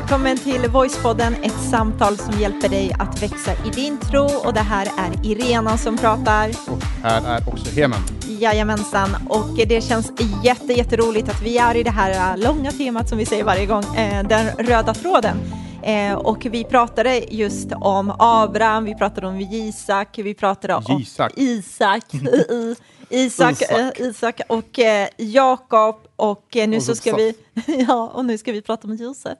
välkommen 0.00 0.38
till 0.38 0.70
Voicepodden, 0.70 1.34
ett 1.42 1.70
samtal 1.70 2.16
som 2.16 2.40
hjälper 2.40 2.68
dig 2.68 2.92
att 2.98 3.22
växa 3.22 3.52
i 3.52 3.70
din 3.74 3.98
tro. 3.98 4.24
Och 4.24 4.54
det 4.54 4.60
här 4.60 4.86
är 4.86 5.26
Irena 5.26 5.78
som 5.78 5.98
pratar. 5.98 6.48
Och 6.48 6.82
här 7.02 7.36
är 7.36 7.48
också 7.48 7.80
Hemen. 7.80 8.00
Jajamensan, 8.28 9.16
och 9.28 9.66
det 9.66 9.84
känns 9.84 10.12
jätte, 10.44 10.72
jätteroligt 10.72 11.28
att 11.28 11.42
vi 11.42 11.58
är 11.58 11.74
i 11.76 11.82
det 11.82 11.90
här 11.90 12.36
långa 12.36 12.72
temat 12.72 13.08
som 13.08 13.18
vi 13.18 13.26
säger 13.26 13.44
varje 13.44 13.66
gång, 13.66 13.84
eh, 13.96 14.28
den 14.28 14.46
röda 14.58 14.94
tråden. 14.94 15.36
Eh, 15.82 16.14
och 16.14 16.46
vi 16.50 16.64
pratade 16.64 17.24
just 17.34 17.72
om 17.72 18.14
Abraham, 18.18 18.84
vi 18.84 18.94
pratade 18.94 19.26
om 19.26 19.40
Isak, 19.40 20.18
vi 20.18 20.34
pratade 20.34 20.74
om 20.74 21.00
Isak. 21.00 21.32
Isak, 21.36 22.04
Isak, 23.14 23.62
Isak. 23.62 24.00
eh, 24.00 24.06
Isak 24.06 24.40
och 24.48 24.78
eh, 24.78 25.08
Jakob 25.16 25.96
och 26.16 26.56
eh, 26.56 26.68
nu 26.68 26.76
Och 26.76 26.82
så 26.82 26.94
ska 26.94 27.16
vi 27.16 27.34
ja, 27.88 28.10
och 28.14 28.24
nu 28.24 28.38
ska 28.38 28.52
vi 28.52 28.62
prata 28.62 28.88
om 28.88 28.96
Josef. 28.96 29.38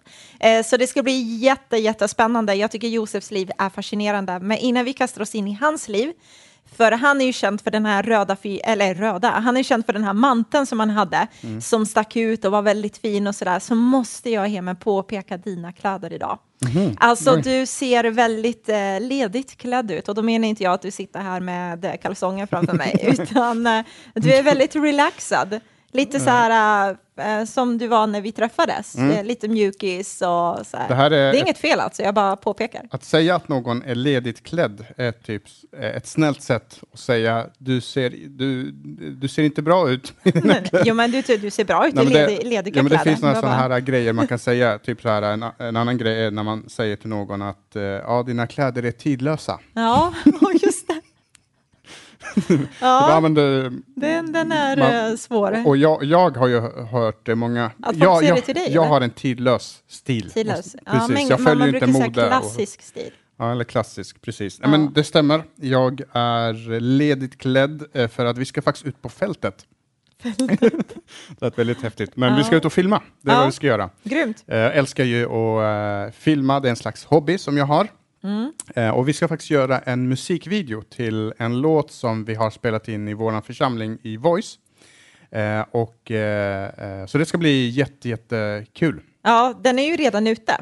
Så 0.64 0.76
det 0.76 0.86
ska 0.86 1.02
bli 1.02 1.36
jätte, 1.36 1.76
jättespännande. 1.76 2.54
Jag 2.54 2.70
tycker 2.70 2.88
Josefs 2.88 3.30
liv 3.30 3.50
är 3.58 3.70
fascinerande. 3.70 4.38
Men 4.38 4.58
innan 4.58 4.84
vi 4.84 4.92
kastar 4.92 5.22
oss 5.22 5.34
in 5.34 5.48
i 5.48 5.58
hans 5.60 5.88
liv, 5.88 6.12
för 6.76 6.92
han 6.92 7.20
är 7.20 7.24
ju 7.24 7.32
känd 7.32 7.60
för 7.60 7.70
den 7.70 7.86
här 7.86 8.02
röda, 8.02 8.36
eller 8.64 8.94
röda, 8.94 9.30
han 9.30 9.56
är 9.56 9.62
känd 9.62 9.86
för 9.86 9.92
den 9.92 10.04
här 10.04 10.12
manteln 10.12 10.66
som 10.66 10.80
han 10.80 10.90
hade, 10.90 11.26
Mm. 11.42 11.60
som 11.60 11.86
stack 11.86 12.16
ut 12.16 12.44
och 12.44 12.52
var 12.52 12.62
väldigt 12.62 12.96
fin 12.98 13.26
och 13.26 13.34
sådär, 13.34 13.58
så 13.58 13.74
måste 13.74 14.30
jag 14.30 14.48
Heme 14.48 14.74
påpeka 14.74 15.36
dina 15.36 15.72
kläder 15.72 16.12
idag. 16.12 16.38
Mhm. 16.64 16.96
Alltså 17.00 17.36
du 17.36 17.66
ser 17.66 18.04
väldigt 18.04 18.68
eh, 18.68 19.00
ledigt 19.00 19.56
klädd 19.56 19.90
ut 19.90 20.08
och 20.08 20.14
då 20.14 20.22
menar 20.22 20.48
inte 20.48 20.62
jag 20.64 20.72
att 20.72 20.82
du 20.82 20.90
sitter 20.90 21.20
här 21.20 21.40
med 21.40 21.98
kalsonger 22.02 22.46
framför 22.46 22.72
mig, 22.72 22.98
utan 23.20 23.66
eh, 23.66 23.84
du 24.14 24.34
är 24.34 24.42
väldigt 24.42 24.76
relaxad. 24.76 25.60
Lite 25.94 26.20
så 26.20 26.30
här 26.30 26.96
eh, 27.18 27.44
som 27.44 27.78
du 27.78 27.86
var 27.86 28.06
när 28.06 28.20
vi 28.20 28.32
träffades, 28.32 28.94
eh, 28.94 29.24
lite 29.24 29.48
mjukis 29.48 30.22
och 30.22 30.66
så 30.66 30.76
här. 30.76 30.86
Mm. 30.86 30.88
Det 30.88 30.94
här 30.94 31.10
är 31.10 31.32
det 31.32 31.38
är 31.38 31.42
inget 31.42 31.58
fel 31.58 31.80
alltså, 31.80 32.02
jag 32.02 32.14
bara 32.14 32.36
påpekar. 32.36 32.82
Att 32.90 33.04
säga 33.04 33.36
att 33.36 33.48
någon 33.48 33.82
är 33.82 33.94
ledigt 33.94 34.42
klädd 34.42 34.86
är 34.96 35.12
typ 35.12 35.42
eh, 35.78 35.96
ett 35.96 36.06
snällt 36.06 36.42
sätt 36.42 36.80
att 36.92 36.98
säga 36.98 37.46
du 37.58 37.80
ser, 37.80 38.10
du, 38.28 38.70
du 39.20 39.28
ser 39.28 39.42
inte 39.42 39.62
bra 39.62 39.90
ut. 39.90 40.12
jo 40.84 40.94
men 40.94 41.10
du, 41.10 41.22
du 41.22 41.50
ser 41.50 41.64
bra 41.64 41.88
ut 41.88 41.94
i 41.94 41.96
Nej, 41.96 42.06
ledig, 42.06 42.46
lediga 42.46 42.76
ja, 42.76 42.82
men 42.82 42.84
det 42.84 42.88
kläder. 42.88 43.04
finns 43.04 43.22
några 43.22 43.34
sådana 43.34 43.56
här 43.56 43.80
grejer 43.80 44.12
man 44.12 44.26
kan 44.26 44.38
säga, 44.48 44.78
typ 44.78 45.02
så 45.02 45.08
här, 45.08 45.22
en, 45.22 45.44
en 45.58 45.76
annan 45.76 45.98
grej 45.98 46.24
är 46.24 46.30
när 46.30 46.42
man 46.42 46.68
säger 46.68 46.96
till 46.96 47.08
någon 47.10 47.42
att 47.42 47.76
ja, 48.06 48.22
dina 48.26 48.46
kläder 48.46 48.82
är 48.82 48.92
tidlösa. 48.92 49.60
Ja, 49.74 50.12
just. 50.62 50.73
Ja. 52.80 53.10
Ja, 53.10 53.20
men 53.20 53.34
det, 53.34 53.70
den, 53.96 54.32
den 54.32 54.52
är 54.52 54.76
Man- 54.76 55.10
eh, 55.10 55.16
svår. 55.16 55.66
och 55.66 55.76
jag, 55.76 56.04
jag 56.04 56.36
har 56.36 56.48
ju 56.48 56.60
hört 56.90 57.26
det 57.26 57.34
många... 57.34 57.64
Att 57.64 57.72
folk 57.86 57.96
jag, 58.04 58.18
säger 58.18 58.30
jag, 58.30 58.38
det 58.38 58.42
till 58.42 58.54
dig, 58.54 58.64
Jag 58.72 58.82
eller? 58.84 58.86
har 58.94 59.00
en 59.00 59.10
tidlös 59.10 59.82
stil. 59.88 60.30
Tidlös. 60.30 60.76
Ja, 60.86 60.92
Precis, 60.92 61.08
men 61.08 61.26
jag 61.28 61.40
följer 61.44 61.66
man 61.66 61.74
inte 61.74 61.86
mode. 61.86 62.06
och- 62.06 62.14
klassisk 62.28 62.82
stil. 62.82 63.10
Ja, 63.38 63.52
eller 63.52 63.64
klassisk, 63.64 64.22
precis. 64.22 64.58
Ja. 64.62 64.68
Men 64.68 64.92
det 64.92 65.04
stämmer. 65.04 65.44
Jag 65.56 66.00
är 66.12 66.80
ledigt 66.80 67.38
klädd 67.38 67.82
eh, 67.94 68.08
för 68.08 68.24
att 68.24 68.38
vi 68.38 68.44
ska 68.44 68.62
faktiskt 68.62 68.86
ut 68.86 69.02
på 69.02 69.08
fältet. 69.08 69.66
det 70.22 71.46
är 71.46 71.56
väldigt 71.56 71.82
häftigt. 71.82 72.16
Men 72.16 72.36
vi 72.36 72.44
ska 72.44 72.54
Ja. 72.54 72.56
ut 72.58 72.64
och 72.64 72.72
filma. 72.72 73.02
Det 73.22 73.30
är 73.30 73.34
Ja. 73.34 73.38
vad 73.38 73.46
vi 73.48 73.52
ska 73.52 73.66
göra. 73.66 73.90
Grymt. 74.02 74.44
Eh, 74.46 74.58
Jag 74.58 74.76
älskar 74.76 75.04
ju 75.04 75.24
att 75.24 76.10
eh, 76.12 76.18
filma, 76.18 76.60
det 76.60 76.68
är 76.68 76.70
en 76.70 76.76
slags 76.76 77.04
hobby 77.04 77.38
som 77.38 77.56
jag 77.56 77.66
har. 77.66 77.88
Mm. 78.24 78.52
Eh, 78.74 78.90
och 78.90 79.08
vi 79.08 79.12
ska 79.12 79.28
faktiskt 79.28 79.50
göra 79.50 79.78
en 79.78 80.08
musikvideo 80.08 80.82
till 80.82 81.32
en 81.38 81.60
låt 81.60 81.90
som 81.90 82.24
vi 82.24 82.34
har 82.34 82.50
spelat 82.50 82.88
in 82.88 83.08
i 83.08 83.14
vår 83.14 83.40
församling 83.40 83.98
i 84.02 84.16
Voice. 84.16 84.58
Eh, 85.30 85.60
och, 85.70 86.10
eh, 86.10 87.00
eh, 87.00 87.06
så 87.06 87.18
det 87.18 87.26
ska 87.26 87.38
bli 87.38 87.68
jätte, 87.68 88.08
jättekul. 88.08 89.00
Ja, 89.22 89.60
den 89.64 89.78
är 89.78 89.90
ju 89.90 89.96
redan 89.96 90.26
ute. 90.26 90.56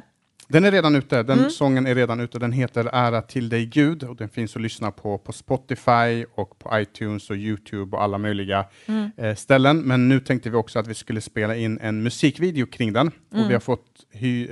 Den 0.48 0.64
är 0.64 0.70
redan 0.72 0.94
ute, 0.94 1.22
den 1.22 1.38
Mm. 1.38 1.50
sången 1.50 1.86
är 1.86 1.94
redan 1.94 2.20
ute. 2.20 2.38
Den 2.38 2.52
heter 2.52 2.84
Ära 2.92 3.22
till 3.22 3.48
dig 3.48 3.66
Gud 3.66 4.02
och 4.04 4.16
den 4.16 4.28
finns 4.28 4.56
att 4.56 4.62
lyssna 4.62 4.90
på 4.90 5.18
på 5.18 5.32
Spotify 5.32 6.24
och 6.34 6.58
på 6.58 6.70
iTunes 6.80 7.30
och 7.30 7.36
Youtube 7.36 7.96
och 7.96 8.02
alla 8.02 8.18
möjliga 8.18 8.64
Mm. 8.86 9.10
eh, 9.16 9.34
ställen. 9.34 9.78
Men 9.80 10.08
nu 10.08 10.20
tänkte 10.20 10.50
vi 10.50 10.56
också 10.56 10.78
att 10.78 10.86
vi 10.86 10.94
skulle 10.94 11.20
spela 11.20 11.56
in 11.56 11.78
en 11.82 12.02
musikvideo 12.02 12.66
kring 12.66 12.92
den 12.92 13.10
Mm. 13.32 13.44
och 13.44 13.50
vi 13.50 13.54
har, 13.54 13.60
fått 13.60 13.86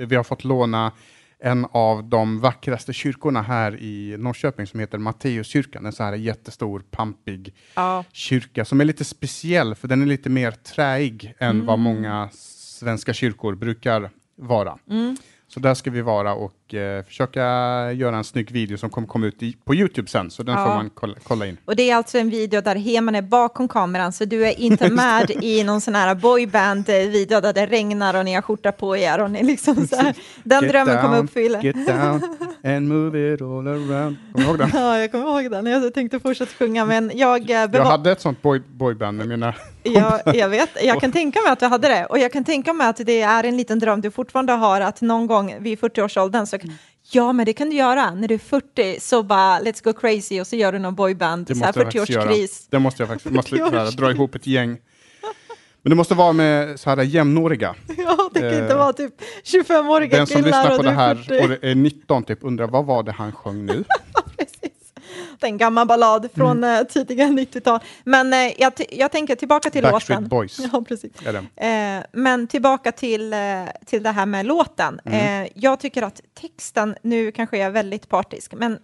vi 0.07 0.15
har 0.15 0.23
fått 0.23 0.43
låna 0.43 0.91
en 1.43 1.65
av 1.71 2.03
de 2.03 2.39
vackraste 2.39 2.93
kyrkorna 2.93 3.41
här 3.41 3.75
i 3.81 4.15
Norrköping 4.19 4.67
som 4.67 4.79
heter 4.79 4.97
Matteuskyrkan. 4.97 5.85
En 5.85 5.91
så 5.91 6.03
här 6.03 6.13
jättestor, 6.13 6.83
pampig 6.91 7.53
Ja. 7.75 8.03
kyrka 8.11 8.65
som 8.65 8.81
är 8.81 8.85
lite 8.85 9.03
speciell 9.05 9.75
för 9.75 9.87
den 9.87 10.01
är 10.01 10.05
lite 10.05 10.29
mer 10.29 10.51
träig 10.51 11.33
än 11.39 11.49
Mm. 11.55 11.65
vad 11.65 11.79
många 11.79 12.29
svenska 12.33 13.13
kyrkor 13.13 13.55
brukar 13.55 14.09
vara. 14.35 14.77
Mm. 14.89 15.17
Så 15.47 15.59
där 15.59 15.73
ska 15.73 15.91
vi 15.91 16.01
vara 16.01 16.33
och 16.33 16.53
eh, 16.73 17.03
försöka 17.05 17.41
göra 17.91 18.15
en 18.17 18.23
snygg 18.23 18.51
video 18.51 18.77
som 18.77 18.89
kommer 18.89 19.07
komma 19.07 19.25
ut 19.25 19.43
i, 19.43 19.55
på 19.65 19.75
Youtube 19.75 20.07
sen, 20.09 20.31
så 20.31 20.43
den 20.43 20.55
Ja. 20.57 20.65
får 20.65 20.75
man 20.75 20.89
kolla, 20.93 21.15
kolla 21.23 21.45
in. 21.45 21.57
Och 21.65 21.75
det 21.75 21.89
är 21.89 21.95
alltså 21.95 22.17
en 22.17 22.29
video 22.29 22.61
där 22.61 22.75
Heman 22.75 23.15
är 23.15 23.21
bakom 23.21 23.67
kameran, 23.67 24.11
så 24.13 24.25
du 24.25 24.47
är 24.47 24.59
inte 24.59 24.89
med 24.91 25.31
i 25.31 25.63
någon 25.63 25.81
sån 25.81 25.95
här 25.95 26.15
boyband-video 26.15 27.41
där 27.41 27.53
det 27.53 27.65
regnar 27.65 28.13
och 28.13 28.25
ni 28.25 28.33
har 28.33 28.41
skjorta 28.41 28.71
på 28.71 28.97
er 28.97 29.21
och 29.21 29.31
ni 29.31 29.43
liksom 29.43 29.87
så 29.87 29.95
här. 29.95 30.15
Den 30.43 30.61
Get 30.63 30.71
drömmen 30.71 31.01
kommer 31.01 31.19
uppfylla. 31.23 31.61
Get 31.61 31.75
down 31.87 32.21
and 32.63 32.87
move 32.87 33.33
it 33.33 33.41
all 33.41 33.67
around. 33.67 34.15
Kommer 34.33 34.37
du 34.37 34.43
ihåg 34.43 34.57
den? 34.57 34.69
Ja, 34.81 34.97
jag 34.99 35.11
kommer 35.11 35.25
ihåg 35.41 35.51
den. 35.51 35.65
Jag 35.65 35.93
tänkte 35.93 36.19
fortsätta 36.19 36.51
sjunga, 36.59 36.85
men 36.85 37.11
jag, 37.15 37.49
eh, 37.49 37.69
Jag 37.73 37.85
hade 37.85 38.11
ett 38.11 38.21
sånt 38.21 38.41
boy, 38.41 38.61
boyband 38.67 39.17
med 39.17 39.27
mina... 39.27 39.53
jag, 39.83 40.21
jag 40.35 40.49
vet, 40.49 40.69
jag 40.83 41.01
kan 41.01 41.11
tänka 41.11 41.39
mig 41.41 41.51
att 41.51 41.59
du 41.59 41.65
hade 41.65 41.87
det. 41.87 42.05
Och 42.05 42.19
jag 42.19 42.33
kan 42.33 42.43
tänka 42.43 42.73
mig 42.73 42.87
att 42.87 42.97
det 43.05 43.21
är 43.21 43.43
en 43.43 43.57
liten 43.57 43.79
dröm 43.79 44.01
du 44.01 44.11
fortfarande 44.11 44.53
har, 44.53 44.81
att 44.81 45.01
någon 45.01 45.27
gång 45.27 45.55
vid 45.59 45.79
40-årsåldern 45.79 46.45
så 46.45 46.57
kan 46.61 46.77
Ja, 47.13 47.33
men 47.33 47.45
det 47.45 47.53
kan 47.53 47.69
du 47.69 47.75
göra. 47.75 48.13
När 48.15 48.27
du 48.27 48.33
är 48.33 48.39
40 48.39 48.99
så 48.99 49.23
bara 49.23 49.59
let's 49.59 49.83
go 49.83 49.93
crazy 49.93 50.41
och 50.41 50.47
så 50.47 50.55
gör 50.55 50.71
du 50.71 50.79
någon 50.79 50.95
boyband, 50.95 51.47
Det 51.47 51.55
så 51.55 51.59
här 51.59 51.67
måste 51.67 51.79
jag 51.79 51.85
faktiskt 51.85 52.09
göra. 52.09 52.31
40-årskris. 52.31 52.67
Det 52.69 52.79
måste 52.79 53.01
jag 53.01 53.09
faktiskt 53.09 53.35
måste, 53.35 53.57
40 53.57 53.75
här, 53.75 53.91
dra 53.91 54.11
ihop 54.11 54.35
ett 54.35 54.47
gäng. 54.47 54.77
Men 55.83 55.89
det 55.89 55.95
måste 55.95 56.15
vara 56.15 56.33
med 56.33 56.79
så 56.79 56.89
här 56.89 57.03
jämnåriga. 57.03 57.75
Ja, 57.97 58.29
det 58.33 58.39
kan 58.39 58.49
Eh, 58.49 58.59
inte 58.63 58.75
vara 58.75 58.93
typ 58.93 59.13
25-åriga 59.43 60.17
Den 60.17 60.27
som 60.27 60.43
killar 60.43 60.47
lyssnar 60.63 60.71
och 60.71 60.77
på 60.77 60.83
du 60.83 60.89
det 60.89 60.93
är 60.95 60.95
här 60.95 61.15
40. 61.15 61.43
och 61.43 61.49
det 61.49 61.71
är 61.71 61.75
19 61.75 62.23
typ 62.23 62.39
undrar 62.41 62.67
vad 62.67 62.85
var 62.85 63.03
det 63.03 63.11
han 63.11 63.31
sjöng 63.31 63.65
nu? 63.65 63.83
Är 65.43 65.47
en 65.47 65.57
gammal 65.57 65.87
ballad 65.87 66.29
från 66.35 66.57
Mm. 66.63 66.79
eh, 66.81 66.87
tidiga 66.87 67.25
90-tal. 67.27 67.79
Men 68.03 68.33
eh, 68.33 68.53
jag, 68.61 68.73
jag 68.89 69.11
tänker 69.11 69.35
tillbaka 69.35 69.69
till 69.69 69.83
Backstreet 69.83 70.21
låten. 70.21 70.29
Boys. 70.29 70.59
Ja, 70.73 70.83
precis. 70.87 71.11
Eh, 71.55 72.03
men 72.11 72.47
tillbaka 72.47 72.91
till, 72.91 73.33
eh, 73.33 73.39
till 73.85 74.03
det 74.03 74.11
här 74.11 74.25
med 74.25 74.45
låten. 74.45 74.99
Mm. 75.05 75.43
Eh, 75.45 75.51
jag 75.55 75.79
tycker 75.79 76.01
att 76.01 76.21
texten, 76.41 76.95
nu 77.03 77.31
kanske 77.31 77.57
jag 77.57 77.65
är 77.65 77.71
väldigt 77.71 78.09
partisk, 78.09 78.53
men 78.53 78.79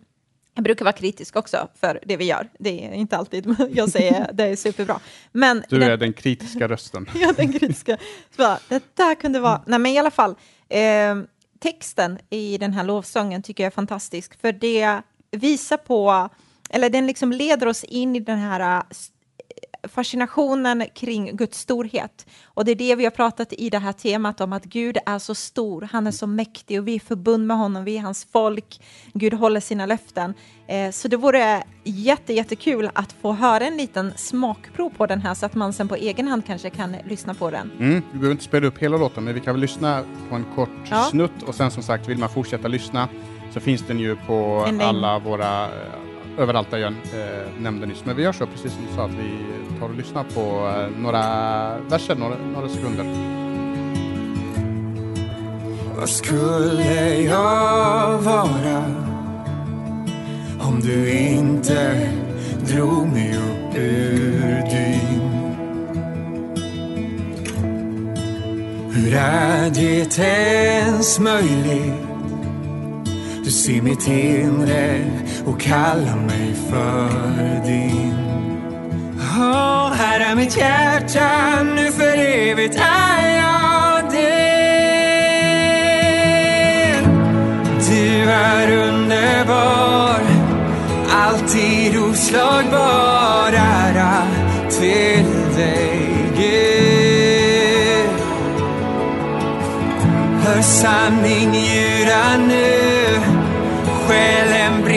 jag 0.53 0.63
brukar 0.63 0.85
vara 0.85 0.93
kritisk 0.93 1.35
också 1.35 1.67
för 1.79 1.99
det 2.05 2.17
vi 2.17 2.25
gör. 2.25 2.49
Det 2.59 2.85
är 2.85 2.91
inte 2.93 3.17
alltid 3.17 3.55
jag 3.71 3.89
säger 3.89 4.29
det 4.33 4.43
är 4.43 4.55
superbra. 4.55 4.99
Men 5.31 5.63
Du 5.69 5.79
den, 5.79 5.91
är 5.91 5.97
den 5.97 6.13
kritiska 6.13 6.67
rösten. 6.67 7.09
ja, 7.15 7.33
den 7.37 7.53
kritiska. 7.53 7.97
Så 8.35 8.37
bara, 8.37 8.59
det 8.69 8.83
där 8.95 9.15
kunde 9.15 9.39
vara... 9.39 9.61
Nej, 9.65 9.79
men 9.79 9.91
i 9.91 9.97
alla 9.99 10.11
fall. 10.11 10.35
Eh, 10.69 11.15
texten 11.59 12.19
i 12.29 12.57
den 12.57 12.73
här 12.73 12.83
lovsången 12.83 13.43
tycker 13.43 13.63
jag 13.63 13.71
är 13.71 13.75
fantastisk, 13.75 14.41
för 14.41 14.51
det 14.51 15.01
visar 15.31 15.77
på, 15.77 16.29
eller 16.69 16.89
den 16.89 17.07
liksom 17.07 17.31
leder 17.31 17.67
oss 17.67 17.83
in 17.83 18.15
i 18.15 18.19
den 18.19 18.37
här 18.39 18.83
s- 18.91 19.11
fascinationen 19.83 20.83
kring 20.95 21.35
Guds 21.37 21.59
storhet. 21.59 22.25
Och 22.45 22.65
det 22.65 22.71
är 22.71 22.75
det 22.75 22.95
vi 22.95 23.03
har 23.03 23.11
pratat 23.11 23.53
i 23.53 23.69
det 23.69 23.77
här 23.79 23.93
temat 23.93 24.41
om 24.41 24.53
att 24.53 24.63
Gud 24.65 24.97
är 25.05 25.19
så 25.19 25.35
stor, 25.35 25.89
han 25.91 26.07
är 26.07 26.11
så 26.11 26.27
mäktig 26.27 26.79
och 26.79 26.87
vi 26.87 26.95
är 26.95 26.99
förbund 26.99 27.47
med 27.47 27.57
honom, 27.57 27.83
vi 27.83 27.97
är 27.97 28.01
hans 28.01 28.27
folk, 28.31 28.81
Gud 29.13 29.33
håller 29.33 29.59
sina 29.59 29.85
löften. 29.85 30.33
Eh, 30.67 30.91
så 30.91 31.07
det 31.07 31.17
vore 31.17 31.63
jätte, 31.83 32.33
jättekul 32.33 32.89
att 32.93 33.11
få 33.21 33.33
höra 33.33 33.65
en 33.65 33.77
liten 33.77 34.13
smakprov 34.15 34.89
på 34.89 35.05
den 35.05 35.21
här 35.21 35.33
så 35.33 35.45
att 35.45 35.55
man 35.55 35.73
sen 35.73 35.87
på 35.87 35.95
egen 35.95 36.27
hand 36.27 36.45
kanske 36.45 36.69
kan 36.69 36.95
lyssna 37.05 37.33
på 37.33 37.49
den. 37.51 37.71
Mm, 37.79 37.93
vi 38.11 38.17
behöver 38.17 38.31
inte 38.31 38.43
spela 38.43 38.67
upp 38.67 38.77
hela 38.77 38.97
låten, 38.97 39.23
men 39.23 39.33
vi 39.33 39.39
kan 39.39 39.53
väl 39.53 39.61
lyssna 39.61 40.03
på 40.29 40.35
en 40.35 40.45
kort 40.55 40.69
Ja. 40.89 41.03
snutt 41.11 41.43
och 41.47 41.55
sen 41.55 41.71
som 41.71 41.83
sagt, 41.83 42.07
vill 42.07 42.17
man 42.17 42.29
fortsätta 42.29 42.67
lyssna 42.67 43.07
så 43.53 43.59
finns 43.59 43.81
den 43.87 43.99
ju 43.99 44.15
på 44.15 44.65
alla 44.81 45.19
våra, 45.19 45.63
eh, 45.65 45.69
överallt 46.37 46.71
där 46.71 46.77
jag 46.77 46.91
eh, 46.91 47.47
nämnde 47.59 47.87
nyss. 47.87 48.05
Men 48.05 48.15
vi 48.15 48.23
gör 48.23 48.31
så, 48.31 48.45
precis 48.45 48.73
som 48.73 48.85
du 48.89 48.95
sa, 48.95 49.05
att 49.05 49.11
vi 49.11 49.79
tar 49.79 49.89
och 49.89 49.95
lyssnar 49.95 50.23
på 50.23 50.67
eh, 50.67 51.01
några 51.01 51.21
verser, 51.79 52.15
några, 52.15 52.35
några 52.53 52.69
sekunder. 52.69 53.05
Vad 55.99 56.09
skulle 56.09 57.15
jag 57.23 58.17
vara 58.17 58.83
om 60.59 60.79
du 60.81 61.11
inte 61.11 62.09
drog 62.67 63.07
mig 63.07 63.37
upp 63.37 63.75
ur 63.75 64.61
dyn? 64.69 65.27
Hur 68.91 69.13
är 69.15 69.69
det 69.69 70.17
ens 70.19 71.19
möjligt? 71.19 72.06
Du 73.47 73.51
ser 73.51 73.81
mitt 73.81 74.07
inre 74.07 75.05
och 75.45 75.61
kallar 75.61 76.15
mig 76.15 76.53
för 76.69 77.65
din. 77.65 78.15
Åh, 79.39 79.93
här 79.93 80.19
är 80.19 80.35
mitt 80.35 80.57
hjärta, 80.57 81.63
nu 81.63 81.91
för 81.91 82.17
evigt 82.17 82.75
är 82.75 83.37
jag 83.37 84.11
din. 84.11 84.27
Du 87.89 88.31
är 88.31 88.87
underbar 88.87 90.21
Alltid 91.11 91.97
oslagbar 91.97 93.53
ära 93.53 94.23
till 94.69 95.25
dig 95.55 95.99
Gud 96.37 98.09
Hör 100.43 100.61
sanning 100.61 101.55
ljuda 101.55 102.37
nu 102.47 102.86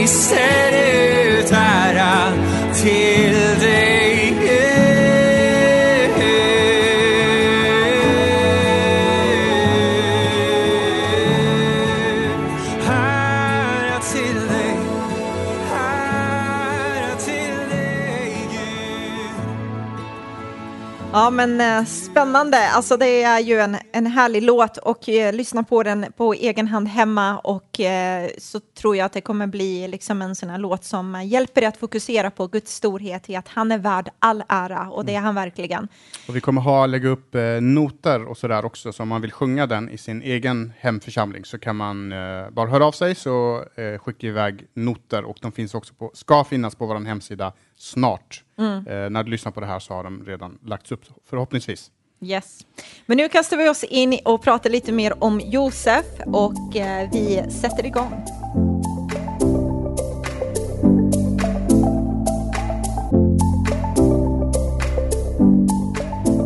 brister 0.00 0.72
ut 0.72 1.52
ära 1.52 2.32
till 2.74 3.60
dig 3.60 4.34
Gud. 4.40 4.60
Ära 12.88 14.00
till 14.12 14.48
dig, 14.48 14.76
ära 15.72 17.16
till 17.18 17.58
dig 17.70 18.48
Gud. 18.50 19.50
Ja, 21.12 21.30
men 21.30 21.60
eh, 21.60 21.84
spännande. 22.10 22.70
Alltså 22.70 22.96
det 22.96 23.22
är 23.22 23.40
ju 23.40 23.60
en, 23.60 23.76
en 23.92 24.06
härlig 24.06 24.42
låt 24.42 24.76
och 24.76 25.08
eh, 25.08 25.32
lyssna 25.32 25.62
på 25.62 25.82
den 25.82 26.06
på 26.16 26.34
egen 26.34 26.66
hand 26.66 26.88
hemma 26.88 27.38
och 27.38 27.80
eh, 27.80 28.30
så 28.38 28.60
tror 28.60 28.96
jag 28.96 29.04
att 29.06 29.12
det 29.12 29.20
kommer 29.20 29.46
bli 29.46 29.88
liksom 29.88 30.22
en 30.22 30.36
sån 30.36 30.50
här 30.50 30.58
låt 30.58 30.84
som 30.84 31.22
hjälper 31.24 31.60
dig 31.60 31.68
att 31.68 31.76
fokusera 31.76 32.30
på 32.30 32.46
Guds 32.46 32.74
storhet 32.74 33.30
i 33.30 33.36
att 33.36 33.48
han 33.48 33.72
är 33.72 33.78
värd 33.78 34.08
all 34.18 34.42
ära 34.48 34.90
och 34.90 35.04
det 35.04 35.14
är 35.14 35.20
han 35.20 35.34
verkligen. 35.34 35.88
Och 36.28 36.36
vi 36.36 36.40
kommer 36.40 36.60
ha, 36.60 36.86
lägga 36.86 37.08
upp 37.08 37.34
eh, 37.34 37.42
noter 37.60 38.24
och 38.24 38.38
sådär 38.38 38.64
också, 38.64 38.92
så 38.92 39.02
om 39.02 39.08
man 39.08 39.20
vill 39.20 39.32
sjunga 39.32 39.66
den 39.66 39.88
i 39.88 39.98
sin 39.98 40.22
egen 40.22 40.72
hemförsamling 40.78 41.44
så 41.44 41.58
kan 41.58 41.76
man 41.76 42.12
eh, 42.12 42.50
bara 42.50 42.70
höra 42.70 42.84
av 42.84 42.92
sig 42.92 43.14
så 43.14 43.64
eh, 43.74 43.98
skickar 43.98 44.28
iväg 44.28 44.66
noter 44.74 45.24
och 45.24 45.36
de 45.40 45.52
finns 45.52 45.74
också 45.74 45.94
på, 45.94 46.10
ska 46.14 46.44
finnas 46.44 46.74
på 46.74 46.86
vår 46.86 47.04
hemsida 47.04 47.52
snart. 47.76 48.44
Eh, 48.60 49.10
när 49.10 49.22
du 49.22 49.30
lyssnar 49.30 49.52
på 49.52 49.60
det 49.60 49.66
här 49.66 49.78
så 49.78 49.94
har 49.94 50.04
de 50.04 50.24
redan 50.26 50.58
lagts 50.62 50.92
upp 50.92 51.04
förhoppningsvis. 51.30 51.90
Yes. 52.22 52.66
Men 53.06 53.16
nu 53.16 53.28
kastar 53.28 53.56
vi 53.56 53.68
oss 53.68 53.84
in 53.84 54.18
och 54.24 54.42
pratar 54.42 54.70
lite 54.70 54.92
mer 54.92 55.24
om 55.24 55.40
Josef 55.40 56.04
och 56.26 56.76
eh, 56.76 57.10
vi 57.12 57.44
sätter 57.50 57.86
igång. 57.86 58.24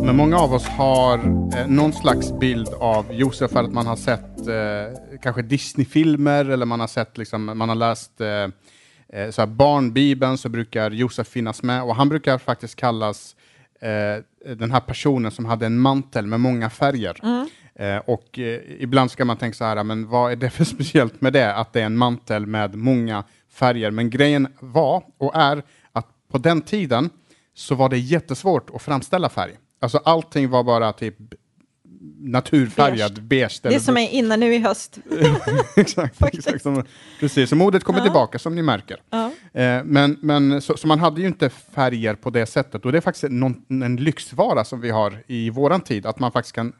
Men 0.05 0.15
många 0.15 0.37
av 0.37 0.53
oss 0.53 0.65
har 0.65 1.17
eh, 1.57 1.67
någon 1.67 1.93
slags 1.93 2.39
bild 2.39 2.69
av 2.79 3.13
Josef 3.13 3.51
för 3.51 3.63
att 3.63 3.73
man 3.73 3.87
har 3.87 3.95
sett 3.95 4.47
eh, 4.47 5.19
kanske 5.21 5.41
Disney-filmer 5.41 6.45
eller 6.45 6.65
man 6.65 6.79
har 6.79 6.87
sett 6.87 7.17
liksom, 7.17 7.45
man 7.45 7.69
har 7.69 7.75
läst 7.75 8.21
eh, 8.21 8.27
eh 8.27 9.31
så 9.31 9.41
här 9.41 9.47
barnbibeln 9.47 10.37
så 10.37 10.49
brukar 10.49 10.91
Josef 10.91 11.27
finnas 11.27 11.63
med 11.63 11.83
och 11.83 11.95
han 11.95 12.09
brukar 12.09 12.37
faktiskt 12.37 12.75
kallas 12.75 13.34
eh, 13.81 14.55
den 14.55 14.71
här 14.71 14.79
personen 14.79 15.31
som 15.31 15.45
hade 15.45 15.65
en 15.65 15.79
mantel 15.79 16.27
med 16.27 16.39
många 16.39 16.69
färger. 16.69 17.19
Eh, 17.75 17.97
och 17.97 18.39
eh, 18.39 18.61
ibland 18.79 19.11
ska 19.11 19.25
man 19.25 19.37
tänka 19.37 19.55
så 19.55 19.63
här, 19.63 19.83
men 19.83 20.07
vad 20.07 20.31
är 20.31 20.35
det 20.35 20.49
för 20.49 20.63
speciellt 20.75 21.21
med 21.21 21.33
det, 21.33 21.55
att 21.55 21.73
det 21.73 21.81
är 21.81 21.85
en 21.85 21.97
mantel 21.97 22.45
med 22.45 22.75
många 22.75 23.23
färger? 23.51 23.91
Men 23.91 24.09
grejen 24.09 24.47
var 24.59 25.03
och 25.17 25.35
är 25.35 25.63
att 25.91 26.07
på 26.31 26.37
den 26.37 26.61
tiden 26.61 27.09
så 27.53 27.75
var 27.75 27.89
det 27.89 27.97
jättesvårt 27.97 28.69
att 28.75 28.81
framställa 28.81 29.29
färg. 29.29 29.51
Alltså 29.81 29.97
allting 29.97 30.49
var 30.49 30.63
bara 30.63 30.93
typ 30.93 31.15
naturfärgad, 32.19 33.23
beige. 33.23 33.59
Det 33.61 33.67
eller 33.69 33.79
som 33.79 33.97
är 33.97 34.09
inne 34.09 34.37
nu 34.37 34.53
i 34.53 34.59
höst. 34.59 34.99
exakt, 35.75 36.21
exakt. 36.33 36.61
Som, 36.61 36.83
precis, 37.19 37.49
så 37.49 37.55
modet 37.55 37.83
kommer 37.83 37.99
Ja. 37.99 38.03
tillbaka 38.03 38.39
som 38.39 38.55
ni 38.55 38.61
märker. 38.61 38.97
Ja. 39.09 39.31
Eh, 39.61 39.83
men 39.83 40.17
men 40.21 40.61
så, 40.61 40.77
så 40.77 40.87
man 40.87 40.99
hade 40.99 41.21
ju 41.21 41.27
inte 41.27 41.49
färger 41.49 42.15
på 42.15 42.29
det 42.29 42.45
sättet 42.45 42.85
och 42.85 42.91
det 42.91 42.97
är 42.97 43.01
faktiskt 43.01 43.31
någon, 43.31 43.65
en 43.83 43.95
lyxvara 43.95 44.63
som 44.63 44.81
vi 44.81 44.89
har 44.89 45.23
i 45.27 45.49
våran 45.49 45.81
tid, 45.81 46.05
att 46.05 46.19
man 46.19 46.31
faktiskt 46.31 46.55
kan 46.55 46.73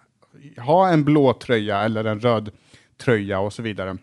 ha 0.58 0.90
en 0.90 1.04
blå 1.04 1.34
tröja 1.34 1.80
eller 1.84 2.04
en 2.06 2.20
röd 2.20 2.52
tröja 2.98 3.40
och 3.40 3.54
så 3.54 3.62
vidare. 3.62 3.98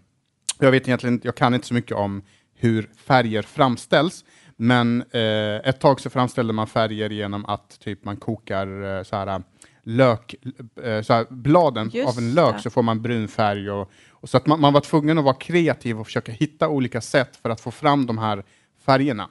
Jag 0.59 0.71
vet 0.71 0.89
egentligen 0.89 1.21
jag 1.25 1.35
kan 1.35 1.55
inte 1.55 1.67
så 1.67 1.75
mycket 1.75 1.97
om 1.97 2.23
hur 2.55 2.91
färger 3.07 3.43
framställs, 3.43 4.25
men 4.57 5.03
eh, 5.11 5.69
ett 5.69 5.81
tag 5.81 6.01
så 6.01 6.11
framställde 6.11 6.53
man 6.53 6.67
färger 6.67 7.11
genom 7.11 7.47
att 7.47 7.81
typ 7.81 8.05
man 8.05 8.17
kokar 8.17 8.97
eh, 8.99 9.03
så 9.03 9.17
här 9.17 9.43
lök, 9.85 10.35
eh, 10.83 11.03
så 11.03 11.13
här, 11.13 11.27
bladen 11.31 11.91
Just 11.93 12.09
av 12.09 12.19
en 12.19 12.35
lök 12.35 12.55
det. 12.55 12.63
så 12.63 12.71
får 12.71 12.83
man 12.83 13.03
brun 13.03 13.29
färg 13.29 13.71
och, 13.71 13.91
och 14.11 14.29
så 14.29 14.37
att 14.37 14.47
man, 14.47 14.61
man 14.61 14.73
var 14.73 14.81
tvungen 14.81 15.19
att 15.19 15.25
vara 15.25 15.35
kreativ 15.35 16.01
och 16.01 16.07
försöka 16.07 16.33
hitta 16.33 16.69
olika 16.69 17.01
sätt 17.01 17.37
för 17.43 17.51
att 17.51 17.61
få 17.61 17.71
fram 17.71 18.07
de 18.07 18.19
här 18.19 18.45
färgerna. 18.85 19.29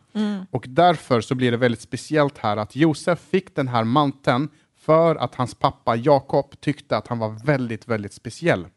Och 0.51 0.65
därför 0.67 1.21
så 1.21 1.35
blir 1.35 1.51
det 1.51 1.57
väldigt 1.57 1.81
speciellt 1.81 2.37
här 2.37 2.57
att 2.57 2.75
Josef 2.75 3.19
fick 3.19 3.55
den 3.55 3.67
här 3.67 3.83
manteln 3.83 4.49
för 4.79 5.15
att 5.15 5.35
hans 5.35 5.55
pappa 5.55 5.95
Jakob 5.95 6.59
tyckte 6.59 6.97
att 6.97 7.07
han 7.07 7.19
var 7.19 7.45
väldigt, 7.45 7.87
väldigt 7.87 8.13
speciell. 8.13 8.67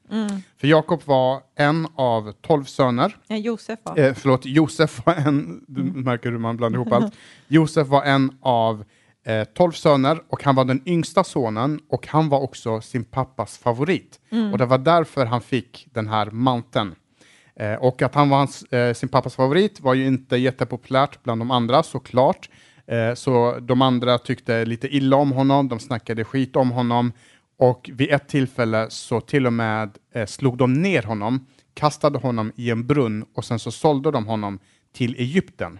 För 0.57 0.69
Jakob 0.69 1.03
var 1.05 1.43
en 1.55 1.87
av 1.95 2.33
tolv 2.33 2.65
söner. 2.65 3.17
Ja, 3.27 3.37
Josef 3.37 3.79
var. 3.83 3.99
Eh, 3.99 4.15
förlåt, 4.15 4.47
Josef 4.47 5.07
var 5.07 5.15
en, 5.15 5.65
du 5.69 5.83
märker 5.83 6.31
hur 6.31 6.39
man 6.39 6.57
blandar 6.57 6.81
ihop 6.81 6.93
allt. 6.93 7.15
Josef 7.49 7.89
var 7.89 8.03
en 8.03 8.39
av 8.41 8.85
eh, 9.25 9.45
tolv 9.45 9.73
söner 9.73 10.21
och 10.29 10.45
han 10.45 10.55
var 10.55 10.65
den 10.65 10.83
yngsta 10.87 11.25
sonen 11.25 11.81
och 11.89 12.07
han 12.07 12.29
var 12.29 12.41
också 12.41 12.81
sin 12.81 13.05
pappas 13.05 13.59
favorit. 13.59 14.21
Och 14.53 14.59
det 14.59 14.67
var 14.67 14.79
därför 14.79 15.27
han 15.27 15.41
fick 15.41 15.89
den 15.93 16.09
här 16.09 16.31
manteln. 16.31 16.95
Eh, 17.57 17.75
och 17.75 18.03
att 18.03 18.15
han 18.15 18.29
var 18.29 18.39
hans, 18.39 18.63
eh, 18.63 18.95
sin 18.95 19.09
pappas 19.09 19.35
favorit 19.35 19.81
var 19.81 19.95
ju 19.95 20.07
inte 20.07 20.37
jättepopulärt 20.37 21.23
bland 21.23 21.41
de 21.41 21.51
andra 21.51 21.83
såklart. 21.83 22.49
Eh, 22.87 23.15
så 23.15 23.59
de 23.61 23.83
andra 23.83 24.19
tyckte 24.19 24.65
lite 24.65 24.97
illa 24.97 25.17
om 25.17 25.33
honom, 25.33 25.69
de 25.69 25.79
snackade 25.79 26.25
skit 26.25 26.57
om 26.57 26.71
honom 26.71 27.13
och 27.59 27.91
vid 27.93 28.11
ett 28.11 28.29
tillfälle 28.29 28.87
så 28.91 29.21
till 29.21 29.47
och 29.47 29.53
med 29.53 29.91
eh, 30.15 30.27
slog 30.27 30.59
de 30.59 30.73
ner 30.73 31.03
honom, 31.03 31.47
kastade 31.75 32.19
honom 32.19 32.53
i 32.57 32.71
en 32.71 32.87
brunn 32.87 33.25
och 33.35 33.45
sen 33.45 33.59
så 33.59 33.71
sålde 33.71 34.11
de 34.11 34.27
honom 34.27 34.59
till 34.93 35.15
Egypten. 35.15 35.79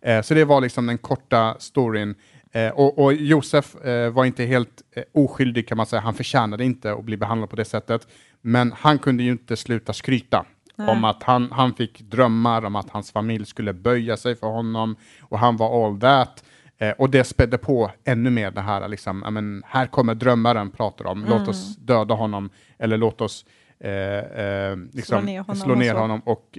Eh, 0.00 0.22
så 0.22 0.34
det 0.34 0.44
var 0.44 0.60
liksom 0.60 0.86
den 0.86 0.98
korta 0.98 1.56
storyn. 1.58 2.14
Eh, 2.52 2.70
och, 2.70 2.98
och 2.98 3.12
Josef 3.12 3.74
eh, 3.74 4.10
var 4.10 4.24
inte 4.24 4.44
helt 4.44 4.82
eh, 4.96 5.02
oskyldig 5.12 5.68
kan 5.68 5.76
man 5.76 5.86
säga, 5.86 6.00
han 6.00 6.14
förtjänade 6.14 6.64
inte 6.64 6.92
att 6.92 7.04
bli 7.04 7.16
behandlad 7.16 7.50
på 7.50 7.56
det 7.56 7.64
sättet. 7.64 8.08
Men 8.40 8.72
han 8.72 8.98
kunde 8.98 9.22
ju 9.22 9.30
inte 9.30 9.56
sluta 9.56 9.92
skryta 9.92 10.44
om 10.86 11.04
att 11.04 11.22
han, 11.22 11.52
han 11.52 11.74
fick 11.74 12.00
drömmar 12.00 12.64
om 12.64 12.76
att 12.76 12.90
hans 12.90 13.12
familj 13.12 13.46
skulle 13.46 13.72
böja 13.72 14.16
sig 14.16 14.34
för 14.36 14.46
honom 14.46 14.96
och 15.20 15.38
han 15.38 15.56
var 15.56 15.86
all 15.86 16.00
that. 16.00 16.44
Eh, 16.78 16.90
och 16.90 17.10
det 17.10 17.24
spädde 17.24 17.58
på 17.58 17.90
ännu 18.04 18.30
mer 18.30 18.50
det 18.50 18.60
här, 18.60 18.88
liksom, 18.88 19.18
men, 19.18 19.62
här 19.66 19.86
kommer 19.86 20.14
drömmaren 20.14 20.70
pratar 20.70 21.06
om, 21.06 21.26
låt 21.28 21.48
oss 21.48 21.76
döda 21.76 22.14
honom 22.14 22.50
eller 22.78 22.96
låt 22.96 23.20
oss 23.20 23.44
eh, 23.80 23.92
eh, 23.92 24.76
liksom, 24.92 25.18
Slå 25.18 25.20
ner 25.20 25.40
honom 25.40 25.56
slå 25.56 25.72
och 25.72 25.78
ner 25.78 25.92
så. 25.92 25.98
honom 25.98 26.20
och, 26.24 26.58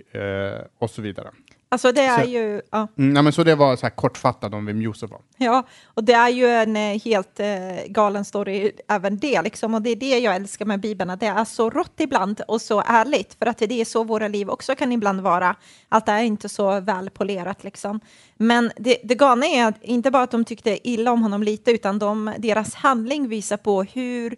och 0.80 0.90
så 0.90 1.02
vidare. 1.02 1.30
Alltså 1.72 1.92
det 1.92 2.02
är 2.02 2.24
Så- 2.24 2.30
ju... 2.30 2.62
Ja. 2.72 2.88
Mm, 2.98 3.16
ja, 3.16 3.22
men 3.22 3.34
så 3.34 3.44
det 3.44 3.56
var 3.56 3.76
så 3.76 3.86
här 3.86 3.90
kortfattat 3.96 4.54
om 4.54 4.66
vem 4.66 4.82
Josef 4.82 5.12
var. 5.12 5.22
Ja, 5.38 5.64
och 5.86 6.04
det 6.04 6.14
är 6.14 6.30
ju 6.30 6.48
en 6.48 6.76
eh, 6.76 7.00
helt 7.04 7.40
eh, 7.40 7.48
galen 7.88 8.26
story 8.26 8.72
även 8.88 9.18
det, 9.18 9.42
liksom. 9.42 9.74
och 9.74 9.82
det 9.82 9.90
är 9.90 9.96
det 9.96 10.20
jag 10.20 10.36
älskar 10.36 10.66
med 10.66 10.80
Bibeln, 10.80 11.10
att 11.10 11.20
det 11.20 11.26
är 11.28 11.46
så 11.46 11.70
rått 11.70 11.94
ibland 12.00 12.42
och 12.48 12.62
så 12.62 12.84
ärligt, 12.86 13.34
för 13.40 13.46
att 13.46 13.58
det 13.58 13.82
är 13.82 13.86
så 13.86 14.04
våra 14.04 14.28
liv 14.28 14.50
också 14.50 14.76
kan 14.76 14.92
ibland 14.92 15.22
vara, 15.22 15.56
att 15.90 16.06
det 16.06 16.12
är 16.12 16.24
inte 16.24 16.50
så 16.50 16.80
väl 16.80 17.10
polerat 17.10 17.64
liksom. 17.64 18.00
Men 18.38 18.72
det, 18.78 18.98
det 19.04 19.16
galna 19.16 19.46
är 19.46 19.66
att 19.66 19.84
inte 19.84 20.12
bara 20.12 20.24
att 20.24 20.32
de 20.32 20.46
tyckte 20.46 20.90
illa 20.90 21.12
om 21.12 21.22
honom 21.24 21.44
lite, 21.44 21.72
utan 21.72 22.00
de, 22.00 22.34
deras 22.38 22.74
handling 22.76 23.28
visar 23.28 23.58
på 23.58 23.84
hur 23.84 24.36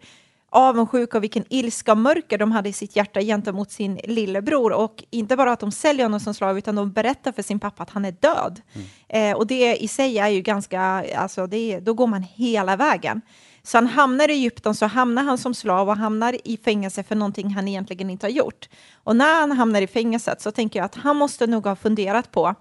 avundsjuka 0.53 1.17
och 1.17 1.23
vilken 1.23 1.45
ilska 1.49 1.91
och 1.91 1.97
mörker 1.97 2.37
de 2.37 2.51
hade 2.51 2.69
i 2.69 2.73
sitt 2.73 2.95
hjärta 2.95 3.21
gentemot 3.21 3.71
sin 3.71 3.95
lillebror. 3.95 4.71
Och 4.71 5.03
inte 5.09 5.35
bara 5.35 5.51
att 5.51 5.59
de 5.59 5.71
säljer 5.71 6.05
honom 6.05 6.19
som 6.19 6.33
slav, 6.33 6.57
utan 6.57 6.75
de 6.75 6.91
berättar 6.91 7.31
för 7.31 7.41
sin 7.41 7.59
pappa 7.59 7.83
att 7.83 7.89
han 7.89 8.05
är 8.05 8.11
död. 8.11 8.61
Eh, 9.09 9.37
och 9.37 9.47
det 9.47 9.75
i 9.75 9.87
sig 9.87 10.19
är 10.19 10.27
ju 10.27 10.41
ganska, 10.41 11.05
alltså 11.15 11.47
det, 11.47 11.79
då 11.79 11.93
går 11.93 12.07
man 12.07 12.23
hela 12.23 12.75
vägen. 12.75 13.21
Så 13.63 13.77
han 13.77 13.87
hamnar 13.87 14.29
i 14.29 14.33
Egypten, 14.33 14.75
så 14.75 14.85
hamnar 14.85 15.23
han 15.23 15.37
som 15.37 15.53
slav 15.53 15.89
och 15.89 15.97
hamnar 15.97 16.37
i 16.47 16.57
fängelse 16.57 17.03
för 17.03 17.15
någonting 17.15 17.49
han 17.49 17.67
egentligen 17.67 18.09
inte 18.09 18.25
har 18.25 18.31
gjort. 18.31 18.69
Och 19.03 19.15
när 19.15 19.39
han 19.39 19.51
hamnar 19.51 19.81
i 19.81 19.87
fängelset 19.87 20.41
så 20.41 20.51
tänker 20.51 20.79
jag 20.79 20.85
att 20.85 20.95
han 20.95 21.17
måste 21.17 21.47
nog 21.47 21.65
ha 21.65 21.75
funderat 21.75 22.31
på, 22.31 22.55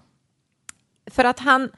för 1.11 1.23
att 1.23 1.39
han 1.39 1.69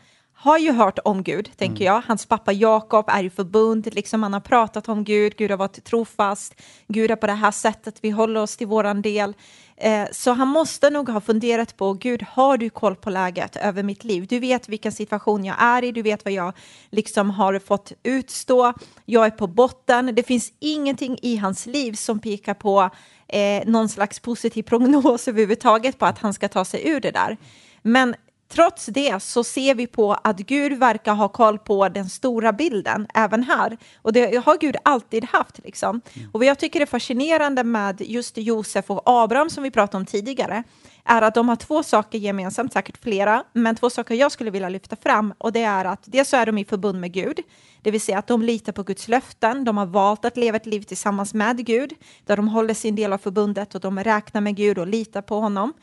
har 0.43 0.57
ju 0.57 0.71
hört 0.71 0.99
om 1.03 1.23
Gud, 1.23 1.51
tänker 1.57 1.85
jag. 1.85 2.01
Hans 2.07 2.25
pappa 2.25 2.51
Jakob 2.51 3.05
är 3.07 3.23
i 3.23 3.29
förbund, 3.29 3.93
liksom 3.93 4.23
han 4.23 4.33
har 4.33 4.39
pratat 4.39 4.89
om 4.89 5.03
Gud, 5.03 5.35
Gud 5.37 5.51
har 5.51 5.57
varit 5.57 5.83
trofast, 5.83 6.61
Gud 6.87 7.11
är 7.11 7.15
på 7.15 7.27
det 7.27 7.33
här 7.33 7.51
sättet, 7.51 7.95
vi 8.01 8.09
håller 8.09 8.41
oss 8.41 8.57
till 8.57 8.67
våran 8.67 9.01
del. 9.01 9.33
Eh, 9.77 10.07
så 10.11 10.31
han 10.31 10.47
måste 10.47 10.89
nog 10.89 11.09
ha 11.09 11.21
funderat 11.21 11.77
på, 11.77 11.93
Gud, 11.93 12.23
har 12.29 12.57
du 12.57 12.69
koll 12.69 12.95
på 12.95 13.09
läget 13.09 13.55
över 13.55 13.83
mitt 13.83 14.03
liv? 14.03 14.27
Du 14.29 14.39
vet 14.39 14.69
vilken 14.69 14.91
situation 14.91 15.45
jag 15.45 15.55
är 15.59 15.83
i, 15.83 15.91
du 15.91 16.01
vet 16.01 16.25
vad 16.25 16.33
jag 16.33 16.53
liksom 16.89 17.29
har 17.29 17.59
fått 17.59 17.91
utstå, 18.03 18.73
jag 19.05 19.25
är 19.25 19.31
på 19.31 19.47
botten, 19.47 20.15
det 20.15 20.23
finns 20.23 20.53
ingenting 20.59 21.17
i 21.21 21.37
hans 21.37 21.65
liv 21.65 21.93
som 21.93 22.19
pekar 22.19 22.53
på 22.53 22.89
eh, 23.27 23.63
någon 23.65 23.89
slags 23.89 24.19
positiv 24.19 24.63
prognos 24.63 25.27
överhuvudtaget 25.27 25.99
på 25.99 26.05
att 26.05 26.19
han 26.19 26.33
ska 26.33 26.47
ta 26.47 26.65
sig 26.65 26.89
ur 26.89 26.99
det 26.99 27.11
där. 27.11 27.37
Men 27.81 28.15
Trots 28.47 28.85
det 28.85 29.23
så 29.23 29.43
ser 29.43 29.75
vi 29.75 29.87
på 29.87 30.13
att 30.13 30.37
Gud 30.37 30.73
verkar 30.73 31.13
ha 31.13 31.27
koll 31.27 31.59
på 31.59 31.89
den 31.89 32.09
stora 32.09 32.53
bilden 32.53 33.07
även 33.13 33.43
här. 33.43 33.77
Och 34.01 34.13
det 34.13 34.45
har 34.45 34.57
Gud 34.57 34.75
alltid 34.83 35.25
haft. 35.25 35.59
Liksom. 35.63 36.01
Och 36.31 36.39
vad 36.39 36.45
jag 36.45 36.59
tycker 36.59 36.81
är 36.81 36.85
fascinerande 36.85 37.63
med 37.63 38.01
just 38.01 38.37
Josef 38.37 38.89
och 38.91 39.01
Abraham 39.05 39.49
som 39.49 39.63
vi 39.63 39.71
pratade 39.71 39.97
om 39.97 40.05
tidigare 40.05 40.63
är 41.05 41.21
att 41.21 41.35
de 41.35 41.49
har 41.49 41.55
två 41.55 41.83
saker 41.83 42.17
gemensamt, 42.17 42.73
säkert 42.73 42.97
flera, 43.03 43.43
men 43.53 43.75
två 43.75 43.89
saker 43.89 44.15
jag 44.15 44.31
skulle 44.31 44.51
vilja 44.51 44.69
lyfta 44.69 44.95
fram 44.95 45.33
och 45.37 45.51
det 45.51 45.63
är 45.63 45.85
att 45.85 46.03
dels 46.05 46.29
så 46.29 46.37
är 46.37 46.45
de 46.45 46.57
i 46.57 46.65
förbund 46.65 46.99
med 46.99 47.13
Gud, 47.13 47.39
det 47.81 47.91
vill 47.91 48.01
säga 48.01 48.17
att 48.17 48.27
de 48.27 48.41
litar 48.41 48.73
på 48.73 48.83
Guds 48.83 49.07
löften, 49.07 49.63
de 49.63 49.77
har 49.77 49.85
valt 49.85 50.25
att 50.25 50.37
leva 50.37 50.57
ett 50.57 50.65
liv 50.65 50.81
tillsammans 50.81 51.33
med 51.33 51.65
Gud, 51.65 51.93
där 52.25 52.37
de 52.37 52.47
håller 52.47 52.73
sin 52.73 52.95
del 52.95 53.13
av 53.13 53.17
förbundet 53.17 53.75
och 53.75 53.81
de 53.81 53.99
räknar 53.99 54.41
med 54.41 54.55
Gud 54.55 54.77
och 54.77 54.87
litar 54.87 55.21
på 55.21 55.39
honom. 55.39 55.73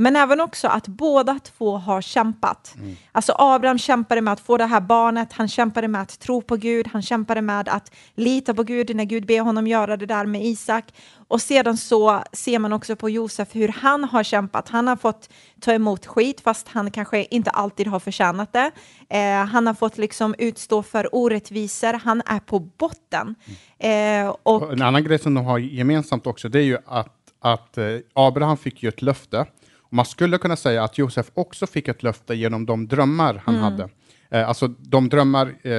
Men 0.00 0.16
även 0.16 0.40
också 0.40 0.68
att 0.68 0.88
båda 0.88 1.38
två 1.38 1.76
har 1.76 2.00
kämpat. 2.00 2.74
Mm. 2.78 2.96
Alltså 3.12 3.34
Abraham 3.38 3.78
kämpade 3.78 4.20
med 4.20 4.32
att 4.32 4.40
få 4.40 4.56
det 4.56 4.66
här 4.66 4.80
barnet, 4.80 5.32
han 5.32 5.48
kämpade 5.48 5.88
med 5.88 6.02
att 6.02 6.18
tro 6.18 6.42
på 6.42 6.56
Gud, 6.56 6.88
han 6.92 7.02
kämpade 7.02 7.42
med 7.42 7.68
att 7.68 7.92
lita 8.14 8.54
på 8.54 8.62
Gud 8.62 8.96
när 8.96 9.04
Gud 9.04 9.26
ber 9.26 9.40
honom 9.40 9.66
göra 9.66 9.96
det 9.96 10.06
där 10.06 10.26
med 10.26 10.44
Isak. 10.44 10.84
Och 11.28 11.42
sedan 11.42 11.76
så 11.76 12.22
ser 12.32 12.58
man 12.58 12.72
också 12.72 12.96
på 12.96 13.10
Josef 13.10 13.48
hur 13.52 13.68
han 13.68 14.04
har 14.04 14.22
kämpat. 14.22 14.68
Han 14.68 14.88
har 14.88 14.96
fått 14.96 15.28
ta 15.60 15.72
emot 15.72 16.06
skit 16.06 16.40
fast 16.40 16.68
han 16.68 16.90
kanske 16.90 17.26
inte 17.30 17.50
alltid 17.50 17.86
har 17.86 18.00
förtjänat 18.00 18.52
det. 18.52 18.70
Eh, 19.08 19.44
han 19.44 19.66
har 19.66 19.74
fått 19.74 19.98
liksom 19.98 20.34
utstå 20.38 20.82
för 20.82 21.14
orättvisor. 21.14 21.92
Han 21.92 22.22
är 22.26 22.40
på 22.40 22.58
botten. 22.58 23.34
Eh, 23.78 24.36
och... 24.42 24.72
En 24.72 24.82
annan 24.82 25.04
grej 25.04 25.18
som 25.18 25.34
de 25.34 25.44
har 25.44 25.58
gemensamt 25.58 26.26
också 26.26 26.48
det 26.48 26.58
är 26.58 26.64
ju 26.64 26.78
att, 26.86 27.16
att 27.40 27.78
eh, 27.78 27.84
Abraham 28.12 28.56
fick 28.56 28.82
ju 28.82 28.88
ett 28.88 29.02
löfte 29.02 29.46
man 29.90 30.04
skulle 30.04 30.38
kunna 30.38 30.56
säga 30.56 30.84
att 30.84 30.98
Josef 30.98 31.30
också 31.34 31.66
fick 31.66 31.88
ett 31.88 32.02
löfte 32.02 32.34
genom 32.34 32.66
de 32.66 32.88
drömmar 32.88 33.42
han 33.44 33.54
mm. 33.54 33.64
hade. 33.64 33.88
Eh, 34.30 34.48
alltså 34.48 34.68
de 34.68 35.08
drömmar, 35.08 35.54
eh, 35.62 35.72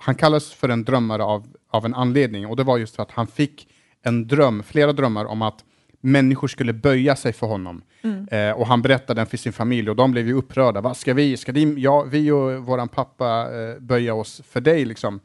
han 0.00 0.14
kallas 0.14 0.52
för 0.52 0.68
en 0.68 0.84
drömmare 0.84 1.22
av, 1.22 1.46
av 1.70 1.84
en 1.84 1.94
anledning 1.94 2.46
och 2.46 2.56
det 2.56 2.62
var 2.62 2.78
just 2.78 2.96
för 2.96 3.02
att 3.02 3.10
han 3.10 3.26
fick 3.26 3.68
en 4.02 4.28
dröm, 4.28 4.62
flera 4.62 4.92
drömmar 4.92 5.24
om 5.24 5.42
att 5.42 5.64
människor 6.00 6.48
skulle 6.48 6.72
böja 6.72 7.16
sig 7.16 7.32
för 7.32 7.46
honom. 7.46 7.82
Mm. 8.02 8.28
Eh, 8.30 8.56
och 8.56 8.66
han 8.66 8.82
berättade 8.82 9.20
den 9.20 9.26
för 9.26 9.36
sin 9.36 9.52
familj 9.52 9.90
och 9.90 9.96
de 9.96 10.12
blev 10.12 10.26
ju 10.26 10.34
upprörda. 10.34 10.80
Vad 10.80 10.96
ska 10.96 11.14
vi, 11.14 11.36
ska 11.36 11.52
de, 11.52 11.78
ja, 11.78 12.02
vi 12.02 12.30
och 12.30 12.66
våran 12.66 12.88
pappa 12.88 13.48
eh, 13.54 13.80
böja 13.80 14.14
oss 14.14 14.42
för 14.48 14.60
dig 14.60 14.84
liksom? 14.84 15.20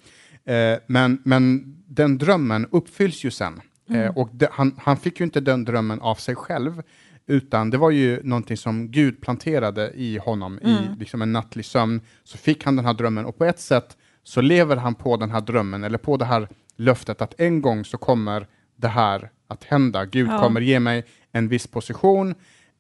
Eh, 0.46 0.78
men, 0.88 1.22
men 1.26 1.76
den 1.88 2.18
drömmen 2.18 2.68
uppfylls 2.72 3.24
ju 3.24 3.32
sen. 3.32 3.62
Mm. 3.90 4.02
Eh, 4.02 4.18
och 4.18 4.30
de, 4.32 4.48
han, 4.52 4.76
han 4.78 4.98
fick 4.98 5.20
ju 5.20 5.24
inte 5.24 5.40
den 5.40 5.66
drömmen 5.66 6.02
av 6.02 6.16
sig 6.16 6.36
själv, 6.36 6.82
utan 7.30 7.70
det 7.70 7.78
var 7.78 7.92
ju 7.92 8.24
någonting 8.24 8.58
som 8.58 8.92
Gud 8.92 9.22
planterade 9.22 9.92
i 9.96 10.18
honom 10.18 10.60
mm. 10.64 10.76
i 10.76 11.00
liksom 11.00 11.22
en 11.22 11.34
nattlig 11.34 11.66
sömn. 11.66 12.02
Så 12.24 12.38
fick 12.38 12.66
han 12.66 12.76
den 12.76 12.86
här 12.86 12.94
drömmen 12.94 13.26
och 13.26 13.38
på 13.38 13.46
ett 13.46 13.60
sätt 13.60 13.98
så 14.24 14.42
lever 14.42 14.76
han 14.76 14.96
på 14.96 15.18
den 15.18 15.32
här 15.32 15.42
drömmen 15.42 15.84
eller 15.84 15.98
på 15.98 16.18
det 16.18 16.26
här 16.26 16.48
löftet 16.76 17.22
att 17.22 17.40
en 17.40 17.62
gång 17.62 17.86
så 17.86 17.98
kommer 17.98 18.48
det 18.76 18.88
här 18.88 19.30
att 19.48 19.64
hända. 19.64 20.06
Gud 20.06 20.30
ja. 20.30 20.40
kommer 20.40 20.62
ge 20.62 20.80
mig 20.80 21.06
en 21.32 21.48
viss 21.48 21.68
position 21.68 22.36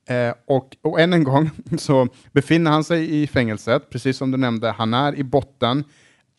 eh, 0.10 0.34
och, 0.46 0.77
och 0.82 1.00
än 1.00 1.13
en 1.13 1.24
gång 1.24 1.50
så 1.77 2.08
befinner 2.32 2.72
han 2.72 2.84
sig 2.84 3.22
i 3.22 3.27
fängelset, 3.27 3.89
precis 3.89 4.18
som 4.18 4.32
du 4.32 4.38
nämnde, 4.38 4.72
han 4.72 4.94
är 4.94 5.15
i 5.15 5.24
botten 5.24 5.84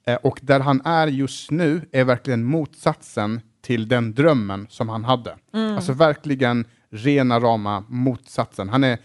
eh, 0.07 0.15
och 0.15 0.41
där 0.43 0.61
han 0.61 0.81
är 0.85 1.07
just 1.07 1.51
nu 1.51 1.81
är 1.93 2.05
verkligen 2.05 2.45
motsatsen 2.45 3.41
till 3.63 3.89
den 3.89 4.15
drömmen 4.15 4.67
som 4.71 4.89
han 4.89 5.05
hade. 5.05 5.37
Mm. 5.55 5.77
Alltså 5.77 5.93
verkligen 5.93 6.65
rena 6.91 7.41
rama 7.41 7.85
motsatsen. 7.89 8.69
Han 8.69 8.85
är, 8.85 8.99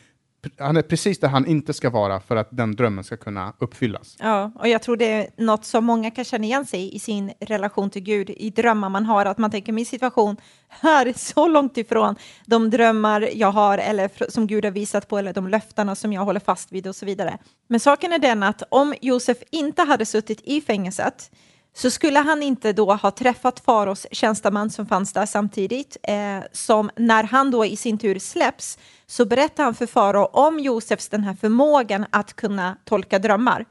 han 0.59 0.77
är 0.77 0.81
precis 0.81 1.19
där 1.19 1.27
han 1.27 1.45
inte 1.45 1.73
ska 1.73 1.89
vara 1.89 2.19
för 2.19 2.35
att 2.35 2.47
den 2.51 2.75
drömmen 2.75 3.03
ska 3.03 3.17
kunna 3.17 3.53
uppfyllas. 3.59 4.15
Ja, 4.19 4.51
och 4.55 4.67
jag 4.67 4.81
tror 4.81 4.97
det 4.97 5.11
är 5.11 5.29
något 5.37 5.65
som 5.65 5.85
många 5.85 6.11
kan 6.11 6.25
känna 6.25 6.45
igen 6.45 6.65
sig 6.65 6.79
i, 6.79 6.95
i 6.95 6.99
sin 6.99 7.31
relation 7.39 7.89
till 7.89 8.01
Gud, 8.01 8.29
i 8.29 8.49
drömmar 8.49 8.89
man 8.89 9.05
har, 9.05 9.25
att 9.25 9.37
man 9.37 9.51
tänker 9.51 9.73
min 9.73 9.85
situation 9.85 10.37
här 10.67 11.05
är 11.05 11.13
så 11.13 11.47
långt 11.47 11.77
ifrån 11.77 12.15
de 12.45 12.69
drömmar 12.69 13.29
jag 13.35 13.51
har 13.51 13.77
eller 13.77 14.31
som 14.31 14.47
Gud 14.47 14.65
har 14.65 14.71
visat 14.71 15.07
på 15.07 15.17
eller 15.17 15.33
de 15.33 15.47
löftena 15.47 15.95
som 15.95 16.13
jag 16.13 16.25
håller 16.25 16.39
fast 16.39 16.71
vid 16.71 16.87
och 16.87 16.95
så 16.95 17.05
vidare. 17.05 17.37
Men 17.67 17.79
saken 17.79 18.13
är 18.13 18.19
den 18.19 18.43
att 18.43 18.63
om 18.69 18.95
Josef 19.01 19.37
inte 19.51 19.81
hade 19.81 20.05
suttit 20.05 20.41
i 20.43 20.61
fängelset 20.61 21.31
så 21.77 21.91
skulle 21.91 22.19
han 22.19 22.43
inte 22.43 22.73
då 22.73 22.93
ha 22.93 23.11
träffat 23.11 23.59
Faros 23.59 24.07
tjänsteman 24.11 24.69
som 24.69 24.85
fanns 24.85 25.13
där 25.13 25.25
samtidigt, 25.25 25.97
eh, 26.03 26.39
som 26.51 26.89
när 26.95 27.23
han 27.23 27.51
då 27.51 27.65
i 27.65 27.75
sin 27.75 27.97
tur 27.97 28.19
släpps 28.19 28.77
så 29.07 29.25
berättar 29.25 29.63
han 29.63 29.75
för 29.75 29.85
Farao 29.85 30.25
om 30.25 30.59
Josefs 30.59 31.09
den 31.09 31.23
här 31.23 31.33
förmågan 31.33 32.05
att 32.09 32.33
kunna 32.33 32.77
tolka 32.83 33.19
drömmar. 33.19 33.65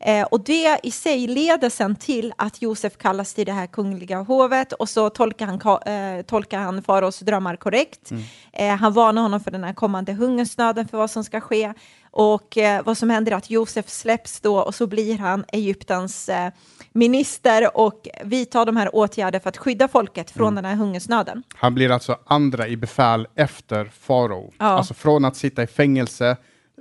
Eh, 0.00 0.22
och 0.22 0.40
det 0.40 0.80
i 0.82 0.90
sig 0.90 1.26
leder 1.26 1.70
sen 1.70 1.96
till 1.96 2.32
att 2.38 2.62
Josef 2.62 2.96
kallas 2.96 3.34
till 3.34 3.46
det 3.46 3.52
här 3.52 3.66
kungliga 3.66 4.18
hovet 4.18 4.72
och 4.72 4.88
så 4.88 5.10
tolkar 5.10 5.46
han, 5.46 5.82
eh, 5.86 6.22
tolkar 6.22 6.58
han 6.58 6.82
faraos 6.82 7.20
drömmar 7.20 7.56
korrekt. 7.56 8.10
Mm. 8.10 8.22
Eh, 8.52 8.76
han 8.76 8.92
varnar 8.92 9.22
honom 9.22 9.40
för 9.40 9.50
den 9.50 9.64
här 9.64 9.72
kommande 9.72 10.12
hungersnöden, 10.12 10.88
för 10.88 10.98
vad 10.98 11.10
som 11.10 11.24
ska 11.24 11.40
ske. 11.40 11.72
Och 12.18 12.58
eh, 12.58 12.82
vad 12.84 12.98
som 12.98 13.10
händer 13.10 13.32
är 13.32 13.36
att 13.36 13.50
Josef 13.50 13.88
släpps 13.88 14.40
då 14.40 14.58
och 14.58 14.74
så 14.74 14.86
blir 14.86 15.18
han 15.18 15.44
Egyptens 15.52 16.28
eh, 16.28 16.52
minister 16.92 17.76
och 17.76 18.08
vidtar 18.24 18.66
de 18.66 18.76
här 18.76 18.94
åtgärderna 18.94 19.42
för 19.42 19.48
att 19.48 19.56
skydda 19.56 19.88
folket 19.88 20.30
från 20.30 20.48
mm. 20.48 20.54
den 20.54 20.64
här 20.64 20.76
hungersnöden. 20.76 21.42
Han 21.54 21.74
blir 21.74 21.90
alltså 21.90 22.18
andra 22.26 22.68
i 22.68 22.76
befäl 22.76 23.26
efter 23.34 23.84
farao. 23.84 24.52
Ja. 24.58 24.64
Alltså 24.64 24.94
från 24.94 25.24
att 25.24 25.36
sitta 25.36 25.62
i 25.62 25.66
fängelse 25.66 26.36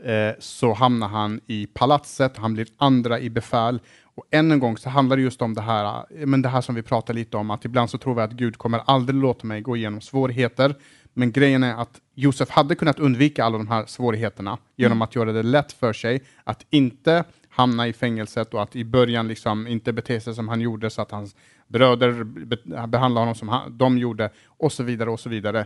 eh, 0.05 0.39
så 0.39 0.73
hamnar 0.73 1.07
han 1.07 1.39
i 1.47 1.67
palatset, 1.67 2.37
han 2.37 2.53
blir 2.53 2.67
andra 2.77 3.19
i 3.19 3.29
befäl. 3.29 3.79
Och 4.15 4.25
än 4.31 4.51
en 4.51 4.59
gång 4.59 4.77
så 4.77 4.89
handlar 4.89 5.15
det 5.15 5.23
just 5.23 5.41
om 5.41 5.53
det 5.53 5.61
här, 5.61 6.05
eh, 6.19 6.25
men 6.25 6.41
det 6.41 6.49
här 6.49 6.61
som 6.61 6.75
vi 6.75 6.81
pratar 6.81 7.13
lite 7.13 7.37
om, 7.37 7.51
att 7.51 7.65
ibland 7.65 7.89
så 7.89 7.97
tror 7.97 8.15
vi 8.15 8.21
att 8.21 8.31
Gud 8.31 8.57
kommer 8.57 8.81
aldrig 8.85 9.21
låta 9.21 9.47
mig 9.47 9.61
gå 9.61 9.77
igenom 9.77 10.01
svårigheter. 10.01 10.75
Men 11.17 11.31
grejen 11.31 11.63
är 11.63 11.73
att 11.73 12.01
Josef 12.13 12.49
hade 12.49 12.75
kunnat 12.75 12.99
undvika 12.99 13.45
alla 13.45 13.57
de 13.57 13.67
här 13.67 13.85
svårigheterna 13.85 14.57
genom 14.75 14.97
mm. 14.97 15.01
att 15.01 15.15
göra 15.15 15.31
det 15.31 15.43
lätt 15.43 15.71
för 15.71 15.93
sig, 15.93 16.23
att 16.43 16.65
inte 16.69 17.23
hamna 17.49 17.87
i 17.87 17.93
fängelset 17.93 18.53
och 18.53 18.63
att 18.63 18.75
i 18.75 18.85
början 18.85 19.27
liksom 19.27 19.67
inte 19.67 19.93
bete 19.93 20.19
sig 20.19 20.35
som 20.35 20.47
han 20.47 20.61
gjorde 20.61 20.89
så 20.89 21.01
att 21.01 21.11
hans 21.11 21.35
bröder 21.67 22.23
be 22.23 22.57
behandlade 22.87 23.21
honom 23.21 23.35
som 23.35 23.49
han, 23.49 23.77
de 23.77 23.97
gjorde 23.97 24.29
och 24.47 24.71
så 24.71 24.83
vidare 24.83 25.09
och 25.09 25.19
så 25.19 25.29
vidare. 25.29 25.65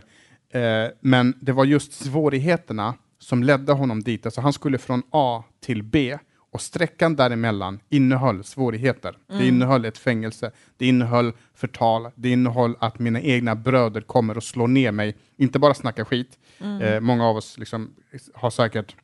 Eh, 0.50 0.90
men 1.00 1.34
det 1.40 1.52
var 1.52 1.64
just 1.64 1.92
svårigheterna 1.92 2.94
som 3.18 3.42
ledde 3.42 3.72
honom 3.72 4.02
dit. 4.02 4.26
Alltså 4.26 4.40
han 4.40 4.52
skulle 4.52 4.78
från 4.78 5.02
A 5.10 5.44
till 5.60 5.82
B 5.82 6.18
och 6.52 6.60
sträckan 6.60 7.16
däremellan 7.16 7.80
innehöll 7.88 8.44
svårigheter. 8.44 9.16
Mm. 9.28 9.42
Det 9.42 9.48
innehöll 9.48 9.84
ett 9.84 9.98
fängelse, 9.98 10.50
det 10.76 10.86
innehöll 10.86 11.32
förtal, 11.54 12.10
det 12.14 12.28
innehöll 12.28 12.76
att 12.78 12.98
mina 12.98 13.20
egna 13.20 13.54
bröder 13.54 14.00
kommer 14.00 14.36
och 14.36 14.44
slår 14.44 14.68
ner 14.68 14.92
mig. 14.92 15.16
Inte 15.36 15.58
bara 15.58 15.74
snacka 15.74 16.04
skit. 16.04 16.38
Mm. 16.60 16.82
Eh, 16.82 17.00
många 17.00 17.26
av 17.26 17.36
oss 17.36 17.58
liksom 17.58 17.90
har 18.34 18.50
säkert 18.50 18.96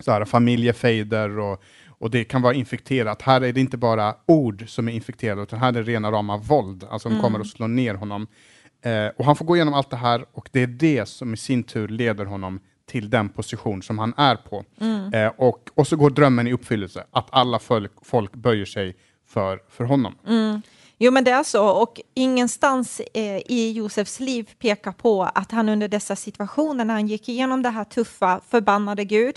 så 0.00 0.12
här, 0.12 0.24
familjefejder 0.24 1.38
och, 1.38 1.62
och 1.88 2.10
det 2.10 2.24
kan 2.24 2.42
vara 2.42 2.54
infekterat. 2.54 3.22
Här 3.22 3.40
är 3.40 3.52
det 3.52 3.60
inte 3.60 3.76
bara 3.76 4.14
ord 4.26 4.64
som 4.68 4.88
är 4.88 4.92
infekterade, 4.92 5.42
utan 5.42 5.58
här 5.58 5.68
är 5.68 5.72
det 5.72 5.82
rena 5.82 6.10
rama 6.10 6.36
våld. 6.36 6.84
Alltså 6.90 7.08
de 7.08 7.12
mm. 7.12 7.22
kommer 7.22 7.40
och 7.40 7.46
slår 7.46 7.68
ner 7.68 7.94
honom. 7.94 8.26
Eh, 8.84 9.06
och 9.16 9.24
han 9.24 9.36
får 9.36 9.44
gå 9.44 9.56
igenom 9.56 9.74
allt 9.74 9.90
det 9.90 9.96
här 9.96 10.24
och 10.32 10.48
det 10.52 10.62
är 10.62 10.66
det 10.66 11.08
som 11.08 11.34
i 11.34 11.36
sin 11.36 11.62
tur 11.62 11.88
leder 11.88 12.24
honom 12.24 12.60
till 12.86 13.10
den 13.10 13.28
position 13.28 13.82
som 13.82 13.98
han 13.98 14.14
är 14.16 14.36
på. 14.36 14.64
Mm. 14.80 15.14
Eh, 15.14 15.32
och, 15.36 15.70
och 15.74 15.86
så 15.86 15.96
går 15.96 16.10
drömmen 16.10 16.46
i 16.46 16.52
uppfyllelse, 16.52 17.04
att 17.10 17.26
alla 17.30 17.58
folk, 17.58 17.92
folk 18.02 18.32
böjer 18.32 18.64
sig 18.64 18.96
för, 19.26 19.60
för 19.68 19.84
honom. 19.84 20.14
Mm. 20.26 20.62
Jo, 20.98 21.10
men 21.10 21.24
det 21.24 21.30
är 21.30 21.42
så. 21.42 21.68
Och 21.68 22.00
ingenstans 22.14 23.00
eh, 23.14 23.36
i 23.46 23.72
Josefs 23.72 24.20
liv 24.20 24.50
pekar 24.58 24.92
på 24.92 25.22
att 25.22 25.50
han 25.50 25.68
under 25.68 25.88
dessa 25.88 26.16
situationer, 26.16 26.84
när 26.84 26.94
han 26.94 27.06
gick 27.06 27.28
igenom 27.28 27.62
det 27.62 27.68
här 27.68 27.84
tuffa, 27.84 28.40
förbannade 28.48 29.04
Gud, 29.04 29.34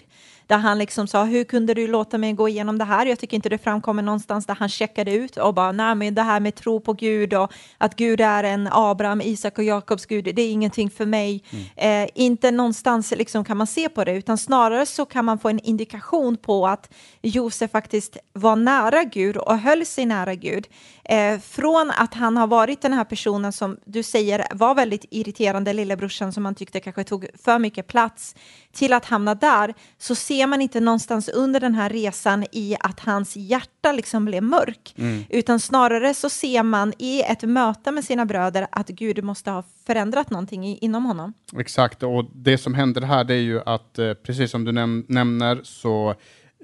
där 0.48 0.58
han 0.58 0.78
liksom 0.78 1.08
sa, 1.08 1.24
hur 1.24 1.44
kunde 1.44 1.74
du 1.74 1.88
låta 1.88 2.18
mig 2.18 2.34
gå 2.34 2.50
igenom 2.50 2.78
det 2.78 2.86
här? 2.86 3.06
Jag 3.06 3.20
tycker 3.20 3.36
inte 3.36 3.50
det 3.50 3.58
framkommer 3.58 4.04
någonstans 4.04 4.46
där 4.46 4.56
han 4.56 4.70
checkade 4.70 5.14
ut 5.14 5.38
och 5.38 5.54
bara, 5.54 5.72
nej 5.72 5.96
men 5.96 6.16
det 6.16 6.22
här 6.22 6.40
med 6.40 6.56
tro 6.56 6.80
på 6.80 6.94
Gud 6.94 7.34
och 7.34 7.52
att 7.78 7.96
Gud 7.96 8.22
är 8.22 8.44
en 8.44 8.70
Abraham, 8.72 9.22
Isak 9.22 9.58
och 9.58 9.64
Jakobs 9.64 10.06
Gud, 10.06 10.36
det 10.36 10.42
är 10.42 10.52
ingenting 10.52 10.90
för 10.90 11.06
mig. 11.06 11.44
Eh, 11.76 12.08
inte 12.16 12.52
någonstans 12.52 13.14
liksom 13.18 13.46
kan 13.46 13.58
man 13.58 13.68
se 13.68 13.90
på 13.90 14.04
det, 14.04 14.12
utan 14.12 14.38
snarare 14.38 14.86
så 14.86 15.06
kan 15.06 15.26
man 15.26 15.40
få 15.40 15.50
en 15.50 15.60
indikation 15.60 16.38
på 16.38 16.68
att 16.68 16.94
Josef 17.22 17.72
faktiskt 17.72 18.18
var 18.34 18.56
nära 18.56 19.04
Gud 19.04 19.38
och 19.38 19.58
höll 19.58 19.86
sig 19.86 20.06
nära 20.06 20.36
Gud. 20.36 20.68
Eh, 21.04 21.40
från 21.40 21.92
att 21.92 22.14
han 22.14 22.38
har 22.38 22.48
varit 22.48 22.82
den 22.82 22.94
här 22.94 23.04
personen 23.04 23.54
som 23.54 23.78
du 23.86 24.04
säger 24.04 24.48
var 24.52 24.76
väldigt 24.76 25.06
irriterande, 25.10 25.74
lillebrorsan 25.74 26.34
som 26.34 26.44
man 26.44 26.56
tyckte 26.56 26.80
kanske 26.80 27.04
tog 27.04 27.28
för 27.44 27.60
mycket 27.60 27.88
plats, 27.88 28.36
till 28.72 28.94
att 28.94 29.06
hamna 29.06 29.36
där, 29.36 29.74
så 29.98 30.16
ser 30.16 30.37
man 30.46 30.62
inte 30.62 30.80
någonstans 30.80 31.30
under 31.30 31.60
den 31.60 31.76
här 31.76 31.90
resan 31.90 32.46
i 32.52 32.76
att 32.80 33.00
hans 33.00 33.36
hjärta 33.36 33.92
liksom 33.92 34.26
blev 34.26 34.44
mörk, 34.44 34.96
utan 35.30 35.60
snarare 35.60 36.14
så 36.14 36.30
ser 36.30 36.64
man 36.64 36.94
i 36.98 37.22
ett 37.22 37.44
möte 37.44 37.92
med 37.92 38.04
sina 38.04 38.26
bröder 38.26 38.68
att 38.72 38.88
Gud 38.88 39.24
måste 39.24 39.52
ha 39.52 39.64
förändrat 39.88 40.30
någonting 40.30 40.68
i, 40.68 40.78
inom 40.78 41.06
honom. 41.06 41.34
Exakt, 41.58 42.04
och 42.04 42.26
det 42.34 42.58
som 42.58 42.74
händer 42.74 43.02
här 43.02 43.24
det 43.24 43.34
är 43.34 43.42
ju 43.42 43.62
att 43.66 44.00
eh, 44.00 44.14
precis 44.14 44.52
som 44.52 44.66
du 44.66 44.72
näm 44.72 45.06
nämner 45.08 45.60
så 45.64 46.16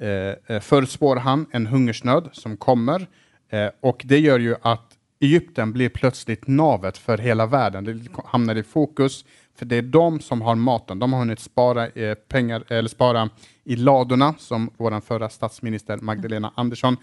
eh, 0.01 0.55
eh, 0.55 0.61
förutspår 0.61 1.15
han 1.15 1.45
en 1.51 1.67
hungersnöd 1.67 2.29
som 2.31 2.57
kommer 2.57 3.07
eh, 3.49 3.69
och 3.81 4.01
det 4.05 4.19
gör 4.19 4.39
ju 4.39 4.55
att 4.61 4.97
Egypten 5.19 5.73
blir 5.73 5.89
plötsligt 5.89 6.47
navet 6.47 6.97
för 6.97 7.17
hela 7.17 7.45
världen. 7.45 7.83
Det 7.83 8.21
hamnar 8.25 8.55
i 8.55 8.63
fokus 8.63 9.25
för 9.55 9.65
det 9.65 9.75
är 9.75 9.81
de 9.81 10.19
som 10.19 10.41
har 10.41 10.55
maten. 10.55 10.99
De 10.99 11.13
har 11.13 11.19
hunnit 11.19 11.39
spara 11.39 11.87
eh, 11.87 12.15
pengar 12.15 12.63
eller 12.67 12.89
spara 12.89 13.29
i 13.63 13.75
ladorna 13.75 14.33
som 14.37 14.69
vår 14.77 15.01
förra 15.01 15.29
statsminister 15.29 15.97
Magdalena 15.97 16.53
Andersson 16.55 16.97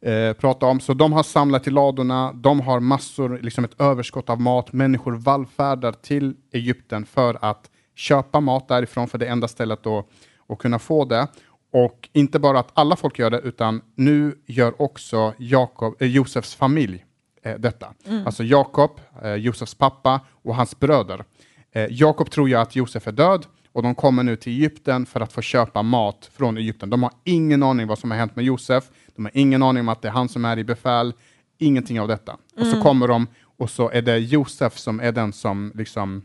eh, 0.00 0.32
pratade 0.32 0.72
om. 0.72 0.80
Så 0.80 0.94
de 0.94 1.12
har 1.12 1.22
samlat 1.22 1.66
i 1.66 1.70
ladorna, 1.70 2.32
de 2.32 2.60
har 2.60 2.80
massor, 2.80 3.38
liksom 3.42 3.64
ett 3.64 3.80
överskott 3.80 4.30
av 4.30 4.40
mat. 4.40 4.72
Människor 4.72 5.12
vallfärdar 5.12 5.92
till 5.92 6.34
Egypten 6.52 7.06
för 7.06 7.38
att 7.40 7.70
köpa 7.94 8.40
mat 8.40 8.68
därifrån, 8.68 9.08
för 9.08 9.18
det 9.18 9.26
enda 9.26 9.48
stället 9.48 9.82
då 9.82 10.06
att 10.48 10.58
kunna 10.58 10.78
få 10.78 11.04
det. 11.04 11.28
Och 11.72 12.08
inte 12.12 12.38
bara 12.38 12.58
att 12.58 12.70
alla 12.74 12.96
folk 12.96 13.18
gör 13.18 13.30
det, 13.30 13.38
utan 13.40 13.82
nu 13.94 14.38
gör 14.46 14.82
också 14.82 15.34
Jakob, 15.38 16.02
eh, 16.02 16.08
Josefs 16.08 16.54
familj 16.54 17.04
eh, 17.42 17.54
detta. 17.58 17.94
Alltså 18.26 18.44
Jakob, 18.44 19.00
eh, 19.22 19.34
Josefs 19.34 19.74
pappa 19.74 20.20
och 20.42 20.54
hans 20.54 20.80
bröder. 20.80 21.24
Eh, 21.72 21.86
Jakob 21.90 22.30
tror 22.30 22.48
ju 22.48 22.54
att 22.54 22.76
Josef 22.76 23.06
är 23.06 23.12
död 23.12 23.46
och 23.72 23.82
de 23.82 23.94
kommer 23.94 24.22
nu 24.22 24.36
till 24.36 24.52
Egypten 24.52 25.06
för 25.06 25.20
att 25.20 25.32
få 25.32 25.40
köpa 25.40 25.82
mat 25.82 26.30
från 26.36 26.56
Egypten. 26.56 26.90
De 26.90 27.02
har 27.02 27.12
ingen 27.24 27.62
aning 27.62 27.86
vad 27.86 27.98
som 27.98 28.10
har 28.10 28.18
hänt 28.18 28.36
med 28.36 28.44
Josef. 28.44 28.84
De 29.16 29.24
har 29.24 29.32
ingen 29.34 29.62
aning 29.62 29.80
om 29.80 29.88
att 29.88 30.02
det 30.02 30.08
är 30.08 30.12
han 30.12 30.28
som 30.28 30.44
är 30.44 30.58
i 30.58 30.64
befäl. 30.64 31.12
Ingenting 31.58 32.00
av 32.00 32.08
detta. 32.08 32.36
Och 32.56 32.66
så 32.66 32.82
kommer 32.82 33.08
de 33.08 33.26
och 33.58 33.70
så 33.70 33.90
är 33.90 34.02
det 34.02 34.18
Josef 34.18 34.78
som 34.78 35.00
är 35.00 35.12
den 35.12 35.32
som 35.32 35.72
liksom 35.74 36.22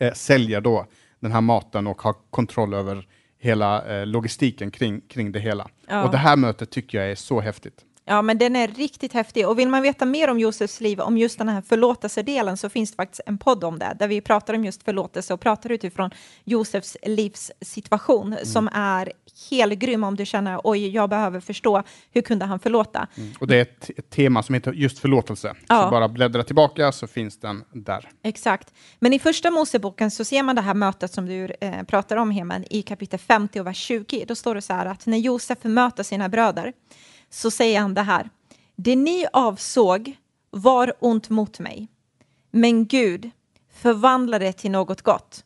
eh, 0.00 0.12
säljer 0.12 0.60
då 0.60 0.86
den 1.20 1.32
här 1.32 1.40
maten 1.40 1.86
och 1.86 2.02
har 2.02 2.14
kontroll 2.30 2.74
över 2.74 3.06
hela 3.38 4.00
eh, 4.00 4.06
logistiken 4.06 4.70
kring, 4.70 5.00
kring 5.00 5.32
det 5.32 5.40
hela. 5.40 5.68
Ja. 5.88 6.04
Och 6.04 6.10
det 6.10 6.16
här 6.16 6.36
mötet 6.36 6.70
tycker 6.70 6.98
jag 6.98 7.10
är 7.10 7.14
så 7.14 7.40
häftigt. 7.40 7.84
Ja, 8.10 8.22
men 8.22 8.38
den 8.38 8.56
är 8.56 8.68
riktigt 8.68 9.12
häftig. 9.12 9.48
Och 9.48 9.58
vill 9.58 9.68
man 9.68 9.82
veta 9.82 10.04
mer 10.04 10.30
om 10.30 10.38
Josefs 10.38 10.80
liv, 10.80 11.00
om 11.00 11.18
just 11.18 11.38
den 11.38 11.48
här 11.48 11.62
förlåtelsedelen, 11.62 12.56
så 12.56 12.68
finns 12.68 12.90
det 12.90 12.96
faktiskt 12.96 13.20
en 13.26 13.38
podd 13.38 13.64
om 13.64 13.78
det, 13.78 13.96
där 13.98 14.08
vi 14.08 14.20
pratar 14.20 14.54
om 14.54 14.64
just 14.64 14.82
förlåtelse 14.82 15.34
och 15.34 15.40
pratar 15.40 15.72
utifrån 15.72 16.10
Josefs 16.44 16.96
livssituation, 17.02 18.36
som 18.42 18.68
är 18.72 19.12
helt 19.50 19.74
grym 19.74 20.04
om 20.04 20.16
du 20.16 20.26
känner, 20.26 20.60
oj, 20.64 20.88
jag 20.88 21.10
behöver 21.10 21.40
förstå, 21.40 21.82
hur 22.10 22.22
kunde 22.22 22.44
han 22.44 22.58
förlåta? 22.58 23.06
Och 23.40 23.46
det 23.46 23.56
är 23.56 23.62
ett, 23.62 23.90
ett 23.96 24.10
tema 24.10 24.42
som 24.42 24.54
heter 24.54 24.72
just 24.72 24.98
förlåtelse. 24.98 25.54
Ja. 25.68 25.84
Så 25.84 25.90
bara 25.90 26.08
bläddra 26.08 26.42
tillbaka 26.42 26.92
så 26.92 27.06
finns 27.06 27.40
den 27.40 27.64
där. 27.72 28.08
Exakt. 28.22 28.74
Men 28.98 29.12
i 29.12 29.18
första 29.18 29.50
Moseboken 29.50 30.10
så 30.10 30.24
ser 30.24 30.42
man 30.42 30.56
det 30.56 30.62
här 30.62 30.74
mötet 30.74 31.12
som 31.12 31.26
du 31.26 31.48
eh, 31.60 31.82
pratar 31.82 32.16
om, 32.16 32.30
Heman, 32.30 32.64
i 32.70 32.82
kapitel 32.82 33.18
50 33.18 33.60
och 33.60 33.66
vers 33.66 33.78
20. 33.78 34.24
Då 34.28 34.34
står 34.34 34.54
det 34.54 34.62
så 34.62 34.72
här 34.72 34.86
att 34.86 35.06
när 35.06 35.18
Josef 35.18 35.58
möter 35.62 36.02
sina 36.02 36.28
bröder 36.28 36.72
så 37.30 37.50
säger 37.50 37.80
han 37.80 37.94
det 37.94 38.02
här. 38.02 38.30
Det 38.76 38.96
ni 38.96 39.26
avsåg 39.32 40.16
var 40.50 40.92
ont 41.00 41.30
mot 41.30 41.58
mig, 41.58 41.88
men 42.50 42.86
Gud 42.86 43.30
förvandlade 43.74 44.44
det 44.44 44.52
till 44.52 44.70
något 44.70 45.02
gott. 45.02 45.44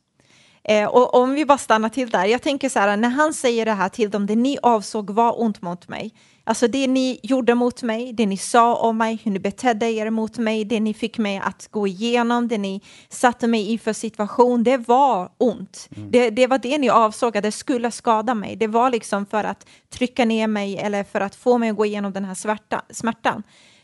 Eh, 0.65 0.89
och 0.89 1.15
om 1.15 1.35
vi 1.35 1.47
bara 1.47 1.59
stannar 1.59 1.89
till 1.89 2.11
där, 2.11 2.25
jag 2.25 2.43
tänker 2.43 2.69
så 2.69 2.79
här, 2.79 2.97
när 2.97 3.09
han 3.09 3.35
säger 3.35 3.65
det 3.65 3.73
här 3.73 3.89
till 3.89 4.11
dem, 4.11 4.27
det 4.27 4.37
ni 4.37 4.59
avsåg 4.63 5.11
var 5.11 5.41
ont 5.41 5.63
mot 5.63 5.89
mig, 5.89 6.15
alltså 6.45 6.69
det 6.69 6.87
ni 6.87 7.21
gjorde 7.23 7.55
mot 7.55 7.83
mig, 7.83 8.13
det 8.13 8.27
ni 8.27 8.37
sa 8.37 8.77
om 8.77 8.99
mig, 8.99 9.21
hur 9.25 9.31
ni 9.31 9.39
betedde 9.39 9.93
er 9.93 10.11
mot 10.11 10.39
mig, 10.39 10.65
det 10.65 10.81
ni 10.81 10.95
fick 10.95 11.19
mig 11.19 11.39
att 11.45 11.69
gå 11.71 11.87
igenom, 11.87 12.49
det 12.49 12.59
ni 12.59 12.83
satte 13.09 13.47
mig 13.47 13.73
i 13.73 13.79
för 13.79 13.93
situation, 13.93 14.65
det 14.65 14.77
var 14.77 15.31
ont. 15.39 15.89
Det, 15.91 16.31
det 16.31 16.47
var 16.47 16.59
det 16.59 16.79
ni 16.79 16.89
avsåg, 16.89 17.37
att 17.37 17.43
det 17.43 17.53
skulle 17.53 17.91
skada 17.91 18.35
mig. 18.35 18.57
Det 18.57 18.67
var 18.67 18.91
liksom 18.91 19.27
för 19.27 19.45
att 19.45 19.67
trycka 19.91 20.25
ner 20.25 20.47
mig 20.47 20.79
eller 20.79 21.05
för 21.05 21.21
att 21.21 21.35
få 21.35 21.59
mig 21.59 21.71
att 21.71 21.77
gå 21.77 21.87
igenom 21.87 22.13
den 22.13 22.25
här 22.25 22.35
svärta, 22.35 22.83
smärtan. 22.91 23.43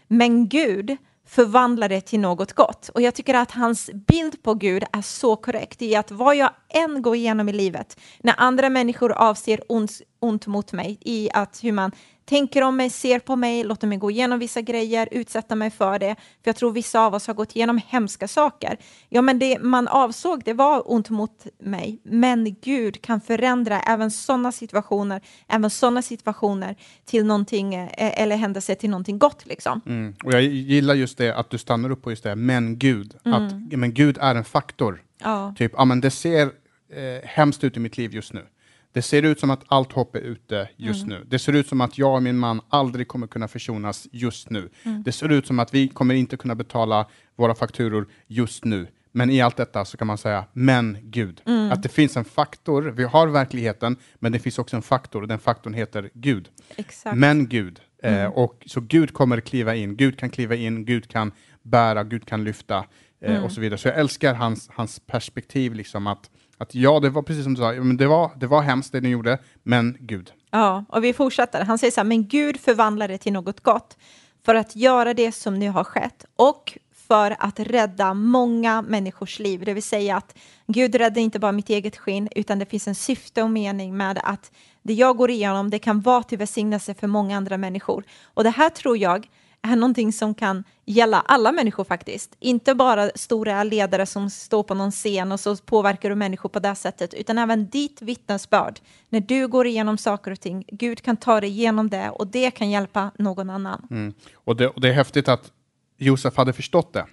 Men 0.08 0.48
Gud 0.48 0.96
förvandlar 1.30 1.88
det 1.88 2.00
till 2.00 2.20
något 2.20 2.52
gott. 2.52 2.88
Och 2.88 3.02
jag 3.02 3.14
tycker 3.14 3.34
att 3.34 3.50
hans 3.50 3.90
bild 4.06 4.42
på 4.42 4.54
Gud 4.54 4.84
är 4.92 5.02
så 5.02 5.36
korrekt 5.36 5.82
i 5.82 5.96
att 5.96 6.10
vad 6.10 6.36
jag 6.36 6.50
än 6.68 7.02
går 7.02 7.16
igenom 7.16 7.48
i 7.48 7.52
livet, 7.52 8.00
när 8.18 8.34
andra 8.36 8.68
människor 8.68 9.12
avser 9.12 9.60
ont, 9.68 9.92
ont 10.20 10.46
mot 10.46 10.72
mig, 10.72 10.98
i 11.00 11.30
att 11.32 11.64
hur 11.64 11.72
man 11.72 11.92
tänker 12.30 12.62
om 12.62 12.76
mig, 12.76 12.90
ser 12.90 13.18
på 13.18 13.36
mig, 13.36 13.64
låter 13.64 13.86
mig 13.86 13.98
gå 13.98 14.10
igenom 14.10 14.38
vissa 14.38 14.60
grejer, 14.60 15.08
utsätta 15.10 15.54
mig 15.54 15.70
för 15.70 15.98
det. 15.98 16.16
För 16.16 16.48
jag 16.48 16.56
tror 16.56 16.72
vissa 16.72 17.00
av 17.00 17.14
oss 17.14 17.26
har 17.26 17.34
gått 17.34 17.56
igenom 17.56 17.80
hemska 17.86 18.28
saker. 18.28 18.76
Ja, 19.08 19.22
men 19.22 19.38
det 19.38 19.58
man 19.58 19.88
avsåg, 19.88 20.42
det 20.44 20.52
var 20.52 20.92
ont 20.92 21.10
mot 21.10 21.46
mig. 21.58 22.00
Men 22.04 22.56
Gud 22.62 23.02
kan 23.02 23.20
förändra 23.20 23.80
även 23.80 24.10
sådana 24.10 24.52
situationer, 24.52 25.20
även 25.48 25.70
sådana 25.70 26.02
situationer 26.02 26.76
till 27.04 27.24
någonting, 27.24 27.74
eh, 27.74 28.22
eller 28.22 28.36
händelser 28.36 28.74
till 28.74 28.90
någonting 28.90 29.18
gott 29.18 29.46
liksom. 29.46 29.80
Mm. 29.86 30.14
Och 30.24 30.32
jag 30.32 30.42
gillar 30.42 30.94
just 30.94 31.18
det 31.18 31.36
att 31.36 31.50
du 31.50 31.58
stannar 31.58 31.90
upp 31.90 32.02
på 32.02 32.10
just 32.10 32.24
det, 32.24 32.36
men 32.36 32.78
Gud. 32.78 33.14
Att, 33.24 33.52
ja, 33.70 33.76
men 33.76 33.94
Gud 33.94 34.18
är 34.20 34.34
en 34.34 34.44
faktor. 34.44 35.02
Ja. 35.18 35.54
Typ, 35.58 35.72
ja 35.76 35.84
men 35.84 36.00
det 36.00 36.10
ser 36.10 36.42
eh, 36.42 37.24
hemskt 37.24 37.64
ut 37.64 37.76
i 37.76 37.80
mitt 37.80 37.98
liv 37.98 38.14
just 38.14 38.32
nu. 38.32 38.46
Det 38.92 39.02
ser 39.02 39.22
ut 39.22 39.40
som 39.40 39.50
att 39.50 39.64
allt 39.66 39.92
hopp 39.92 40.16
är 40.16 40.20
ute 40.20 40.68
just 40.76 41.06
nu. 41.06 41.24
Det 41.28 41.38
ser 41.38 41.52
ut 41.52 41.68
som 41.68 41.80
att 41.80 41.98
jag 41.98 42.14
och 42.14 42.22
min 42.22 42.38
man 42.38 42.60
aldrig 42.68 43.08
kommer 43.08 43.26
kunna 43.26 43.48
försonas 43.48 44.08
just 44.12 44.50
nu. 44.50 44.70
Det 45.04 45.12
ser 45.12 45.28
ut 45.28 45.46
som 45.46 45.58
att 45.58 45.74
vi 45.74 45.88
kommer 45.88 46.14
inte 46.14 46.36
kunna 46.36 46.54
betala 46.54 47.06
våra 47.36 47.54
fakturor 47.54 48.08
just 48.26 48.64
nu. 48.64 48.86
Men 49.12 49.30
i 49.30 49.40
allt 49.40 49.56
detta 49.56 49.84
så 49.84 49.96
kan 49.96 50.06
man 50.06 50.18
säga, 50.18 50.44
men 50.52 50.98
Gud. 51.02 51.42
Att 51.72 51.82
det 51.82 51.88
finns 51.88 52.16
en 52.16 52.24
faktor, 52.24 52.82
vi 52.82 53.04
har 53.04 53.26
verkligheten, 53.28 53.96
men 54.18 54.32
det 54.32 54.38
finns 54.38 54.58
också 54.58 54.76
en 54.76 54.82
faktor 54.82 55.22
och 55.22 55.28
den 55.28 55.38
faktorn 55.38 55.74
heter 55.74 56.10
Gud. 56.14 56.48
Exakt. 56.76 57.16
Men 57.16 57.48
Gud. 57.48 57.80
Eh, 58.02 58.26
och, 58.26 58.62
så 58.66 58.80
Gud 58.80 59.14
kommer 59.14 59.40
kliva 59.40 59.74
in, 59.74 59.96
Gud 59.96 60.18
kan 60.18 60.30
kliva 60.30 60.54
in, 60.54 60.84
Gud 60.84 61.08
kan 61.08 61.32
bära, 61.62 62.04
Gud 62.04 62.26
kan 62.26 62.44
lyfta 62.44 62.84
eh, 63.20 63.44
och 63.44 63.52
så 63.52 63.60
vidare. 63.60 63.78
Så 63.78 63.88
jag 63.88 63.98
älskar 63.98 64.34
hans, 64.34 64.68
hans 64.72 65.00
perspektiv, 65.00 65.74
liksom 65.74 66.06
att, 66.06 66.30
att 66.60 66.74
ja, 66.74 67.00
det 67.00 67.10
var 67.10 67.22
precis 67.22 67.44
som 67.44 67.54
du 67.54 67.60
sa, 67.60 67.72
men 67.72 67.96
det, 67.96 68.06
var, 68.06 68.30
det 68.36 68.46
var 68.46 68.62
hemskt 68.62 68.92
det 68.92 69.00
ni 69.00 69.08
gjorde, 69.08 69.38
men 69.62 69.96
Gud. 70.00 70.32
Ja, 70.50 70.84
och 70.88 71.04
vi 71.04 71.12
fortsätter. 71.12 71.64
Han 71.64 71.78
säger 71.78 71.90
så 71.90 72.00
här, 72.00 72.04
men 72.04 72.28
Gud 72.28 72.60
förvandlar 72.60 73.08
det 73.08 73.18
till 73.18 73.32
något 73.32 73.60
gott 73.60 73.96
för 74.44 74.54
att 74.54 74.76
göra 74.76 75.14
det 75.14 75.32
som 75.32 75.58
nu 75.58 75.68
har 75.68 75.84
skett 75.84 76.24
och 76.36 76.78
för 76.92 77.36
att 77.38 77.60
rädda 77.60 78.14
många 78.14 78.82
människors 78.82 79.38
liv. 79.38 79.64
Det 79.64 79.74
vill 79.74 79.82
säga 79.82 80.16
att 80.16 80.38
Gud 80.66 80.94
räddar 80.94 81.20
inte 81.20 81.38
bara 81.38 81.52
mitt 81.52 81.70
eget 81.70 81.96
skinn, 81.96 82.28
utan 82.36 82.58
det 82.58 82.66
finns 82.66 82.88
en 82.88 82.94
syfte 82.94 83.42
och 83.42 83.50
mening 83.50 83.96
med 83.96 84.20
att 84.24 84.52
det 84.82 84.92
jag 84.92 85.16
går 85.16 85.30
igenom, 85.30 85.70
det 85.70 85.78
kan 85.78 86.00
vara 86.00 86.22
till 86.22 86.38
välsignelse 86.38 86.94
för 86.94 87.06
många 87.06 87.36
andra 87.36 87.56
människor. 87.56 88.04
Och 88.34 88.44
det 88.44 88.50
här 88.50 88.70
tror 88.70 88.98
jag 88.98 89.28
är 89.62 89.76
någonting 89.76 90.12
som 90.12 90.34
kan 90.34 90.64
gälla 90.84 91.20
alla 91.20 91.52
människor 91.52 91.84
faktiskt. 91.84 92.36
Inte 92.40 92.74
bara 92.74 93.10
stora 93.14 93.64
ledare 93.64 94.06
som 94.06 94.30
står 94.30 94.62
på 94.62 94.74
någon 94.74 94.90
scen 94.90 95.32
och 95.32 95.40
så 95.40 95.56
påverkar 95.56 96.08
du 96.08 96.14
människor 96.14 96.48
på 96.48 96.58
det 96.58 96.74
sättet, 96.74 97.14
utan 97.14 97.38
även 97.38 97.68
ditt 97.68 98.02
vittnesbörd. 98.02 98.80
När 99.08 99.20
du 99.20 99.48
går 99.48 99.66
igenom 99.66 99.98
saker 99.98 100.30
och 100.30 100.40
ting, 100.40 100.64
Gud 100.68 101.02
kan 101.02 101.16
ta 101.16 101.40
dig 101.40 101.50
igenom 101.50 101.90
det 101.90 102.10
och 102.10 102.26
det 102.26 102.50
kan 102.50 102.70
hjälpa 102.70 103.10
någon 103.18 103.50
annan. 103.50 103.86
Mm. 103.90 104.14
Och, 104.34 104.56
det, 104.56 104.68
och 104.68 104.80
det 104.80 104.88
är 104.88 104.92
häftigt 104.92 105.28
att 105.28 105.52
Josef 105.98 106.36
hade 106.36 106.52
förstått 106.52 106.92
det. 106.92 107.06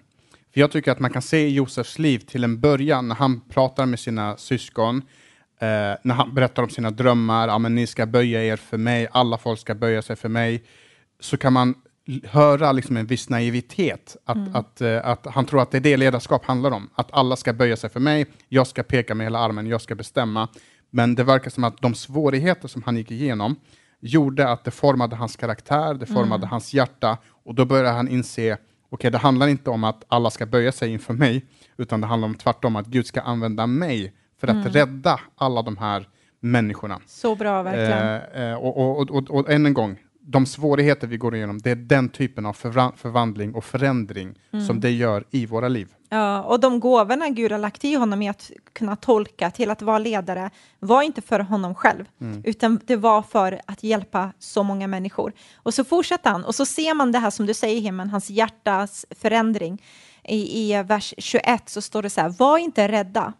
För 0.53 0.59
jag 0.59 0.71
tycker 0.71 0.91
att 0.91 0.99
man 0.99 1.11
kan 1.11 1.21
se 1.21 1.47
i 1.47 1.53
Josefs 1.53 1.99
liv 1.99 2.19
till 2.19 2.43
en 2.43 2.59
början 2.59 3.07
när 3.07 3.15
han 3.15 3.41
pratar 3.41 3.85
med 3.85 3.99
sina 3.99 4.37
syskon, 4.37 4.97
eh, 5.59 5.67
när 6.03 6.13
han 6.13 6.33
berättar 6.33 6.63
om 6.63 6.69
sina 6.69 6.91
drömmar, 6.91 7.47
ja 7.47 7.57
men 7.57 7.75
ni 7.75 7.87
ska 7.87 8.05
böja 8.05 8.43
er 8.43 8.55
för 8.55 8.77
mig, 8.77 9.07
alla 9.11 9.37
folk 9.37 9.59
ska 9.59 9.75
böja 9.75 10.01
sig 10.01 10.15
för 10.15 10.29
mig, 10.29 10.63
så 11.19 11.37
kan 11.37 11.53
man 11.53 11.75
höra 12.23 12.71
liksom 12.71 12.97
en 12.97 13.05
viss 13.05 13.29
naivitet, 13.29 14.17
att, 14.25 14.55
att, 14.55 14.81
eh, 14.81 15.05
att 15.07 15.25
han 15.25 15.45
tror 15.45 15.61
att 15.61 15.71
det 15.71 15.77
är 15.77 15.81
det 15.81 15.97
ledarskap 15.97 16.45
handlar 16.45 16.71
om, 16.71 16.89
att 16.95 17.13
alla 17.13 17.35
ska 17.35 17.53
böja 17.53 17.75
sig 17.77 17.89
för 17.89 17.99
mig, 17.99 18.25
jag 18.49 18.67
ska 18.67 18.83
peka 18.83 19.15
med 19.15 19.25
hela 19.25 19.39
armen, 19.39 19.67
jag 19.67 19.81
ska 19.81 19.95
bestämma. 19.95 20.47
Men 20.89 21.15
det 21.15 21.23
verkar 21.23 21.49
som 21.49 21.63
att 21.63 21.81
de 21.81 21.95
svårigheter 21.95 22.67
som 22.67 22.83
han 22.83 22.97
gick 22.97 23.11
igenom 23.11 23.55
gjorde 23.99 24.49
att 24.49 24.63
det 24.63 24.71
formade 24.71 25.15
hans 25.15 25.35
karaktär, 25.35 25.93
det 25.93 26.05
formade 26.05 26.47
hans 26.47 26.73
hjärta 26.73 27.17
och 27.45 27.55
då 27.55 27.65
började 27.65 27.89
han 27.89 28.07
inse 28.07 28.57
Okej, 28.89 29.11
det 29.11 29.17
handlar 29.17 29.47
inte 29.47 29.69
om 29.69 29.83
att 29.83 30.03
alla 30.07 30.29
ska 30.29 30.45
böja 30.45 30.71
sig 30.71 30.91
inför 30.91 31.13
mig, 31.13 31.45
utan 31.77 32.01
det 32.01 32.07
handlar 32.07 32.27
om 32.27 32.35
tvärtom 32.35 32.75
att 32.75 32.87
Gud 32.87 33.05
ska 33.05 33.21
använda 33.21 33.67
mig 33.67 34.13
för 34.39 34.47
att 34.47 34.75
rädda 34.75 35.19
alla 35.35 35.61
de 35.61 35.77
här 35.77 36.07
människorna. 36.39 36.99
Så 37.05 37.35
bra, 37.35 37.63
verkligen. 37.63 38.43
Eh, 38.43 38.51
eh, 38.51 38.57
och, 38.57 38.77
och, 38.77 38.99
och, 38.99 39.11
och, 39.11 39.31
och 39.31 39.49
än 39.49 39.65
en 39.65 39.73
gång, 39.73 39.99
de 40.29 40.45
svårigheter 40.45 41.07
vi 41.07 41.17
går 41.17 41.35
igenom, 41.35 41.57
det 41.57 41.71
är 41.71 41.75
den 41.75 42.09
typen 42.09 42.45
av 42.45 42.53
förvandling 42.53 43.55
och 43.55 43.63
förändring 43.63 44.39
som 44.67 44.79
det 44.79 44.91
gör 44.91 45.23
i 45.31 45.45
våra 45.45 45.67
liv. 45.67 45.87
Ja, 46.09 46.43
och 46.43 46.59
de 46.59 46.79
gåvorna 46.79 47.29
Gud 47.29 47.51
har 47.51 47.59
lagt 47.59 47.85
i 47.85 47.95
honom 47.95 48.21
i 48.21 48.29
att 48.29 48.51
kunna 48.73 48.95
tolka 48.95 49.51
till 49.51 49.71
att 49.71 49.81
vara 49.81 49.99
ledare 49.99 50.49
var 50.79 51.01
inte 51.01 51.21
för 51.21 51.39
honom 51.39 51.75
själv, 51.75 52.05
utan 52.43 52.79
det 52.85 52.95
var 52.95 53.21
för 53.21 53.61
att 53.65 53.83
hjälpa 53.83 54.33
så 54.39 54.63
många 54.63 54.87
människor. 54.87 55.33
Och 55.55 55.73
så 55.73 55.83
fortsätter 55.83 56.29
han, 56.29 56.43
och 56.43 56.55
så 56.55 56.65
ser 56.65 56.93
man 56.93 57.11
det 57.11 57.19
här 57.19 57.29
som 57.29 57.45
du 57.45 57.53
säger, 57.53 57.81
Himmen, 57.81 58.09
hans 58.09 58.29
hjärtas 58.29 59.05
förändring. 59.09 59.83
I, 60.23 60.71
I 60.71 60.83
vers 60.83 61.13
21 61.17 61.69
så 61.69 61.81
står 61.81 62.01
det 62.01 62.09
så 62.09 62.21
här, 62.21 62.29
var 62.29 62.57
inte 62.57 62.87
rädda. 62.87 63.33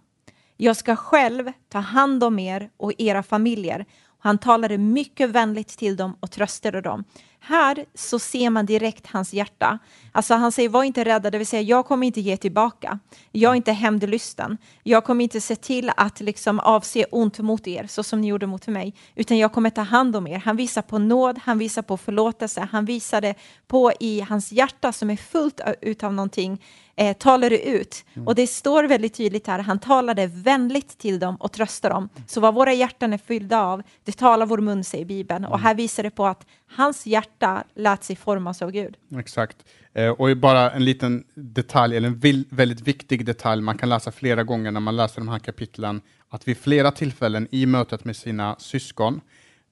Jag 0.58 0.78
ska 0.78 0.96
själv 0.96 1.52
ta 1.70 1.80
hand 1.80 2.24
om 2.24 2.40
er 2.40 2.70
och 2.78 2.94
era 2.98 3.24
familjer. 3.24 3.86
Han 4.20 4.38
talade 4.38 4.78
mycket 4.78 5.30
vänligt 5.30 5.68
till 5.68 5.96
dem 5.96 6.16
och 6.20 6.32
tröstade 6.32 6.82
dem. 6.82 7.04
Här 7.40 7.86
så 7.94 8.20
ser 8.20 8.50
man 8.50 8.66
direkt 8.66 9.08
hans 9.08 9.34
hjärta. 9.34 9.80
Alltså 10.12 10.34
han 10.34 10.52
säger, 10.52 10.70
var 10.70 10.84
inte 10.84 11.04
rädda, 11.06 11.32
det 11.32 11.38
vill 11.38 11.48
säga 11.48 11.62
jag 11.62 11.86
kommer 11.86 12.08
inte 12.08 12.22
ge 12.22 12.38
tillbaka. 12.38 13.00
Jag 13.32 13.52
är 13.52 13.56
inte 13.56 13.72
hämndlysten. 13.72 14.58
Jag 14.84 15.04
kommer 15.04 15.24
inte 15.24 15.42
se 15.42 15.56
till 15.56 15.92
att 15.98 16.20
liksom 16.20 16.60
avse 16.60 17.06
ont 17.12 17.40
mot 17.40 17.68
er 17.68 17.88
så 17.88 18.04
som 18.04 18.22
ni 18.22 18.28
gjorde 18.28 18.48
mot 18.48 18.68
mig, 18.68 18.94
utan 19.16 19.38
jag 19.38 19.54
kommer 19.54 19.70
ta 19.70 19.82
hand 19.82 20.16
om 20.16 20.28
er. 20.28 20.38
Han 20.38 20.56
visar 20.56 20.82
på 20.82 20.98
nåd, 20.98 21.40
han 21.44 21.58
visar 21.58 21.82
på 21.82 21.98
förlåtelse, 21.98 22.68
han 22.72 22.86
visar 22.86 23.22
det 23.22 23.36
på 23.68 23.92
i 24.00 24.22
hans 24.22 24.52
hjärta 24.52 24.92
som 24.92 25.10
är 25.10 25.18
fullt 25.18 25.62
utav 25.82 26.14
någonting 26.14 26.62
eh, 26.98 27.18
talar 27.18 27.50
det 27.50 27.68
ut. 27.70 28.06
Och 28.26 28.36
det 28.36 28.48
står 28.48 28.84
väldigt 28.84 29.14
tydligt 29.14 29.48
här, 29.48 29.60
han 29.60 29.80
talade 29.80 30.28
vänligt 30.28 30.98
till 30.98 31.20
dem 31.20 31.36
och 31.36 31.52
tröstade 31.52 31.94
dem. 31.94 32.10
Så 32.28 32.42
vad 32.42 32.54
våra 32.54 32.74
hjärtan 32.74 33.14
är 33.14 33.18
fyllda 33.18 33.62
av, 33.62 33.82
det 34.04 34.18
talar 34.18 34.46
vår 34.46 34.58
mun, 34.58 34.84
säger 34.84 35.06
Bibeln. 35.06 35.46
Och 35.46 35.60
här 35.60 35.76
visar 35.76 36.04
det 36.04 36.10
på 36.10 36.26
att 36.26 36.46
hans 36.68 37.06
hjärta 37.06 37.64
lät 37.76 38.04
sig 38.04 38.16
formas 38.16 38.62
av 38.62 38.72
Gud. 38.72 38.98
Exakt. 39.20 39.58
Eh, 39.94 40.10
och 40.10 40.38
bara 40.38 40.72
en 40.72 40.86
liten 40.86 41.24
detalj, 41.36 41.98
eller 41.98 42.08
en 42.08 42.16
vil- 42.16 42.46
väldigt 42.50 42.82
viktig 42.82 43.26
detalj, 43.26 43.62
man 43.62 43.78
kan 43.78 43.90
läsa 43.90 44.12
flera 44.12 44.44
gånger 44.44 44.72
när 44.72 44.80
man 44.80 44.96
läser 44.96 45.18
de 45.22 45.28
här 45.28 45.40
kapitlen, 45.40 46.02
att 46.30 46.48
vid 46.48 46.58
flera 46.58 46.92
tillfällen 46.92 47.48
i 47.52 47.66
mötet 47.66 48.06
med 48.06 48.16
sina 48.16 48.56
syskon 48.60 49.22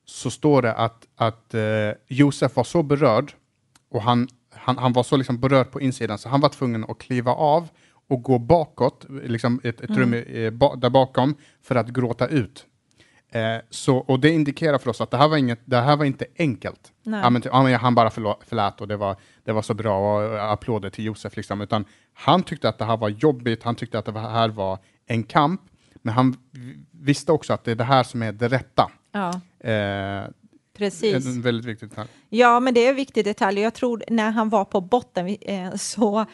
så 0.05 0.31
står 0.31 0.61
det 0.61 0.73
att, 0.73 1.07
att 1.15 1.53
eh, 1.53 1.61
Josef 2.07 2.55
var 2.55 2.63
så 2.63 2.83
berörd 2.83 3.33
och 3.91 4.01
han, 4.01 4.27
han, 4.55 4.77
han 4.77 4.93
var 4.93 5.03
så 5.03 5.17
liksom 5.17 5.39
berörd 5.39 5.71
på 5.71 5.81
insidan 5.81 6.17
så 6.17 6.29
han 6.29 6.41
var 6.41 6.49
tvungen 6.49 6.85
att 6.89 6.97
kliva 6.97 7.31
av 7.31 7.67
och 8.07 8.23
gå 8.23 8.39
bakåt, 8.39 9.05
liksom 9.09 9.59
ett, 9.63 9.81
ett 9.81 9.89
rum 9.89 10.13
eh, 10.13 10.49
ba, 10.51 10.75
där 10.75 10.89
bakom, 10.89 11.35
för 11.61 11.75
att 11.75 11.87
gråta 11.89 12.27
ut. 12.27 12.65
Eh, 13.31 13.57
så, 13.69 13.97
och 13.97 14.19
det 14.19 14.29
indikerar 14.29 14.77
för 14.77 14.89
oss 14.89 15.01
att 15.01 15.11
det 15.11 15.17
här 15.17 15.27
var, 15.27 15.37
inget, 15.37 15.59
det 15.65 15.77
här 15.81 15.95
var 15.97 16.05
inte 16.05 16.25
enkelt. 16.39 16.91
Nej. 17.03 17.19
Ja, 17.23 17.29
men, 17.29 17.41
ja, 17.45 17.63
men 17.63 17.73
han 17.75 17.95
bara 17.95 18.09
förlå- 18.09 18.39
förlät 18.47 18.81
och 18.81 18.87
det 18.87 18.97
var, 18.97 19.15
det 19.43 19.51
var 19.51 19.61
så 19.61 19.73
bra 19.73 20.17
och 20.25 20.51
applåder 20.53 20.89
till 20.89 21.05
Josef. 21.05 21.35
Liksom. 21.37 21.61
Utan 21.61 21.85
han 22.13 22.43
tyckte 22.43 22.69
att 22.69 22.77
det 22.77 22.85
här 22.85 22.97
var 22.97 23.09
jobbigt, 23.09 23.63
han 23.63 23.75
tyckte 23.75 23.99
att 23.99 24.05
det 24.05 24.19
här 24.19 24.49
var 24.49 24.79
en 25.05 25.23
kamp, 25.23 25.61
men 25.95 26.13
han 26.13 26.37
visste 26.91 27.31
också 27.31 27.53
att 27.53 27.63
det 27.63 27.71
är 27.71 27.75
det 27.75 27.83
här 27.83 28.03
som 28.03 28.23
är 28.23 28.31
det 28.31 28.47
rätta. 28.47 28.91
Ja, 29.11 29.41
Eh, 29.69 30.23
precis. 30.75 31.25
en 31.25 31.41
väldigt 31.41 31.65
viktig 31.65 31.89
detalj. 31.89 32.09
Ja, 32.29 32.59
men 32.59 32.73
det 32.73 32.85
är 32.85 32.89
en 32.89 32.95
viktig 32.95 33.25
detalj. 33.25 33.61
Jag 33.61 33.73
tror 33.73 34.03
när 34.09 34.31
han 34.31 34.49
var 34.49 34.65
på 34.65 34.81
botten 34.81 35.37
eh, 35.41 35.75
så, 35.75 36.25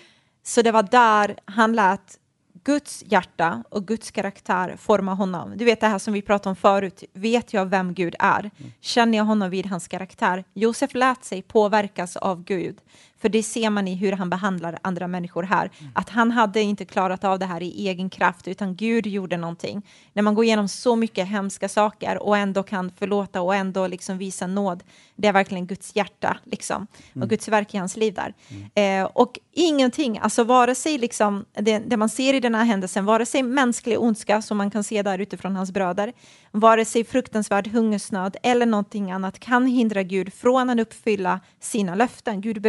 så 0.43 0.61
det 0.61 0.71
var 0.71 0.83
där 0.83 1.35
han 1.45 1.73
lät 1.73 2.17
Guds 2.63 3.03
hjärta 3.07 3.63
och 3.69 3.87
Guds 3.87 4.11
karaktär 4.11 4.75
forma 4.77 5.13
honom. 5.13 5.53
Du 5.57 5.65
vet 5.65 5.79
det 5.79 5.87
här 5.87 5.99
som 5.99 6.13
vi 6.13 6.21
pratade 6.21 6.49
om 6.49 6.55
förut. 6.55 7.03
Vet 7.13 7.53
jag 7.53 7.65
vem 7.65 7.93
Gud 7.93 8.15
är? 8.19 8.51
Känner 8.81 9.17
jag 9.17 9.25
honom 9.25 9.49
vid 9.49 9.65
hans 9.65 9.87
karaktär? 9.87 10.43
Josef 10.53 10.93
lät 10.93 11.23
sig 11.25 11.41
påverkas 11.41 12.17
av 12.17 12.43
Gud. 12.43 12.77
För 13.21 13.29
det 13.29 13.43
ser 13.43 13.69
man 13.69 13.87
i 13.87 13.95
hur 13.95 14.11
han 14.11 14.29
behandlar 14.29 14.79
andra 14.81 15.07
människor 15.07 15.43
här. 15.43 15.71
Att 15.93 16.09
han 16.09 16.31
hade 16.31 16.61
inte 16.61 16.85
klarat 16.85 17.23
av 17.23 17.39
det 17.39 17.45
här 17.45 17.63
i 17.63 17.87
egen 17.87 18.09
kraft, 18.09 18.47
utan 18.47 18.75
Gud 18.75 19.07
gjorde 19.07 19.37
någonting. 19.37 19.81
När 20.13 20.23
man 20.23 20.35
går 20.35 20.45
igenom 20.45 20.67
så 20.67 20.95
mycket 20.95 21.27
hemska 21.27 21.69
saker 21.69 22.17
och 22.17 22.37
ändå 22.37 22.63
kan 22.63 22.91
förlåta 22.99 23.41
och 23.41 23.55
ändå 23.55 23.87
liksom 23.87 24.17
visa 24.17 24.47
nåd, 24.47 24.83
det 25.15 25.27
är 25.27 25.33
verkligen 25.33 25.67
Guds 25.67 25.95
hjärta 25.95 26.37
liksom, 26.43 26.87
och 27.21 27.29
Guds 27.29 27.47
verk 27.47 27.73
i 27.73 27.77
hans 27.77 27.97
liv 27.97 28.13
där. 28.13 28.33
Eh, 28.75 29.03
och 29.03 29.39
ingenting, 29.51 30.19
alltså 30.19 30.43
vare 30.43 30.75
sig 30.75 30.97
liksom, 30.97 31.45
det, 31.53 31.79
det 31.79 31.97
man 31.97 32.09
ser 32.09 32.33
i 32.33 32.39
den 32.39 32.55
här 32.55 32.65
händelsen, 32.65 33.05
vare 33.05 33.25
sig 33.25 33.43
mänsklig 33.43 33.99
ondska 33.99 34.41
som 34.41 34.57
man 34.57 34.71
kan 34.71 34.83
se 34.83 35.01
där 35.01 35.19
utifrån 35.19 35.55
hans 35.55 35.71
bröder, 35.71 36.13
vare 36.51 36.85
sig 36.85 37.03
fruktansvärd 37.03 37.67
hungersnöd 37.67 38.37
eller 38.43 38.65
någonting 38.65 39.11
annat 39.11 39.39
kan 39.39 39.65
hindra 39.65 40.03
Gud 40.03 40.33
från 40.33 40.69
att 40.69 40.79
uppfylla 40.79 41.39
sina 41.59 41.95
löften. 41.95 42.41
Gud 42.41 42.61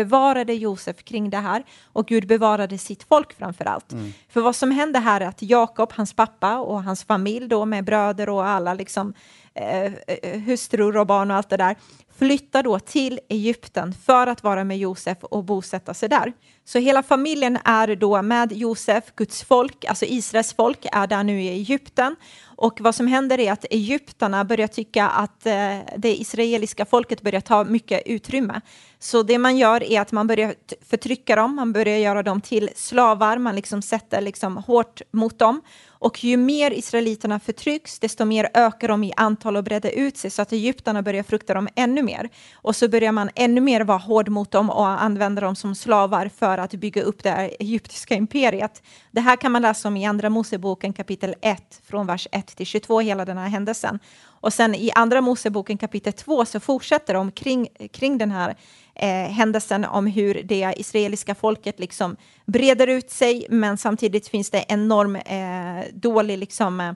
bevarade 0.44 0.54
Josef 0.54 1.04
kring 1.04 1.30
det 1.30 1.40
här 1.40 1.64
och 1.94 2.06
Gud 2.06 2.26
bevarade 2.26 2.78
sitt 2.78 3.02
folk 3.02 3.32
framför 3.32 3.64
allt. 3.64 3.92
För 4.28 4.40
vad 4.40 4.56
som 4.56 4.70
hände 4.70 4.98
här 4.98 5.20
är 5.20 5.28
att 5.28 5.42
Jakob, 5.42 5.92
hans 5.92 6.14
pappa 6.14 6.58
och 6.58 6.82
hans 6.82 7.04
familj 7.04 7.48
då 7.48 7.64
med 7.64 7.84
bröder 7.84 8.28
och 8.28 8.44
alla 8.44 8.74
liksom 8.74 9.14
eh, 9.54 9.84
eh, 9.84 10.40
hustrur 10.40 10.96
och 10.96 11.06
barn 11.06 11.30
och 11.30 11.36
allt 11.36 11.50
det 11.50 11.56
där 11.58 11.76
flyttar 12.18 12.62
då 12.62 12.78
till 12.78 13.20
Egypten 13.28 13.94
för 14.06 14.26
att 14.26 14.42
vara 14.42 14.64
med 14.64 14.78
Josef 14.78 15.18
och 15.20 15.44
bosätta 15.44 15.94
sig 15.94 16.08
där. 16.08 16.32
Så 16.64 16.78
hela 16.78 17.02
familjen 17.02 17.58
är 17.64 17.96
då 17.96 18.22
med 18.22 18.52
Josef, 18.52 19.04
Guds 19.16 19.42
folk, 19.42 19.84
alltså 19.84 20.04
Israels 20.04 20.54
folk, 20.54 20.86
är 20.92 21.06
där 21.06 21.24
nu 21.24 21.42
i 21.42 21.48
Egypten. 21.48 22.16
Och 22.56 22.80
vad 22.80 22.94
som 22.94 23.06
händer 23.06 23.40
är 23.40 23.52
att 23.52 23.64
egyptarna 23.70 24.44
börjar 24.44 24.66
tycka 24.66 25.08
att 25.08 25.46
eh, 25.46 25.78
det 25.96 26.20
israeliska 26.20 26.86
folket 26.86 27.22
börjar 27.22 27.40
ta 27.40 27.64
mycket 27.64 28.02
utrymme. 28.06 28.60
Så 28.98 29.22
det 29.22 29.38
man 29.38 29.56
gör 29.56 29.82
är 29.82 30.00
att 30.00 30.12
man 30.12 30.26
börjar 30.26 30.54
förtrycka 30.90 31.36
dem, 31.36 31.56
man 31.56 31.72
börjar 31.72 31.98
göra 31.98 32.22
dem 32.22 32.40
till 32.40 32.70
slavar, 32.76 33.38
man 33.38 33.56
liksom 33.56 33.82
sätter 33.82 34.20
liksom 34.20 34.56
hårt 34.56 35.02
mot 35.12 35.38
dem. 35.38 35.60
Och 36.02 36.24
ju 36.24 36.36
mer 36.36 36.70
israeliterna 36.70 37.40
förtrycks, 37.40 37.98
desto 37.98 38.24
mer 38.24 38.50
ökar 38.54 38.88
de 38.88 39.04
i 39.04 39.12
antal 39.16 39.56
och 39.56 39.64
breder 39.64 39.90
ut 39.90 40.16
sig 40.16 40.30
så 40.30 40.42
att 40.42 40.52
egyptarna 40.52 41.02
börjar 41.02 41.22
frukta 41.22 41.54
dem 41.54 41.68
ännu 41.74 42.02
mer. 42.02 42.28
Och 42.54 42.76
så 42.76 42.88
börjar 42.88 43.12
man 43.12 43.30
ännu 43.34 43.60
mer 43.60 43.80
vara 43.80 43.98
hård 43.98 44.28
mot 44.28 44.50
dem 44.50 44.70
och 44.70 45.02
använda 45.02 45.40
dem 45.40 45.56
som 45.56 45.74
slavar 45.74 46.30
för 46.36 46.58
att 46.58 46.74
bygga 46.74 47.02
upp 47.02 47.22
det 47.22 47.30
här 47.30 47.50
egyptiska 47.60 48.14
imperiet. 48.14 48.82
Det 49.10 49.20
här 49.20 49.36
kan 49.36 49.52
man 49.52 49.62
läsa 49.62 49.88
om 49.88 49.96
i 49.96 50.06
Andra 50.06 50.30
Moseboken 50.30 50.92
kapitel 50.92 51.34
1 51.40 51.80
från 51.84 52.06
vers 52.06 52.28
1 52.32 52.46
till 52.46 52.66
22, 52.66 53.00
hela 53.00 53.24
den 53.24 53.38
här 53.38 53.48
händelsen. 53.48 53.98
Och 54.24 54.52
sen 54.52 54.74
i 54.74 54.90
Andra 54.94 55.20
Moseboken 55.20 55.78
kapitel 55.78 56.12
2 56.12 56.44
så 56.44 56.60
fortsätter 56.60 57.14
de 57.14 57.32
kring, 57.32 57.68
kring 57.92 58.18
den 58.18 58.30
här 58.30 58.56
eh, 58.94 59.08
händelsen 59.08 59.84
om 59.84 60.06
hur 60.06 60.42
det 60.44 60.74
israeliska 60.76 61.34
folket 61.34 61.80
liksom 61.80 62.16
breder 62.46 62.86
ut 62.86 63.10
sig, 63.10 63.46
men 63.50 63.78
samtidigt 63.78 64.28
finns 64.28 64.50
det 64.50 64.64
enorm 64.68 65.16
eh, 65.16 65.86
dålig 65.94 66.38
liksom, 66.38 66.80
eh, 66.80 66.92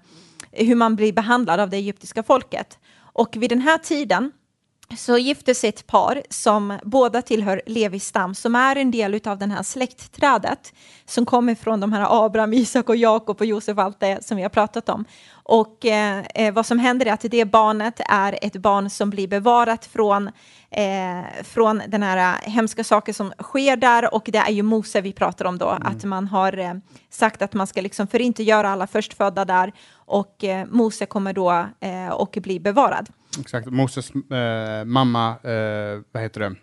hur 0.53 0.75
man 0.75 0.97
blir 0.97 1.13
behandlad 1.13 1.61
av 1.61 1.71
det 1.71 1.77
egyptiska 1.77 2.23
folket. 2.23 2.79
Och 2.99 3.37
vid 3.37 3.51
den 3.51 3.61
här 3.61 3.79
tiden 3.79 4.33
så 4.95 5.19
gifte 5.19 5.55
sig 5.55 5.69
ett 5.69 5.87
par 5.87 6.23
som 6.31 6.79
båda 6.83 7.23
tillhör 7.23 7.63
Levis 7.67 8.07
stam, 8.07 8.35
som 8.35 8.55
är 8.55 8.77
en 8.77 8.91
del 8.91 9.21
av 9.25 9.39
den 9.39 9.51
här 9.51 9.63
släktträdet 9.63 10.73
som 11.07 11.27
kommer 11.27 11.55
från 11.55 11.81
de 11.81 11.93
här 11.93 12.25
Abraham, 12.27 12.53
Isak 12.53 12.89
och 12.89 12.97
Jakob 12.97 13.41
och 13.41 13.47
Josef, 13.47 13.79
allt 13.79 14.01
det 14.01 14.25
som 14.25 14.37
vi 14.37 14.43
har 14.43 14.51
pratat 14.51 14.89
om. 14.89 15.05
Och 15.33 15.87
eh, 15.87 16.25
eh, 16.35 16.55
vad 16.55 16.67
som 16.67 16.79
händer 16.79 17.07
är 17.07 17.13
att 17.13 17.21
det 17.21 17.45
barnet 17.45 18.01
är 18.09 18.39
ett 18.43 18.57
barn 18.57 18.91
som 18.91 19.11
blir 19.11 19.29
bevarat 19.29 19.87
från, 19.87 20.31
eh, 20.71 21.43
från 21.45 21.83
den 21.89 22.03
här 22.03 22.41
hemska 22.43 22.85
saker 22.85 23.13
som 23.13 23.33
sker 23.43 23.77
där 23.77 24.15
och 24.15 24.29
det 24.33 24.39
är 24.39 24.51
ju 24.51 24.63
Mose 24.63 25.01
vi 25.01 25.13
pratar 25.13 25.45
om 25.45 25.59
då, 25.59 25.69
att 25.69 26.05
man 26.05 26.27
har 26.27 26.59
eh, 26.59 26.75
sagt 27.11 27.43
att 27.43 27.55
man 27.55 27.67
ska 27.67 27.81
liksom 27.81 28.07
förintogöra 28.07 28.71
alla 28.71 28.87
förstfödda 28.87 29.45
där 29.45 29.73
och 29.95 30.45
eh, 30.45 30.67
Mose 30.67 31.07
kommer 31.07 31.33
då 31.33 31.67
eh, 31.81 32.09
och 32.09 32.39
bli 32.43 32.61
bevarad. 32.61 33.09
Exakt. 33.41 33.67
Moses 33.67 34.11
eh, 34.11 34.85
mamma, 34.85 35.31
eh, 35.31 36.01
vad 36.13 36.23
heter 36.23 36.41
det, 36.41 36.55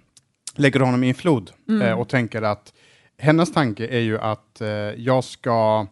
lägger 0.56 0.80
honom 0.80 1.04
i 1.04 1.10
en 1.10 1.16
flod 1.16 1.52
eh, 1.82 2.00
och 2.00 2.10
tänker 2.10 2.42
att 2.42 2.74
hennes 3.18 3.52
tanke 3.54 3.88
är 3.88 4.00
ju 4.00 4.20
att 4.20 4.62
eh, 4.62 4.68
jag 4.98 5.24
ska 5.24 5.88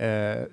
eh, 0.00 0.44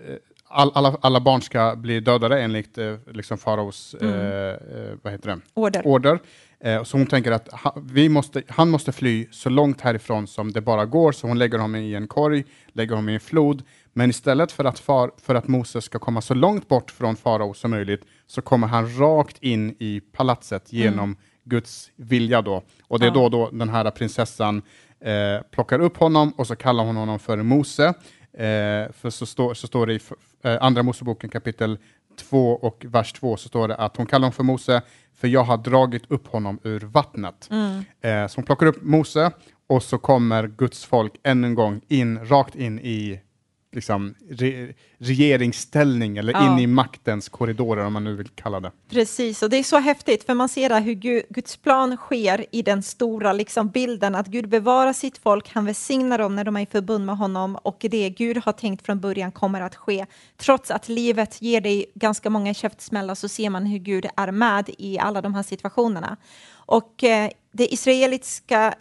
all, 0.49 0.71
alla, 0.75 0.97
alla 1.01 1.19
barn 1.19 1.41
ska 1.41 1.75
bli 1.75 1.99
dödade 1.99 2.41
enligt 2.41 2.77
eh, 2.77 2.95
liksom 3.11 3.37
faraos 3.37 3.93
eh, 3.93 4.09
eh, 4.09 4.97
vad 5.01 5.13
heter 5.13 5.29
det? 5.29 5.39
Order. 5.53 5.87
order. 5.87 6.19
Eh, 6.59 6.83
så 6.83 6.97
hon 6.97 7.07
tänker 7.07 7.31
att 7.31 7.47
ha, 7.47 7.75
vi 7.91 8.09
måste, 8.09 8.43
han 8.47 8.69
måste 8.69 8.91
fly 8.91 9.27
så 9.31 9.49
långt 9.49 9.81
härifrån 9.81 10.27
som 10.27 10.51
det 10.51 10.61
bara 10.61 10.85
går, 10.85 11.11
så 11.11 11.27
hon 11.27 11.37
lägger 11.39 11.57
honom 11.57 11.75
i 11.75 11.95
en 11.95 12.07
korg, 12.07 12.45
lägger 12.73 12.95
honom 12.95 13.09
i 13.09 13.13
en 13.13 13.19
flod, 13.19 13.63
Men 13.93 14.09
istället 14.09 14.51
för 14.51 14.65
att, 14.65 14.79
far, 14.79 15.11
för 15.21 15.35
att 15.35 15.47
Moses 15.47 15.83
ska 15.83 15.99
komma 15.99 16.21
så 16.21 16.33
långt 16.33 16.67
bort 16.67 16.91
från 16.91 17.15
farao 17.15 17.53
som 17.53 17.71
möjligt 17.71 18.03
så 18.29 18.41
kommer 18.41 18.67
han 18.67 18.97
rakt 18.99 19.43
in 19.43 19.75
i 19.79 20.01
palatset 20.11 20.73
genom 20.73 21.15
Guds 21.43 21.91
vilja 21.95 22.41
då. 22.41 22.63
Och 22.83 22.99
det 22.99 23.05
är 23.05 23.09
Mm. 23.09 23.21
Då, 23.21 23.29
då 23.29 23.49
den 23.57 23.69
här 23.69 23.91
prinsessan 23.91 24.61
eh, 24.99 25.41
plockar 25.51 25.79
upp 25.79 25.97
honom 25.97 26.31
och 26.37 26.47
så 26.47 26.55
kallar 26.55 26.83
hon 26.83 26.95
honom 26.95 27.19
för 27.19 27.37
Mose. 27.37 27.87
Eh, 28.33 28.91
för 28.91 29.09
så, 29.09 29.25
står 29.25 29.53
så 29.53 29.67
står 29.67 29.87
det 29.87 29.93
i 29.93 29.99
eh, 30.43 30.57
Andra 30.61 30.83
Moseboken 30.83 31.29
kapitel 31.29 31.77
2 32.19 32.51
och 32.51 32.85
vers 32.87 33.13
2 33.13 33.37
så 33.37 33.47
står 33.47 33.67
det 33.67 33.75
att 33.75 33.97
hon 33.97 34.05
kallar 34.05 34.21
honom 34.21 34.31
för 34.33 34.43
Mose 34.43 34.81
för 35.13 35.27
jag 35.27 35.43
har 35.43 35.57
dragit 35.57 36.11
upp 36.11 36.27
honom 36.27 36.59
ur 36.63 36.79
vattnet. 36.79 37.49
Mm. 37.51 37.83
Eh, 38.01 38.27
så 38.27 38.37
hon 38.37 38.45
plockar 38.45 38.65
upp 38.65 38.81
Mose 38.81 39.31
och 39.67 39.83
så 39.83 39.97
kommer 39.97 40.47
Guds 40.47 40.85
folk 40.85 41.13
än 41.23 41.43
en 41.43 41.55
gång 41.55 41.81
in, 41.87 42.25
rakt 42.25 42.55
in 42.55 42.79
i 42.79 43.19
liksom, 43.71 44.15
re, 44.29 44.73
regeringsställning 44.97 46.17
eller 46.17 46.33
Ja. 46.33 46.53
in 46.53 46.59
i 46.59 46.67
maktens 46.67 47.29
korridorer 47.29 47.85
om 47.85 47.93
man 47.93 48.03
nu 48.03 48.15
vill 48.15 48.27
kalla 48.27 48.59
det. 48.59 48.71
Precis, 48.89 49.43
och 49.43 49.49
det 49.49 49.57
är 49.57 49.63
så 49.63 49.77
häftigt 49.77 50.23
för 50.23 50.33
man 50.33 50.49
ser 50.49 50.81
hur 50.81 50.93
Gu- 50.95 51.23
Guds 51.29 51.57
plan 51.57 51.97
sker 51.97 52.45
i 52.51 52.61
den 52.61 52.83
stora 52.83 53.33
liksom, 53.33 53.69
bilden 53.69 54.15
att 54.15 54.27
Gud 54.27 54.49
bevarar 54.49 54.93
sitt 54.93 55.17
folk, 55.17 55.49
han 55.53 55.65
välsignar 55.65 56.17
dem 56.17 56.35
när 56.35 56.43
de 56.43 56.57
är 56.57 56.61
i 56.61 56.65
förbund 56.65 57.05
med 57.05 57.17
honom 57.17 57.55
och 57.55 57.77
det 57.91 58.09
Gud 58.09 58.37
har 58.37 58.51
tänkt 58.53 58.85
från 58.85 58.99
början 58.99 59.31
kommer 59.31 59.61
att 59.61 59.75
ske. 59.75 60.05
Trots 60.37 60.71
att 60.71 60.89
livet 60.89 61.41
ger 61.41 61.61
dig 61.61 61.85
ganska 61.95 62.29
många 62.29 62.53
käftsmällar 62.53 63.15
så 63.15 63.27
ser 63.27 63.49
man 63.49 63.65
hur 63.65 63.79
Gud 63.79 64.05
är 64.17 64.31
med 64.31 64.69
i 64.77 64.99
alla 64.99 65.21
de 65.21 65.33
här 65.33 65.43
situationerna. 65.43 66.17
Och 66.69 67.03
eh, 67.03 67.29
det 67.51 67.73
israeliska, 67.73 68.73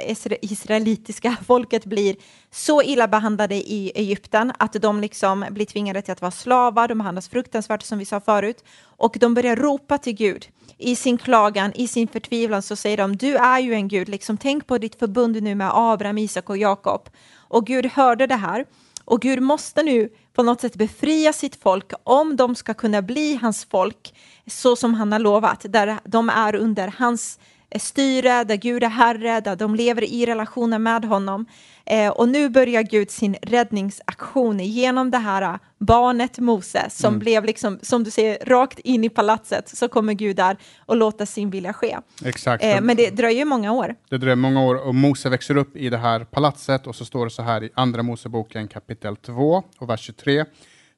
israelitiska 0.42 1.36
folket 1.46 1.84
blir 1.84 2.16
så 2.50 2.82
illa 2.82 3.08
behandlade 3.08 3.54
i 3.54 3.92
Egypten 3.94 4.52
att 4.58 4.72
de 4.72 5.00
liksom 5.00 5.46
blir 5.50 5.66
tvingade 5.66 6.02
till 6.02 6.12
att 6.12 6.20
vara 6.20 6.30
slavar, 6.30 6.88
de 6.88 6.98
behandlas 6.98 7.28
fruktansvärt 7.28 7.82
som 7.82 7.98
vi 7.98 8.04
sa 8.04 8.20
förut, 8.20 8.64
och 8.82 9.16
de 9.20 9.34
börjar 9.34 9.56
ropa 9.56 9.98
till 9.98 10.14
Gud. 10.14 10.48
I 10.78 10.96
sin 10.96 11.18
klagan, 11.18 11.72
i 11.74 11.88
sin 11.88 12.08
förtvivlan 12.08 12.62
så 12.62 12.76
säger 12.76 12.96
de, 12.96 13.16
du 13.16 13.36
är 13.36 13.58
ju 13.58 13.74
en 13.74 13.88
Gud, 13.88 14.08
liksom, 14.08 14.36
tänk 14.36 14.66
på 14.66 14.78
ditt 14.78 14.98
förbund 14.98 15.42
nu 15.42 15.54
med 15.54 15.70
Abraham, 15.74 16.18
Isak 16.18 16.50
och 16.50 16.58
Jakob. 16.58 17.08
Och 17.36 17.66
Gud 17.66 17.86
hörde 17.86 18.26
det 18.26 18.36
här. 18.36 18.64
Och 19.04 19.20
Gud 19.20 19.42
måste 19.42 19.82
nu 19.82 20.08
på 20.34 20.42
något 20.42 20.60
sätt 20.60 20.74
befria 20.74 21.32
sitt 21.32 21.62
folk 21.62 21.92
om 22.02 22.36
de 22.36 22.54
ska 22.54 22.74
kunna 22.74 23.02
bli 23.02 23.38
hans 23.42 23.64
folk 23.64 24.14
så 24.46 24.76
som 24.76 24.94
han 24.94 25.12
har 25.12 25.18
lovat, 25.18 25.66
där 25.68 25.98
de 26.04 26.28
är 26.28 26.54
under 26.54 26.94
hans 26.98 27.38
styre, 27.76 28.44
där 28.44 28.56
Gud 28.56 28.82
är 28.82 28.88
herre, 28.88 29.40
där 29.40 29.56
de 29.56 29.74
lever 29.74 30.04
i 30.04 30.26
relationer 30.26 30.78
med 30.78 31.04
honom. 31.04 31.46
Eh, 31.86 32.08
och 32.08 32.28
nu 32.28 32.48
börjar 32.48 32.82
Gud 32.82 33.10
sin 33.10 33.36
räddningsaktion 33.42 34.60
genom 34.60 35.10
det 35.10 35.18
här 35.18 35.42
eh, 35.42 35.56
barnet 35.78 36.38
Mose 36.38 36.86
som 36.90 37.18
blev, 37.18 37.44
liksom, 37.44 37.78
som 37.82 38.04
du 38.04 38.10
säger, 38.10 38.44
rakt 38.46 38.78
in 38.78 39.04
i 39.04 39.08
palatset, 39.08 39.68
så 39.68 39.88
kommer 39.88 40.12
Gud 40.12 40.36
där 40.36 40.56
och 40.86 40.96
låter 40.96 41.26
sin 41.26 41.50
vilja 41.50 41.72
ske. 41.72 41.98
Exakt. 42.24 42.64
Eh, 42.64 42.80
men 42.80 42.96
det 42.96 43.10
dröjer 43.10 43.44
många 43.44 43.72
år. 43.72 43.94
Det 44.10 44.18
dröjer 44.18 44.36
många 44.36 44.64
år 44.64 44.86
och 44.86 44.94
Mose 44.94 45.28
växer 45.28 45.56
upp 45.56 45.76
i 45.76 45.90
det 45.90 45.98
här 45.98 46.24
palatset 46.24 46.86
och 46.86 46.96
så 46.96 47.04
står 47.04 47.24
det 47.24 47.30
så 47.30 47.42
här 47.42 47.64
i 47.64 47.70
Andra 47.74 48.02
Moseboken 48.02 48.68
kapitel 48.68 49.16
2 49.16 49.62
och 49.78 49.90
vers 49.90 50.00
23. 50.00 50.44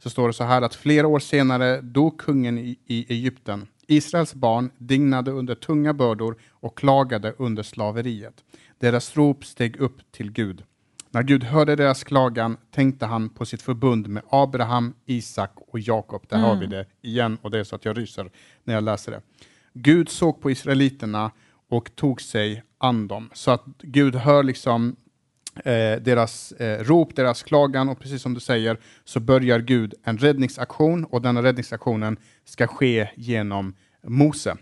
Så 0.02 0.10
står 0.10 0.26
det 0.26 0.34
så 0.34 0.44
här 0.44 0.62
att 0.62 0.74
flera 0.74 1.06
år 1.06 1.18
senare 1.18 1.80
dog 1.80 2.18
kungen 2.18 2.58
i, 2.58 2.78
i 2.86 3.06
Egypten. 3.12 3.66
Israels 3.90 4.34
barn 4.34 4.70
dignade 4.78 5.30
under 5.30 5.54
tunga 5.54 5.92
bördor 5.92 6.36
och 6.50 6.78
klagade 6.78 7.34
under 7.38 7.62
slaveriet. 7.62 8.44
Deras 8.78 9.16
rop 9.16 9.44
steg 9.44 9.76
upp 9.76 10.12
till 10.12 10.32
Gud. 10.32 10.64
När 11.10 11.22
Gud 11.22 11.44
hörde 11.44 11.76
deras 11.76 12.04
klagan 12.04 12.56
tänkte 12.70 13.06
han 13.06 13.28
på 13.28 13.46
sitt 13.46 13.62
förbund 13.62 14.08
med 14.08 14.22
Abraham, 14.28 14.94
Isak 15.06 15.50
och 15.56 15.78
Jakob. 15.78 16.22
Där 16.28 16.38
har 16.38 16.56
vi 16.56 16.66
det 16.66 16.86
igen 17.02 17.38
och 17.42 17.50
det 17.50 17.58
är 17.58 17.64
så 17.64 17.76
att 17.76 17.84
jag 17.84 17.98
ryser 17.98 18.30
när 18.64 18.74
jag 18.74 18.84
läser 18.84 19.12
det. 19.12 19.20
Gud 19.72 20.08
såg 20.08 20.40
på 20.40 20.50
israeliterna 20.50 21.30
och 21.68 21.96
tog 21.96 22.22
sig 22.22 22.62
an 22.78 23.08
dem. 23.08 23.30
Så 23.32 23.50
att 23.50 23.64
Gud 23.82 24.14
hör 24.14 24.42
liksom 24.42 24.96
eh, 25.64 26.00
deras 26.00 26.52
eh, 26.52 26.84
rop, 26.84 27.16
deras 27.16 27.42
klagan 27.42 27.88
och 27.88 28.00
precis 28.00 28.22
som 28.22 28.34
du 28.34 28.40
säger 28.40 28.78
så 29.04 29.20
börjar 29.20 29.58
Gud 29.58 29.94
en 30.04 30.18
räddningsaktion 30.18 31.04
och 31.04 31.22
denna 31.22 31.42
räddningsaktionen 31.42 32.16
ska 32.44 32.66
ske 32.66 33.08
genom 33.16 33.74
Mose. 34.06 34.56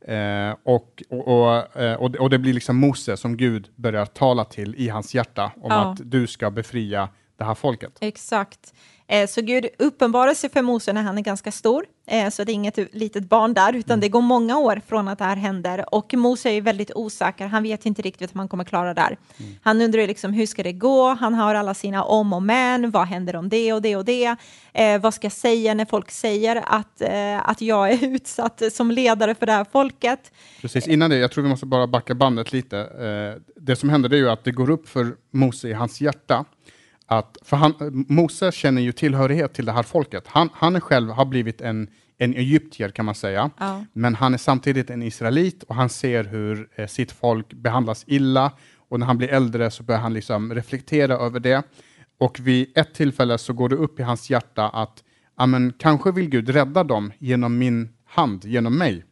Eh, 0.00 0.56
och, 0.62 1.02
och, 1.10 1.28
och, 1.28 1.80
eh, 1.82 1.94
och 1.94 2.30
det 2.30 2.38
blir 2.38 2.52
liksom 2.52 2.76
Mose 2.76 3.16
som 3.16 3.36
Gud 3.36 3.68
börjar 3.76 4.06
tala 4.06 4.44
till 4.44 4.74
i 4.78 4.88
hans 4.88 5.14
hjärta 5.14 5.52
om 5.56 5.70
Ja. 5.70 5.92
att 5.92 5.98
du 6.04 6.26
ska 6.26 6.50
befria 6.50 7.08
det 7.38 7.44
här 7.44 7.54
folket. 7.54 7.98
Exakt. 8.00 8.74
Eh, 9.08 9.26
så 9.28 9.40
Gud 9.40 9.66
uppenbarar 9.78 10.34
sig 10.34 10.50
för 10.50 10.62
Mose 10.62 10.92
när 10.92 11.02
han 11.02 11.18
är 11.18 11.22
ganska 11.22 11.52
stor, 11.52 11.86
eh, 12.06 12.30
så 12.30 12.44
det 12.44 12.52
är 12.52 12.54
inget 12.54 12.94
litet 12.94 13.28
barn 13.28 13.54
där, 13.54 13.72
utan 13.72 14.00
det 14.00 14.08
går 14.08 14.20
många 14.20 14.58
år 14.58 14.80
från 14.86 15.08
att 15.08 15.18
det 15.18 15.24
här 15.24 15.36
händer. 15.36 15.94
Och 15.94 16.14
Mose 16.14 16.50
är 16.50 16.60
väldigt 16.60 16.90
osäker, 16.94 17.46
han 17.46 17.62
vet 17.62 17.86
inte 17.86 18.02
riktigt 18.02 18.34
om 18.34 18.38
han 18.38 18.48
kommer 18.48 18.64
klara 18.64 18.94
det 18.94 19.00
här. 19.00 19.18
Han 19.62 19.82
undrar 19.82 20.06
liksom, 20.06 20.32
hur 20.32 20.46
ska 20.46 20.62
det 20.62 20.72
gå? 20.72 21.08
Han 21.14 21.34
har 21.34 21.54
alla 21.54 21.74
sina 21.74 22.04
om 22.04 22.32
och 22.32 22.42
men, 22.42 22.90
vad 22.90 23.06
händer 23.06 23.36
om 23.36 23.48
det 23.48 23.72
och 23.72 23.82
det 23.82 23.96
och 23.96 24.04
det? 24.04 24.36
Eh, 24.72 25.00
vad 25.00 25.14
ska 25.14 25.24
jag 25.24 25.32
säga 25.32 25.74
när 25.74 25.84
folk 25.84 26.10
säger 26.10 26.62
att, 26.66 27.00
eh, 27.00 27.48
att 27.48 27.60
jag 27.60 27.90
är 27.92 28.04
utsatt 28.14 28.62
som 28.72 28.90
ledare 28.90 29.34
för 29.34 29.46
det 29.46 29.52
här 29.52 29.66
folket? 29.72 30.32
Precis, 30.60 30.88
innan 30.88 31.10
det, 31.10 31.16
jag 31.16 31.30
tror 31.32 31.44
vi 31.44 31.50
måste 31.50 31.66
bara 31.66 31.86
backa 31.86 32.14
bandet 32.14 32.52
lite. 32.52 32.78
Eh, 32.78 33.42
det 33.56 33.76
som 33.76 33.88
händer 33.88 34.12
är 34.12 34.16
ju 34.16 34.30
att 34.30 34.44
det 34.44 34.52
går 34.52 34.70
upp 34.70 34.88
för 34.88 35.16
Mose 35.30 35.68
i 35.68 35.72
hans 35.72 36.00
hjärta, 36.00 36.44
att, 37.06 37.38
för 37.42 37.56
han, 37.56 37.74
Mose 38.08 38.52
känner 38.52 38.82
ju 38.82 38.92
tillhörighet 38.92 39.54
till 39.54 39.64
det 39.66 39.72
här 39.72 39.82
folket. 39.82 40.24
Han, 40.26 40.48
han 40.52 40.80
själv 40.80 41.10
har 41.10 41.24
blivit 41.24 41.60
en, 41.60 41.88
en 42.18 42.34
egyptier 42.34 42.88
kan 42.88 43.04
man 43.04 43.14
säga, 43.14 43.50
Ja. 43.58 43.84
men 43.92 44.14
han 44.14 44.34
är 44.34 44.38
samtidigt 44.38 44.90
en 44.90 45.02
israelit 45.02 45.62
och 45.62 45.74
han 45.74 45.88
ser 45.88 46.24
hur 46.24 46.68
eh, 46.74 46.86
sitt 46.86 47.12
folk 47.12 47.52
behandlas 47.54 48.04
illa 48.06 48.52
och 48.88 49.00
när 49.00 49.06
han 49.06 49.18
blir 49.18 49.28
äldre 49.28 49.70
så 49.70 49.82
börjar 49.82 50.00
han 50.00 50.14
liksom 50.14 50.54
reflektera 50.54 51.14
över 51.14 51.40
det. 51.40 51.62
Och 52.18 52.40
vid 52.40 52.78
ett 52.78 52.94
tillfälle 52.94 53.38
så 53.38 53.52
går 53.52 53.68
det 53.68 53.76
upp 53.76 54.00
i 54.00 54.02
hans 54.02 54.30
hjärta 54.30 54.68
att 54.68 55.02
ja, 55.38 55.46
men, 55.46 55.72
kanske 55.78 56.12
vill 56.12 56.28
Gud 56.28 56.48
rädda 56.48 56.84
dem 56.84 57.12
genom 57.18 57.58
min 57.58 57.88
hand, 58.06 58.44
genom 58.44 58.78
mig. 58.78 59.04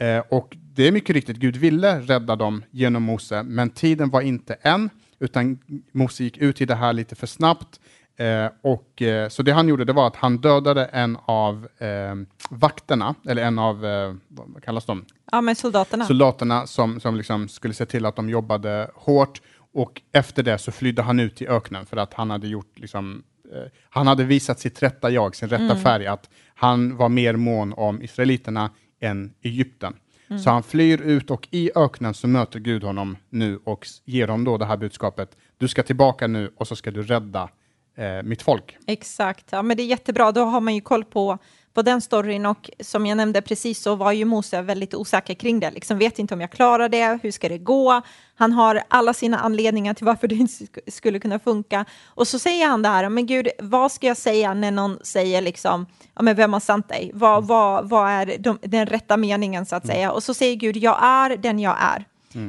Eh, 0.00 0.22
och 0.28 0.56
det 0.74 0.88
är 0.88 0.92
mycket 0.92 1.14
riktigt, 1.14 1.36
Gud 1.36 1.56
ville 1.56 2.00
rädda 2.00 2.36
dem 2.36 2.62
genom 2.70 3.02
Mose, 3.02 3.42
men 3.42 3.70
tiden 3.70 4.10
var 4.10 4.20
inte 4.20 4.54
än, 4.54 4.90
utan 5.20 5.58
Mose 5.92 6.24
gick 6.24 6.38
ut 6.38 6.60
i 6.60 6.64
det 6.64 6.74
här 6.74 6.92
lite 6.92 7.14
för 7.14 7.26
snabbt. 7.26 7.80
Eh, 8.16 8.50
och, 8.62 9.02
eh, 9.02 9.28
så 9.28 9.42
det 9.42 9.52
han 9.52 9.68
gjorde 9.68 9.84
det 9.84 9.92
var 9.92 10.06
att 10.06 10.16
han 10.16 10.36
dödade 10.38 10.84
en 10.84 11.18
av 11.24 11.68
eh, 11.78 12.14
vakterna, 12.50 13.14
eller 13.28 13.42
en 13.42 13.58
av, 13.58 13.86
eh, 13.86 14.14
vad 14.28 14.62
kallas 14.64 14.86
de? 14.86 15.04
Ja, 15.32 15.40
men 15.40 15.56
soldaterna. 15.56 16.04
soldaterna 16.04 16.66
som, 16.66 17.00
som 17.00 17.16
liksom 17.16 17.48
skulle 17.48 17.74
se 17.74 17.86
till 17.86 18.06
att 18.06 18.16
de 18.16 18.28
jobbade 18.28 18.90
hårt. 18.94 19.40
Och 19.72 20.02
efter 20.12 20.42
det 20.42 20.58
så 20.58 20.72
flydde 20.72 21.02
han 21.02 21.20
ut 21.20 21.42
i 21.42 21.46
öknen 21.48 21.86
för 21.86 21.96
att 21.96 22.14
han 22.14 22.30
hade 22.30 22.48
gjort 22.48 22.78
liksom, 22.78 23.22
eh, 23.52 23.70
han 23.90 24.06
hade 24.06 24.24
visat 24.24 24.60
sitt 24.60 24.82
rätta 24.82 25.10
jag, 25.10 25.36
sin 25.36 25.48
rätta 25.48 25.76
färg, 25.76 26.06
att 26.06 26.30
han 26.54 26.96
var 26.96 27.08
mer 27.08 27.36
mån 27.36 27.72
om 27.72 28.02
israeliterna 28.02 28.70
än 29.00 29.34
Egypten. 29.42 29.94
Så 30.38 30.50
han 30.50 30.62
flyr 30.62 31.00
ut 31.00 31.30
och 31.30 31.48
i 31.50 31.70
öknen 31.74 32.14
så 32.14 32.28
möter 32.28 32.58
Gud 32.58 32.84
honom 32.84 33.16
nu 33.30 33.60
och 33.64 33.86
ger 34.04 34.28
honom 34.28 34.44
då 34.44 34.58
det 34.58 34.64
här 34.64 34.76
budskapet. 34.76 35.36
Du 35.58 35.68
ska 35.68 35.82
tillbaka 35.82 36.26
nu 36.26 36.50
och 36.56 36.68
så 36.68 36.76
ska 36.76 36.90
du 36.90 37.02
rädda 37.02 37.48
eh, 37.96 38.22
mitt 38.22 38.42
folk. 38.42 38.76
Exakt, 38.86 39.46
ja, 39.50 39.62
men 39.62 39.76
det 39.76 39.82
är 39.82 39.86
jättebra. 39.86 40.32
Då 40.32 40.44
har 40.44 40.60
man 40.60 40.74
ju 40.74 40.80
koll 40.80 41.04
på, 41.04 41.38
på 41.74 41.82
den 41.82 42.00
storyn 42.00 42.46
och 42.46 42.70
som 42.80 43.06
jag 43.06 43.16
nämnde 43.16 43.42
precis 43.42 43.82
så 43.82 43.94
var 43.94 44.12
ju 44.12 44.24
Mose 44.24 44.62
väldigt 44.62 44.94
osäker 44.94 45.34
kring 45.34 45.60
det. 45.60 45.70
Liksom 45.70 45.98
vet 45.98 46.18
inte 46.18 46.34
om 46.34 46.40
jag 46.40 46.50
klarar 46.50 46.88
det, 46.88 47.18
hur 47.22 47.30
ska 47.30 47.48
det 47.48 47.58
gå? 47.58 48.02
Han 48.34 48.52
har 48.52 48.82
alla 48.88 49.14
sina 49.14 49.38
anledningar 49.38 49.94
till 49.94 50.06
varför 50.06 50.28
det 50.28 50.34
inte 50.34 50.52
sk- 50.64 50.90
skulle 50.90 51.18
kunna 51.18 51.38
funka. 51.38 51.84
Och 52.06 52.28
så 52.28 52.38
säger 52.38 52.66
han 52.66 52.82
det 52.82 52.88
här, 52.88 53.08
men 53.08 53.26
gud, 53.26 53.48
vad 53.58 53.92
ska 53.92 54.06
jag 54.06 54.16
säga 54.16 54.54
när 54.54 54.70
någon 54.70 54.98
säger 55.02 55.42
liksom, 55.42 55.86
ja 56.14 56.22
men 56.22 56.36
vem 56.36 56.52
har 56.52 56.60
sant 56.60 56.88
dig? 56.88 57.10
Vad, 57.14 57.46
vad, 57.46 57.88
vad 57.88 58.10
är 58.10 58.38
de, 58.38 58.58
den 58.62 58.86
rätta 58.86 59.16
meningen 59.16 59.66
så 59.66 59.76
att 59.76 59.86
säga? 59.86 60.12
Och 60.12 60.22
så 60.22 60.34
säger 60.34 60.54
Gud, 60.56 60.76
jag 60.76 60.98
är 61.04 61.36
den 61.36 61.58
jag 61.58 61.76
är. 61.80 62.04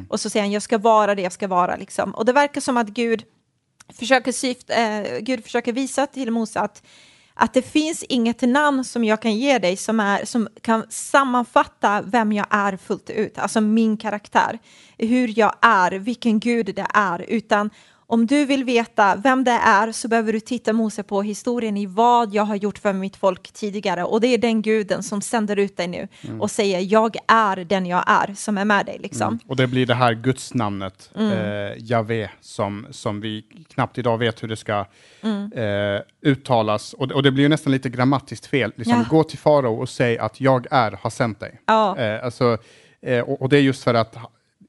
Och 0.10 0.20
så 0.20 0.30
säger 0.30 0.44
han, 0.44 0.52
jag 0.52 0.62
ska 0.62 0.78
vara 0.78 1.16
det 1.16 1.22
jag 1.22 1.32
ska 1.32 1.48
vara 1.48 1.76
liksom. 1.76 2.12
Och 2.12 2.26
det 2.26 2.34
verkar 2.34 2.62
som 2.62 2.78
att 2.78 2.88
Gud 2.88 3.24
försöker, 4.00 4.32
syft, 4.32 4.70
eh, 4.70 5.20
Gud 5.20 5.44
försöker 5.44 5.74
visa 5.74 6.08
till 6.08 6.32
Mose 6.32 6.60
att, 6.60 6.84
att 7.42 7.54
det 7.54 7.62
finns 7.62 8.04
inget 8.04 8.42
namn 8.42 8.84
som 8.84 9.04
jag 9.04 9.22
kan 9.22 9.36
ge 9.36 9.60
dig 9.60 9.78
som, 9.78 10.00
är, 10.00 10.26
som 10.26 10.48
kan 10.62 10.86
sammanfatta 10.90 12.02
vem 12.02 12.32
jag 12.32 12.46
är 12.50 12.78
fullt 12.78 13.10
ut, 13.10 13.38
alltså 13.38 13.62
min 13.62 13.98
karaktär, 13.98 14.60
hur 14.98 15.40
jag 15.40 15.56
är, 15.62 15.92
vilken 15.92 16.40
Gud 16.40 16.66
det 16.76 16.88
är, 16.94 17.26
utan 17.28 17.70
om 18.12 18.26
du 18.28 18.46
vill 18.46 18.64
veta 18.64 19.16
vem 19.16 19.44
det 19.44 19.52
är 19.52 19.92
så 19.92 20.08
behöver 20.08 20.34
du 20.34 20.40
titta 20.40 20.74
Mose 20.74 21.04
på 21.04 21.22
historien 21.22 21.78
i 21.78 21.86
vad 21.86 22.34
jag 22.34 22.44
har 22.44 22.56
gjort 22.56 22.78
för 22.78 22.94
mitt 22.94 23.16
folk 23.16 23.52
tidigare. 23.52 24.04
Och 24.04 24.22
det 24.22 24.28
är 24.28 24.38
den 24.38 24.62
guden 24.62 25.04
som 25.04 25.22
sänder 25.22 25.60
ut 25.60 25.78
dig 25.78 25.88
nu 25.88 26.08
Mm. 26.28 26.42
och 26.42 26.52
säger 26.52 26.80
jag 26.94 27.16
är 27.28 27.56
den 27.66 27.86
jag 27.86 28.04
är 28.08 28.34
som 28.34 28.58
är 28.58 28.66
med 28.66 28.86
dig. 28.86 28.98
Liksom. 29.00 29.40
Och 29.48 29.56
det 29.56 29.68
blir 29.68 29.86
det 29.86 29.94
här 29.96 30.14
gudsnamnet, 30.14 31.12
Mm. 31.16 31.32
eh, 31.32 31.74
Javé, 31.78 32.30
som, 32.42 32.88
som 32.92 33.22
vi 33.22 33.42
knappt 33.74 33.98
idag 33.98 34.18
vet 34.18 34.44
hur 34.44 34.48
det 34.48 34.56
ska 34.58 34.86
Mm. 35.24 35.52
eh, 35.54 36.02
uttalas. 36.26 36.94
Och, 36.94 37.08
det- 37.08 37.14
och 37.16 37.24
det 37.24 37.32
blir 37.32 37.44
ju 37.44 37.50
nästan 37.50 37.72
lite 37.74 37.90
grammatiskt 37.90 38.46
fel. 38.46 38.74
Liksom, 38.76 38.98
Ja. 38.98 39.06
Gå 39.10 39.24
till 39.24 39.40
farao 39.40 39.76
och 39.82 39.90
säg 39.90 40.18
att 40.18 40.42
jag 40.42 40.68
är 40.72 40.92
har 41.02 41.10
sänt 41.10 41.40
dig. 41.40 41.62
Ja. 41.66 41.98
Eh, 41.98 42.26
alltså, 42.26 42.58
eh, 43.02 43.20
och, 43.20 43.42
och 43.42 43.50
det 43.50 43.58
är 43.58 43.62
just 43.62 43.84
för 43.84 43.94
att 43.94 44.18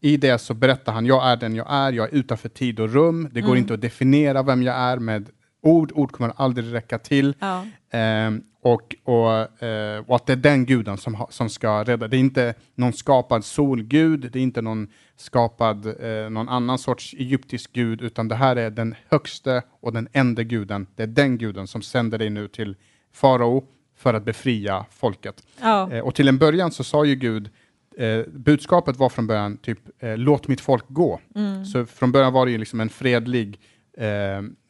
i 0.04 0.16
det 0.16 0.38
så 0.38 0.54
berättar 0.54 0.92
han, 0.92 1.06
jag 1.06 1.26
är 1.26 1.36
den 1.36 1.54
jag 1.56 1.66
är, 1.70 1.92
jag 1.92 2.08
är 2.08 2.14
utanför 2.14 2.48
tid 2.48 2.80
och 2.80 2.90
rum. 2.92 3.28
Det 3.32 3.40
går 3.40 3.48
Mm. 3.48 3.58
inte 3.58 3.74
att 3.74 3.80
definiera 3.80 4.42
vem 4.42 4.62
jag 4.62 4.76
är 4.76 4.96
med 4.98 5.28
ord, 5.62 5.92
ord 5.94 6.12
kommer 6.12 6.32
aldrig 6.36 6.72
räcka 6.74 6.98
till. 6.98 7.34
Ja. 7.38 7.64
Ehm, 7.92 8.42
och, 8.64 8.94
och, 9.04 9.62
eh, 9.62 10.04
och 10.06 10.16
att 10.16 10.26
det 10.26 10.32
är 10.32 10.36
den 10.36 10.66
guden 10.66 10.96
som, 10.96 11.14
ha, 11.14 11.28
som 11.30 11.48
ska 11.48 11.84
rädda. 11.84 12.08
Det 12.08 12.16
är 12.16 12.18
inte 12.18 12.54
någon 12.74 12.92
skapad 12.92 13.44
solgud, 13.44 14.30
det 14.32 14.38
är 14.38 14.42
inte 14.42 14.62
någon 14.62 14.88
skapad, 15.16 15.86
eh, 15.86 16.30
någon 16.30 16.48
annan 16.48 16.78
sorts 16.78 17.14
egyptisk 17.18 17.72
gud, 17.72 18.02
utan 18.02 18.28
det 18.28 18.34
här 18.34 18.56
är 18.56 18.70
den 18.70 18.94
högste 19.10 19.62
och 19.80 19.92
den 19.92 20.08
enda 20.12 20.42
guden. 20.42 20.86
Det 20.96 21.02
är 21.02 21.06
den 21.06 21.38
guden 21.38 21.66
som 21.66 21.82
sänder 21.82 22.18
dig 22.18 22.30
nu 22.30 22.48
till 22.48 22.76
farao 23.12 23.64
för 23.98 24.14
att 24.14 24.24
befria 24.24 24.84
folket. 24.90 25.42
Ja. 25.60 25.90
Eh, 25.92 26.00
och 26.00 26.14
till 26.14 26.28
en 26.28 26.38
början 26.38 26.70
så 26.72 26.84
sa 26.84 27.04
ju 27.04 27.14
Gud, 27.14 27.50
eh, 27.98 28.22
budskapet 28.32 28.96
var 28.96 29.08
från 29.08 29.26
början 29.26 29.56
typ, 29.56 29.78
eh, 29.98 30.16
låt 30.16 30.48
mitt 30.48 30.60
folk 30.60 30.84
gå. 30.88 31.20
Mm. 31.34 31.64
Så 31.64 31.86
från 31.86 32.12
början 32.12 32.32
var 32.32 32.46
det 32.46 32.52
ju 32.52 32.58
liksom 32.58 32.80
en 32.80 32.88
fredlig, 32.88 33.60
eh, 33.98 34.06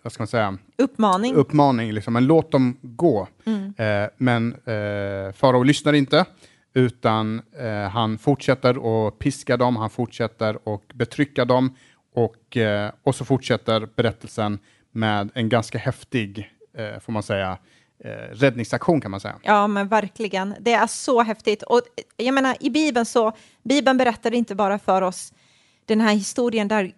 vad 0.03 0.13
ska 0.13 0.21
man 0.23 0.27
säga, 0.29 0.59
Uppmaning. 0.79 1.35
uppmaning, 1.35 1.93
liksom, 1.93 2.13
men 2.13 2.27
låt 2.27 2.53
dem 2.53 2.77
gå. 2.83 3.29
Mm. 3.47 3.75
Eh, 3.77 4.11
men 4.17 4.53
eh, 4.53 5.33
farao 5.33 5.63
lyssnar 5.63 5.93
inte, 5.93 6.25
utan 6.75 7.43
eh, 7.59 7.89
han 7.91 8.19
fortsätter 8.19 9.07
att 9.09 9.19
piska 9.19 9.57
dem, 9.57 9.77
han 9.77 9.91
fortsätter 9.91 10.75
att 10.75 10.95
betrycka 10.95 11.45
dem 11.45 11.77
och, 12.15 12.57
eh, 12.57 12.91
och 13.03 13.15
så 13.15 13.25
fortsätter 13.25 13.89
berättelsen 13.97 14.59
med 14.93 15.31
en 15.35 15.49
ganska 15.49 15.79
häftig, 15.79 16.51
eh, 16.77 17.01
får 17.01 17.13
man 17.13 17.23
säga, 17.23 17.59
eh, 18.05 18.09
räddningsaktion 18.33 19.01
kan 19.01 19.11
man 19.11 19.21
säga. 19.21 19.39
Ja, 19.43 19.67
men 19.67 19.89
verkligen. 19.89 20.55
Det 20.61 20.73
är 20.73 20.87
så 20.87 21.23
häftigt. 21.23 21.63
Och 21.63 21.81
jag 22.17 22.35
menar, 22.35 22.57
i 22.61 22.71
Bibeln 22.71 23.07
så, 23.07 23.33
Bibeln 23.63 23.99
berättar 23.99 24.35
inte 24.35 24.55
bara 24.55 24.79
för 24.79 25.03
oss 25.03 25.33
den 25.87 26.01
här 26.01 26.15
historien 26.15 26.69
där 26.69 26.93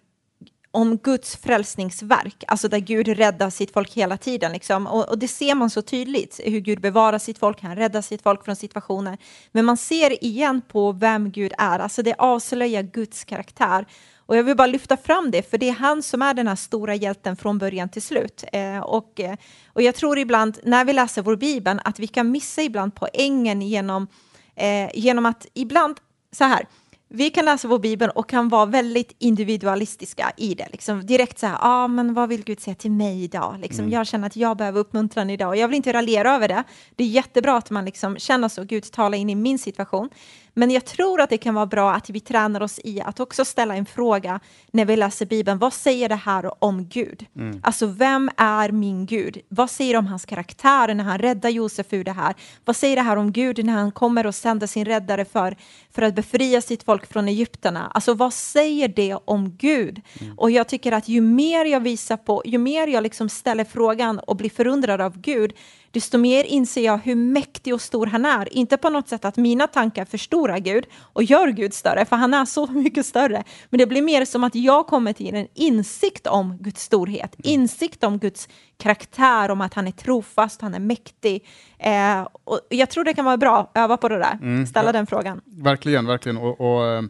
om 0.75 0.97
Guds 0.97 1.35
frälsningsverk, 1.35 2.43
alltså 2.47 2.67
där 2.67 2.79
Gud 2.79 3.07
räddar 3.07 3.49
sitt 3.49 3.73
folk 3.73 3.93
hela 3.93 4.17
tiden. 4.17 4.51
Liksom. 4.51 4.87
Och, 4.87 5.09
och 5.09 5.17
det 5.17 5.27
ser 5.27 5.55
man 5.55 5.69
så 5.69 5.81
tydligt, 5.81 6.39
hur 6.43 6.59
Gud 6.59 6.81
bevarar 6.81 7.19
sitt 7.19 7.39
folk, 7.39 7.61
han 7.61 7.75
räddar 7.75 8.01
sitt 8.01 8.21
folk 8.21 8.45
från 8.45 8.55
situationer. 8.55 9.17
Men 9.51 9.65
man 9.65 9.77
ser 9.77 10.23
igen 10.23 10.61
på 10.67 10.91
vem 10.91 11.31
Gud 11.31 11.53
är, 11.57 11.79
alltså 11.79 12.01
det 12.03 12.15
avslöjar 12.17 12.81
Guds 12.81 13.23
karaktär. 13.23 13.85
Och 14.25 14.37
jag 14.37 14.43
vill 14.43 14.55
bara 14.55 14.67
lyfta 14.67 14.97
fram 14.97 15.31
det, 15.31 15.49
för 15.49 15.57
det 15.57 15.69
är 15.69 15.73
han 15.73 16.03
som 16.03 16.21
är 16.21 16.33
den 16.33 16.47
här 16.47 16.55
stora 16.55 16.95
hjälten 16.95 17.35
från 17.35 17.57
början 17.57 17.89
till 17.89 18.01
slut. 18.01 18.43
Eh, 18.53 18.79
och, 18.79 19.19
eh, 19.19 19.35
och 19.73 19.81
jag 19.81 19.95
tror 19.95 20.19
ibland, 20.19 20.59
när 20.63 20.85
vi 20.85 20.93
läser 20.93 21.21
vår 21.21 21.35
Bibel, 21.35 21.81
att 21.83 21.99
vi 21.99 22.07
kan 22.07 22.31
missa 22.31 22.61
ibland 22.61 22.95
poängen 22.95 23.61
genom, 23.61 24.07
eh, 24.55 24.89
genom 24.93 25.25
att 25.25 25.47
ibland, 25.53 25.97
så 26.31 26.43
här, 26.43 26.65
vi 27.09 27.29
kan 27.29 27.45
läsa 27.45 27.67
vår 27.67 27.79
bibel 27.79 28.09
och 28.09 28.29
kan 28.29 28.49
vara 28.49 28.65
väldigt 28.65 29.15
individualistiska 29.19 30.31
i 30.37 30.55
det. 30.55 30.67
Liksom 30.71 31.05
direkt 31.05 31.39
så 31.39 31.47
här, 31.47 31.57
ah, 31.61 31.87
men 31.87 32.13
vad 32.13 32.29
vill 32.29 32.43
Gud 32.43 32.59
säga 32.59 32.75
till 32.75 32.91
mig 32.91 33.23
idag? 33.23 33.55
Liksom, 33.59 33.89
Jag 33.89 34.07
känner 34.07 34.27
att 34.27 34.35
jag 34.35 34.57
behöver 34.57 34.79
uppmuntran 34.79 35.29
idag 35.29 35.49
och 35.49 35.57
jag 35.57 35.67
vill 35.67 35.75
inte 35.75 35.93
raljera 35.93 36.35
över 36.35 36.47
det. 36.47 36.63
Det 36.95 37.03
är 37.03 37.07
jättebra 37.07 37.57
att 37.57 37.69
man 37.69 37.85
liksom 37.85 38.17
känner 38.17 38.49
så, 38.49 38.63
Gud 38.63 38.91
talar 38.91 39.17
in 39.17 39.29
i 39.29 39.35
min 39.35 39.59
situation. 39.59 40.09
Men 40.57 40.71
jag 40.71 40.85
tror 40.85 41.21
att 41.21 41.29
det 41.29 41.37
kan 41.37 41.55
vara 41.55 41.65
bra 41.65 41.91
att 41.93 42.09
vi 42.09 42.19
tränar 42.19 42.61
oss 42.61 42.79
i 42.83 43.01
att 43.01 43.19
också 43.19 43.45
ställa 43.45 43.75
en 43.75 43.85
fråga 43.85 44.39
när 44.71 44.85
vi 44.85 44.95
läser 44.95 45.25
Bibeln. 45.25 45.57
Vad 45.59 45.73
säger 45.73 46.09
det 46.09 46.15
här 46.15 46.63
om 46.63 46.85
Gud? 46.85 47.25
Alltså, 47.63 47.85
vem 47.85 48.29
är 48.37 48.71
min 48.71 49.05
Gud? 49.05 49.41
Vad 49.49 49.69
säger 49.69 49.93
det 49.93 49.99
om 49.99 50.07
hans 50.07 50.25
karaktär 50.25 50.93
när 50.93 51.03
han 51.03 51.19
räddar 51.19 51.49
Josef 51.49 51.93
ur 51.93 52.03
det 52.03 52.11
här? 52.11 52.35
Vad 52.65 52.75
säger 52.75 52.95
det 52.95 53.01
här 53.01 53.15
om 53.15 53.31
Gud 53.31 53.65
när 53.65 53.73
han 53.73 53.91
kommer 53.91 54.25
och 54.25 54.35
sänder 54.35 54.67
sin 54.67 54.85
räddare 54.85 55.25
för, 55.25 55.55
för 55.91 56.01
att 56.01 56.15
befria 56.15 56.61
sitt 56.61 56.83
folk 56.83 57.05
från 57.05 57.27
Egypterna? 57.27 57.91
Alltså, 57.93 58.13
vad 58.13 58.33
säger 58.33 58.87
det 58.87 59.17
om 59.25 59.57
Gud? 59.57 60.01
Och 60.37 60.51
jag 60.51 60.67
tycker 60.67 60.91
att 60.91 61.07
ju 61.07 61.21
mer 61.21 61.65
jag 61.65 61.79
visar 61.79 62.17
på, 62.17 62.41
ju 62.45 62.57
mer 62.57 62.87
jag 62.87 63.03
liksom 63.03 63.29
ställer 63.29 63.63
frågan 63.63 64.19
och 64.19 64.35
blir 64.35 64.49
förundrad 64.49 65.01
av 65.01 65.17
Gud, 65.17 65.53
desto 65.95 66.17
mer 66.17 66.43
inser 66.43 66.85
jag 66.85 66.97
hur 66.97 67.15
mäktig 67.15 67.73
och 67.73 67.81
stor 67.81 68.05
han 68.05 68.25
är. 68.25 68.53
Inte 68.53 68.77
på 68.77 68.89
något 68.89 69.09
sätt 69.09 69.25
att 69.25 69.37
mina 69.37 69.67
tankar 69.67 70.05
förstorar 70.45 70.59
Gud 70.59 70.85
och 71.13 71.23
gör 71.23 71.47
Gud 71.47 71.73
större, 71.73 72.05
för 72.05 72.15
han 72.15 72.33
är 72.33 72.45
så 72.45 72.67
mycket 72.71 73.05
större. 73.05 73.43
Men 73.69 73.77
det 73.77 73.87
blir 73.87 74.01
mer 74.01 74.25
som 74.25 74.43
att 74.43 74.55
jag 74.55 74.87
kommer 74.87 75.13
till 75.13 75.35
en 75.35 75.47
insikt 75.53 76.27
om 76.27 76.57
Guds 76.57 76.81
storhet, 76.81 77.35
insikt 77.43 78.03
om 78.03 78.19
Guds 78.19 78.49
karaktär, 78.77 79.51
om 79.51 79.61
att 79.61 79.73
han 79.73 79.87
är 79.87 79.91
trofast, 79.91 80.61
han 80.61 80.73
är 80.73 80.79
mäktig. 80.79 81.45
Eh, 81.79 82.27
och 82.43 82.59
jag 82.69 82.89
tror 82.89 83.03
det 83.03 83.13
kan 83.13 83.25
vara 83.25 83.37
bra, 83.37 83.71
öva 83.75 83.97
på 83.97 84.09
det 84.09 84.17
där, 84.17 84.65
ställa 84.65 84.91
den 84.91 85.07
frågan. 85.07 85.41
Verkligen, 85.45 86.05
verkligen. 86.07 86.37
Och, 86.37 86.61
och, 86.61 86.85
eh, 86.87 87.03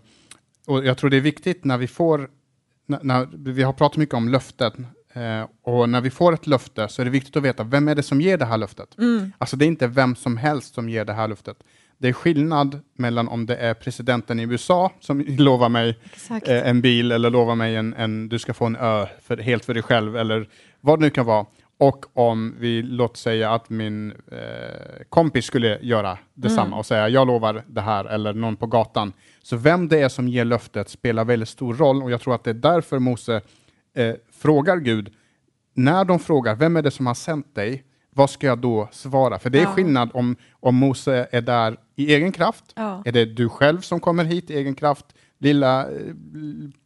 och 0.67 0.86
jag 0.86 0.98
tror 0.98 1.10
det 1.10 1.17
är 1.17 1.21
viktigt 1.21 1.65
när 1.65 1.78
vi 1.78 1.88
får, 1.88 2.30
när, 2.88 3.00
när, 3.04 3.28
vi 3.34 3.63
har 3.63 3.74
pratat 3.74 3.98
mycket 3.98 4.15
om 4.15 4.30
löften, 4.30 4.88
eh, 5.13 5.48
och 5.63 5.89
när 5.89 6.02
vi 6.02 6.10
får 6.10 6.34
ett 6.34 6.48
löfte 6.48 6.88
så 6.88 7.02
är 7.02 7.06
det 7.06 7.12
viktigt 7.12 7.36
att 7.36 7.43
veta 7.43 7.63
vem 7.63 7.88
är 7.88 7.95
det 7.95 8.04
som 8.04 8.21
ger 8.21 8.38
det 8.38 8.45
här 8.45 8.58
löftet. 8.58 8.95
Alltså 9.38 9.58
det 9.58 9.65
är 9.65 9.67
inte 9.67 9.88
vem 9.88 10.15
som 10.15 10.38
helst 10.38 10.74
som 10.76 10.89
ger 10.89 11.06
det 11.06 11.13
här 11.13 11.28
löftet. 11.28 11.58
Det 11.97 12.08
är 12.08 12.13
skillnad 12.13 12.79
mellan 12.93 13.27
om 13.27 13.45
det 13.45 13.55
är 13.55 13.73
presidenten 13.73 14.39
i 14.39 14.43
USA 14.43 14.91
som 14.99 15.21
lovar 15.21 15.69
mig 15.69 15.99
eh, 16.29 16.67
en 16.69 16.81
bil 16.81 17.12
eller 17.12 17.29
lovar 17.29 17.55
mig 17.55 17.75
en, 17.75 17.93
en, 17.93 18.29
du 18.29 18.39
ska 18.39 18.53
få 18.53 18.65
en 18.65 18.75
ö 18.75 19.05
för, 19.21 19.38
helt 19.38 19.65
för 19.65 19.73
dig 19.73 19.84
själv 19.84 20.17
eller 20.17 20.49
vad 20.81 20.99
det 20.99 21.03
nu 21.03 21.10
kan 21.10 21.25
vara. 21.25 21.45
Och 21.77 22.05
om 22.13 22.55
vi, 22.60 22.81
låt 22.81 23.17
säga 23.17 23.53
att 23.53 23.69
min 23.69 24.12
eh, 24.12 25.03
kompis 25.10 25.45
skulle 25.45 25.79
göra 25.81 26.17
detsamma 26.34 26.77
och 26.77 26.86
säga 26.86 27.10
jag 27.10 27.27
lovar 27.27 27.63
det 27.67 27.81
här 27.81 28.05
eller 28.05 28.34
någon 28.34 28.55
på 28.55 28.67
gatan. 28.67 29.13
Så 29.43 29.58
vem 29.58 29.88
det 29.88 30.01
är 30.01 30.10
som 30.10 30.27
ger 30.27 30.45
löftet 30.45 30.89
spelar 30.89 31.25
väldigt 31.25 31.49
stor 31.49 31.73
roll 31.73 32.03
och 32.03 32.12
jag 32.12 32.21
tror 32.21 32.36
att 32.36 32.43
det 32.43 32.49
är 32.49 32.53
därför 32.53 32.99
Mose 32.99 33.41
eh, 33.95 34.15
frågar 34.31 34.77
Gud, 34.77 35.13
när 35.73 36.05
de 36.05 36.19
frågar 36.19 36.55
vem 36.55 36.77
är 36.77 36.81
det 36.81 36.91
som 36.91 37.08
har 37.08 37.13
sänt 37.13 37.55
dig, 37.55 37.84
vad 38.15 38.30
ska 38.30 38.47
jag 38.47 38.58
då 38.60 38.89
svara? 38.91 39.39
För 39.39 39.49
det 39.49 39.60
är 39.60 39.63
Ja. 39.63 39.69
skillnad 39.69 40.10
om, 40.13 40.36
om 40.60 40.75
Mose 40.75 41.28
är 41.32 41.41
där 41.41 41.78
i 41.95 42.13
egen 42.13 42.32
kraft, 42.32 42.63
Ja. 42.75 43.01
är 43.06 43.12
det 43.12 43.25
du 43.25 43.49
själv 43.49 43.82
som 43.82 43.99
kommer 43.99 44.23
hit 44.23 44.49
i 44.51 44.54
egen 44.58 44.75
kraft, 44.75 45.06
lilla, 45.39 45.82
eh, 45.84 45.97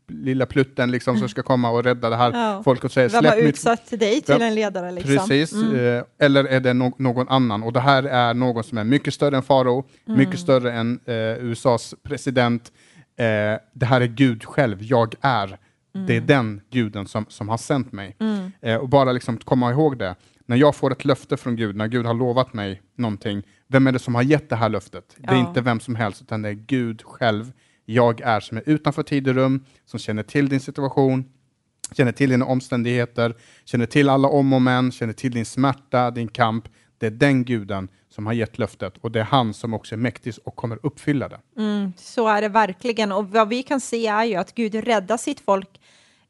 lilla 0.08 0.46
plutten 0.46 0.92
liksom 0.92 1.18
som 1.18 1.30
ska 1.30 1.44
komma 1.44 1.70
och 1.70 1.84
rädda 1.84 2.10
det 2.10 2.16
här 2.16 2.32
Ja. 2.34 2.64
folket 2.64 2.84
och 2.86 2.92
säga 2.92 3.08
Vem 3.08 3.26
har 3.26 3.32
släpp 3.32 3.44
mitt 3.46 3.54
utsatt 3.56 3.90
dig 4.00 4.22
till 4.22 4.42
en 4.42 4.56
ledare? 4.56 4.92
Liksom? 4.92 5.16
Precis, 5.18 5.54
eh, 5.54 6.04
eller 6.20 6.44
är 6.44 6.60
det 6.60 6.74
no 6.74 6.94
någon 6.98 7.30
annan? 7.30 7.64
Och 7.64 7.74
det 7.74 7.80
här 7.80 8.04
är 8.04 8.34
någon 8.34 8.64
som 8.64 8.78
är 8.78 8.84
mycket 8.84 9.14
större 9.14 9.36
än 9.38 9.44
farao, 9.44 9.84
Mm. 10.08 10.20
mycket 10.20 10.40
större 10.40 10.72
än 10.74 11.00
eh, 11.06 11.14
USAs 11.46 11.96
president. 12.04 12.72
Eh, 13.18 13.26
det 13.74 13.86
här 13.86 14.02
är 14.02 14.08
Gud 14.08 14.46
själv, 14.46 14.78
jag 14.84 15.16
är. 15.22 15.58
Det 16.08 16.16
är 16.18 16.22
den 16.22 16.62
guden 16.72 17.08
som, 17.08 17.26
som 17.30 17.50
har 17.50 17.58
sänt 17.58 17.92
mig. 17.92 18.16
Mm. 18.20 18.52
Eh, 18.62 18.76
och 18.76 18.90
bara 18.90 19.12
liksom 19.12 19.38
komma 19.38 19.72
ihåg 19.72 19.98
det. 19.98 20.16
När 20.50 20.58
jag 20.58 20.76
får 20.76 20.92
ett 20.92 21.06
löfte 21.06 21.38
från 21.38 21.56
Gud, 21.56 21.76
när 21.76 21.88
Gud 21.88 22.06
har 22.06 22.14
lovat 22.14 22.54
mig 22.54 22.82
någonting, 22.96 23.44
vem 23.68 23.88
är 23.88 23.92
det 23.92 24.00
som 24.00 24.16
har 24.16 24.22
gett 24.24 24.50
det 24.50 24.56
här 24.56 24.70
löftet? 24.70 25.16
Det 25.18 25.30
är 25.32 25.36
Ja. 25.36 25.48
inte 25.48 25.62
vem 25.62 25.80
som 25.80 25.96
helst, 25.96 26.22
utan 26.22 26.42
det 26.42 26.50
är 26.50 26.54
Gud 26.54 27.02
själv. 27.02 27.52
Jag 27.86 28.22
är 28.22 28.40
som 28.40 28.58
är 28.58 28.64
utanför 28.66 29.04
tid 29.04 29.28
och 29.28 29.36
rum, 29.36 29.66
som 29.86 30.00
känner 30.00 30.24
till 30.24 30.50
din 30.50 30.60
situation, 30.60 31.26
känner 31.92 32.12
till 32.12 32.30
dina 32.30 32.46
omständigheter, 32.46 33.36
känner 33.66 33.86
till 33.86 34.10
alla 34.10 34.28
om 34.28 34.54
och 34.54 34.62
men, 34.62 34.92
känner 34.92 35.14
till 35.14 35.32
din 35.32 35.46
smärta, 35.46 36.12
din 36.12 36.28
kamp. 36.28 36.66
Det 36.98 37.06
är 37.06 37.12
den 37.12 37.46
guden 37.46 37.88
som 38.10 38.26
har 38.26 38.34
gett 38.34 38.58
löftet 38.58 38.94
och 39.02 39.12
det 39.12 39.20
är 39.20 39.24
han 39.24 39.54
som 39.54 39.74
också 39.74 39.96
är 39.96 40.00
mäktig 40.00 40.34
och 40.44 40.56
kommer 40.56 40.80
uppfylla 40.84 41.30
det. 41.30 41.40
Mm, 41.58 41.94
så 41.98 42.28
är 42.28 42.42
det 42.42 42.50
verkligen. 42.50 43.12
Och 43.12 43.30
vad 43.30 43.50
vi 43.50 43.64
kan 43.64 43.80
se 43.82 44.08
är 44.08 44.24
ju 44.24 44.36
att 44.36 44.56
Gud 44.56 44.76
räddar 44.76 45.18
sitt 45.18 45.40
folk 45.40 45.80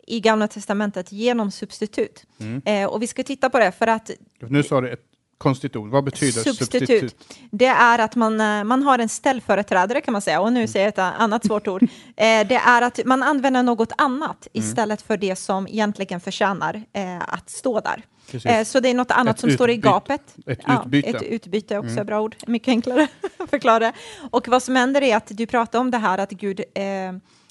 i 0.09 0.19
Gamla 0.19 0.47
Testamentet 0.47 1.11
genom 1.11 1.51
substitut. 1.51 2.23
Mm. 2.39 2.61
Eh, 2.65 2.89
och 2.89 3.01
vi 3.01 3.07
ska 3.07 3.23
titta 3.23 3.49
på 3.49 3.59
det 3.59 3.71
för 3.71 3.87
att 3.87 4.11
Nu 4.39 4.63
sa 4.63 4.81
du 4.81 4.89
ett 4.89 5.03
konstigt 5.37 5.75
ord, 5.75 5.89
vad 5.89 6.03
betyder 6.03 6.41
substitut? 6.41 7.15
Det 7.51 7.65
är 7.65 7.99
att 7.99 8.15
man, 8.15 8.41
eh, 8.41 8.63
man 8.63 8.83
har 8.83 8.99
en 8.99 9.09
ställföreträdare 9.09 10.01
kan 10.01 10.11
man 10.11 10.21
säga, 10.21 10.41
och 10.41 10.53
nu 10.53 10.67
säger 10.67 10.85
jag 10.85 10.89
ett 10.93 11.19
annat 11.19 11.45
svårt 11.45 11.67
ord. 11.67 11.83
Eh, 12.15 12.47
det 12.47 12.55
är 12.55 12.81
att 12.81 12.99
man 13.05 13.23
använder 13.23 13.63
något 13.63 13.91
annat 13.97 14.47
Mm. 14.53 14.67
istället 14.69 15.01
för 15.01 15.17
det 15.17 15.35
som 15.35 15.67
egentligen 15.67 16.19
förtjänar 16.19 16.83
eh, 16.93 17.19
att 17.33 17.49
stå 17.49 17.79
där. 17.79 18.03
Eh, 18.45 18.63
så 18.63 18.79
det 18.79 18.89
är 18.89 18.93
något 18.93 19.11
annat 19.11 19.35
Ett 19.35 19.39
som 19.41 19.51
står 19.51 19.69
i 19.69 19.73
utbyte. 19.73 19.87
gapet. 19.89 20.21
Ett 20.45 20.59
Ja, 20.67 20.81
utbyte. 20.85 21.09
Ett 21.09 21.23
utbyte 21.23 21.75
är 21.75 21.79
också 21.79 22.03
bra 22.03 22.21
ord, 22.21 22.35
mycket 22.47 22.67
enklare 22.67 23.07
att 23.37 23.49
förklara. 23.49 23.93
Och 24.31 24.47
vad 24.47 24.63
som 24.63 24.75
händer 24.75 25.01
är 25.03 25.15
att 25.15 25.27
du 25.27 25.45
pratar 25.45 25.79
om 25.79 25.91
det 25.91 25.97
här 25.97 26.17
att 26.17 26.31
Gud 26.31 26.59
eh, 26.59 26.83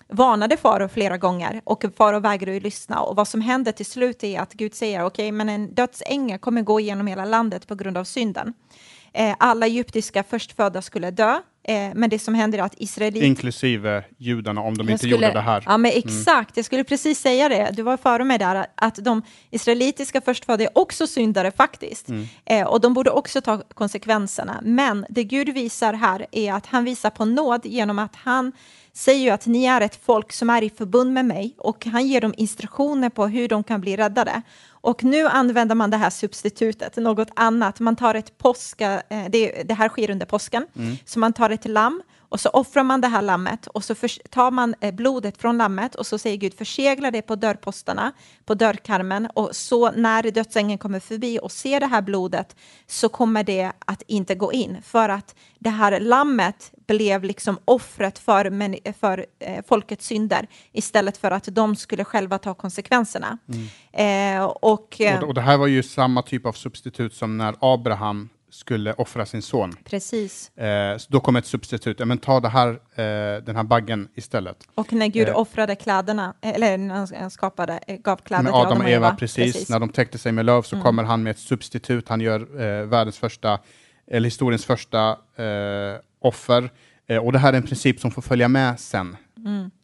varnade 0.08 0.56
farao 0.56 0.88
flera 0.88 1.16
gånger 1.18 1.60
och 1.64 1.84
farao 1.96 2.20
vägrade 2.20 2.52
ju 2.54 2.60
lyssna. 2.60 3.00
Och 3.00 3.16
vad 3.16 3.28
som 3.28 3.40
hände 3.40 3.72
till 3.72 3.86
slut 3.86 4.24
är 4.24 4.40
att 4.40 4.52
Gud 4.52 4.74
säger 4.74 5.04
okej, 5.04 5.32
men 5.32 5.48
en 5.48 5.74
dödsängel 5.74 6.38
kommer 6.38 6.62
gå 6.62 6.80
igenom 6.80 7.06
hela 7.06 7.24
landet 7.24 7.66
på 7.66 7.74
grund 7.74 7.96
av 7.98 8.04
synden. 8.04 8.54
Eh, 9.12 9.34
alla 9.38 9.66
egyptiska 9.66 10.22
förstfödda 10.22 10.82
skulle 10.82 11.11
dö, 11.11 11.32
eh, 11.68 11.90
men 11.94 12.11
det 12.11 12.18
som 12.18 12.34
händer 12.34 12.59
är 12.59 12.62
att 12.62 12.74
Israelit 12.76 13.22
Inklusive 13.22 14.04
judarna 14.18 14.61
om 14.61 14.76
de 14.78 14.88
inte 14.88 14.98
skulle- 14.98 15.12
gjorde 15.12 15.32
det 15.32 15.40
här. 15.40 15.62
Ja, 15.66 15.76
men 15.76 15.90
exakt. 15.94 16.56
Jag 16.56 16.66
skulle 16.66 16.84
precis 16.84 17.20
säga 17.20 17.48
det. 17.48 17.70
Du 17.72 17.82
var 17.82 17.96
före 17.96 18.24
mig 18.24 18.38
där, 18.38 18.66
att 18.74 18.94
de 18.96 19.22
israelitiska 19.50 20.20
förstfödda 20.20 20.64
är 20.64 20.78
också 20.78 21.06
syndare 21.06 21.50
faktiskt. 21.50 22.06
Eh, 22.44 22.66
och 22.66 22.80
de 22.80 22.94
borde 22.94 23.11
också 23.11 23.40
ta 23.40 23.62
konsekvenserna. 23.74 24.61
Men 24.62 25.06
det 25.09 25.24
Gud 25.24 25.48
visar 25.54 25.92
här 25.92 26.26
är 26.32 26.52
att 26.52 26.66
han 26.66 26.84
visar 26.84 27.11
på 27.11 27.24
nåd 27.24 27.66
genom 27.66 27.98
att 27.98 28.16
han 28.16 28.52
säger 28.99 29.20
ju 29.20 29.30
att 29.30 29.46
ni 29.46 29.64
är 29.64 29.80
ett 29.80 29.99
folk 30.05 30.32
som 30.32 30.51
är 30.51 30.62
i 30.62 30.70
förbund 30.70 31.12
med 31.12 31.24
mig 31.24 31.55
och 31.59 31.86
han 31.86 32.07
ger 32.07 32.20
dem 32.20 32.34
instruktioner 32.36 33.09
på 33.09 33.26
hur 33.26 33.49
de 33.49 33.64
kan 33.64 33.80
bli 33.80 33.96
räddade. 33.96 34.42
Och 34.68 35.05
nu 35.05 35.26
använder 35.26 35.74
man 35.74 35.90
det 35.90 35.96
här 35.96 36.11
substitutet, 36.11 36.96
något 36.96 37.28
annat. 37.36 37.80
Man 37.80 37.96
tar 37.96 38.14
ett 38.14 38.38
påska, 38.38 39.03
eh, 39.11 39.24
det, 39.28 39.62
det 39.62 39.74
här 39.74 39.88
sker 39.88 40.11
under 40.11 40.26
påsken, 40.26 40.66
så 41.05 41.18
man 41.18 41.32
tar 41.32 41.51
ett 41.51 41.68
lamm 41.68 42.03
och 42.29 42.41
så 42.41 42.49
offrar 42.49 42.83
man 42.83 43.01
det 43.01 43.09
här 43.09 43.22
lammet 43.22 43.66
och 43.66 43.85
så 43.85 43.95
tar 44.31 44.51
man 44.51 44.74
eh, 44.81 44.95
blodet 44.95 45.39
från 45.39 45.59
lammet 45.59 45.95
och 45.95 46.07
så 46.07 46.18
säger 46.18 46.37
Gud 46.37 46.55
försegla 46.55 47.11
det 47.11 47.22
på 47.22 47.37
dörrposterna, 47.37 48.12
på 48.45 48.55
dörrkarmen. 48.55 49.29
Och 49.35 49.57
så 49.57 49.91
när 49.91 50.22
dödsängeln 50.31 50.79
kommer 50.79 51.01
förbi 51.01 51.39
och 51.43 51.53
ser 51.53 51.81
det 51.81 51.87
här 51.87 52.03
blodet 52.03 52.57
så 52.87 53.09
kommer 53.09 53.45
det 53.45 53.72
att 53.79 54.03
inte 54.07 54.35
gå 54.35 54.53
in. 54.53 54.76
För 54.83 55.09
att 55.09 55.35
det 55.59 55.70
här 55.70 56.01
lammet 56.01 56.72
blev 56.87 57.24
liksom 57.24 57.59
offret 57.64 58.18
för, 58.18 58.93
för 58.93 59.26
eh, 59.39 59.64
folkets 59.68 60.07
synder 60.07 60.47
istället 60.72 61.16
för 61.16 61.31
att 61.31 61.49
de 61.53 61.76
skulle 61.76 62.05
själva 62.05 62.39
ta 62.39 62.55
konsekvenserna. 62.55 63.39
Eh, 63.93 64.45
och, 64.45 65.01
eh, 65.01 65.22
Och, 65.22 65.29
och 65.29 65.35
det 65.35 65.41
här 65.41 65.57
var 65.57 65.66
ju 65.66 65.83
samma 65.83 66.22
typ 66.22 66.47
av 66.47 66.53
substitut 66.53 67.14
som 67.14 67.39
när 67.39 67.55
Abraham 67.61 68.29
skulle 68.59 68.92
offra 68.92 69.26
sin 69.26 69.42
son. 69.42 69.72
precis. 69.84 70.56
Eh, 70.59 70.98
då 71.09 71.20
kom 71.20 71.36
ett 71.36 71.46
substitut, 71.46 72.00
ja, 72.00 72.06
men 72.06 72.18
ta 72.18 72.40
det 72.40 72.48
här, 72.48 72.68
eh, 72.68 73.42
den 73.44 73.56
här 73.56 73.62
baggen 73.62 74.09
istället. 74.14 74.56
Och 74.74 74.92
när 74.92 75.06
Gud 75.06 75.28
Eh. 75.28 75.36
offrade 75.38 75.74
kläderna, 75.74 76.34
eller 76.42 76.78
när 76.78 77.18
han 77.20 77.30
skapade, 77.30 77.80
eh, 77.86 77.96
gav 77.96 78.16
kläder 78.16 78.42
Med 78.42 78.52
till 78.52 78.61
Adam 78.61 78.80
och 78.80 78.88
Eva, 78.90 79.16
precis. 79.16 79.68
När 79.68 79.80
de 79.80 79.88
täckte 79.88 80.18
sig 80.18 80.32
med 80.32 80.46
löv 80.46 80.52
Mm. 80.54 80.62
så 80.62 80.80
kommer 80.80 81.02
han 81.04 81.22
med 81.22 81.30
ett 81.30 81.38
substitut. 81.38 82.09
Han 82.09 82.20
gör 82.20 82.40
eh, 82.40 82.86
världens 82.86 83.18
första, 83.18 83.59
eller 84.11 84.26
historiens 84.26 84.64
första 84.64 85.09
eh, 85.36 86.00
offer. 86.20 86.70
Och 87.22 87.32
det 87.32 87.38
här 87.38 87.52
är 87.52 87.56
en 87.56 87.62
princip 87.62 88.00
som 88.00 88.11
får 88.11 88.22
följa 88.22 88.48
med 88.48 88.80
sen. 88.80 89.16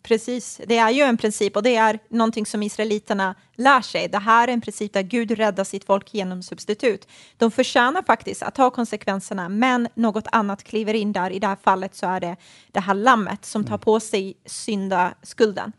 Precis, 0.03 0.61
det 0.67 0.79
är 0.79 0.91
ju 0.91 1.03
en 1.03 1.17
princip 1.17 1.57
och 1.57 1.62
det 1.62 1.77
är 1.77 1.99
någonting 2.09 2.47
som 2.47 2.62
israeliterna 2.62 3.35
lär 3.57 3.81
sig. 3.81 4.09
Det 4.09 4.19
här 4.19 4.49
är 4.49 4.53
en 4.53 4.61
princip 4.61 4.93
där 4.93 5.03
Gud 5.03 5.31
räddar 5.31 5.65
sitt 5.65 5.85
folk 5.85 6.15
genom 6.15 6.43
substitut. 6.43 7.09
De 7.37 7.51
förtjänar 7.51 8.03
faktiskt 8.03 8.43
att 8.43 8.55
ta 8.55 8.71
konsekvenserna, 8.71 9.49
men 9.49 9.89
något 9.95 10.27
annat 10.33 10.65
kliver 10.65 10.95
in 10.95 11.12
där. 11.12 11.31
I 11.31 11.39
det 11.39 11.47
här 11.47 11.57
fallet 11.62 11.95
så 11.95 12.07
är 12.07 12.21
det 12.21 12.37
det 12.73 12.81
här 12.81 12.95
lammet 12.95 13.45
som 13.45 13.65
tar 13.65 13.79
på 13.79 14.01
sig 14.01 14.37
syndaskulden. 14.47 15.73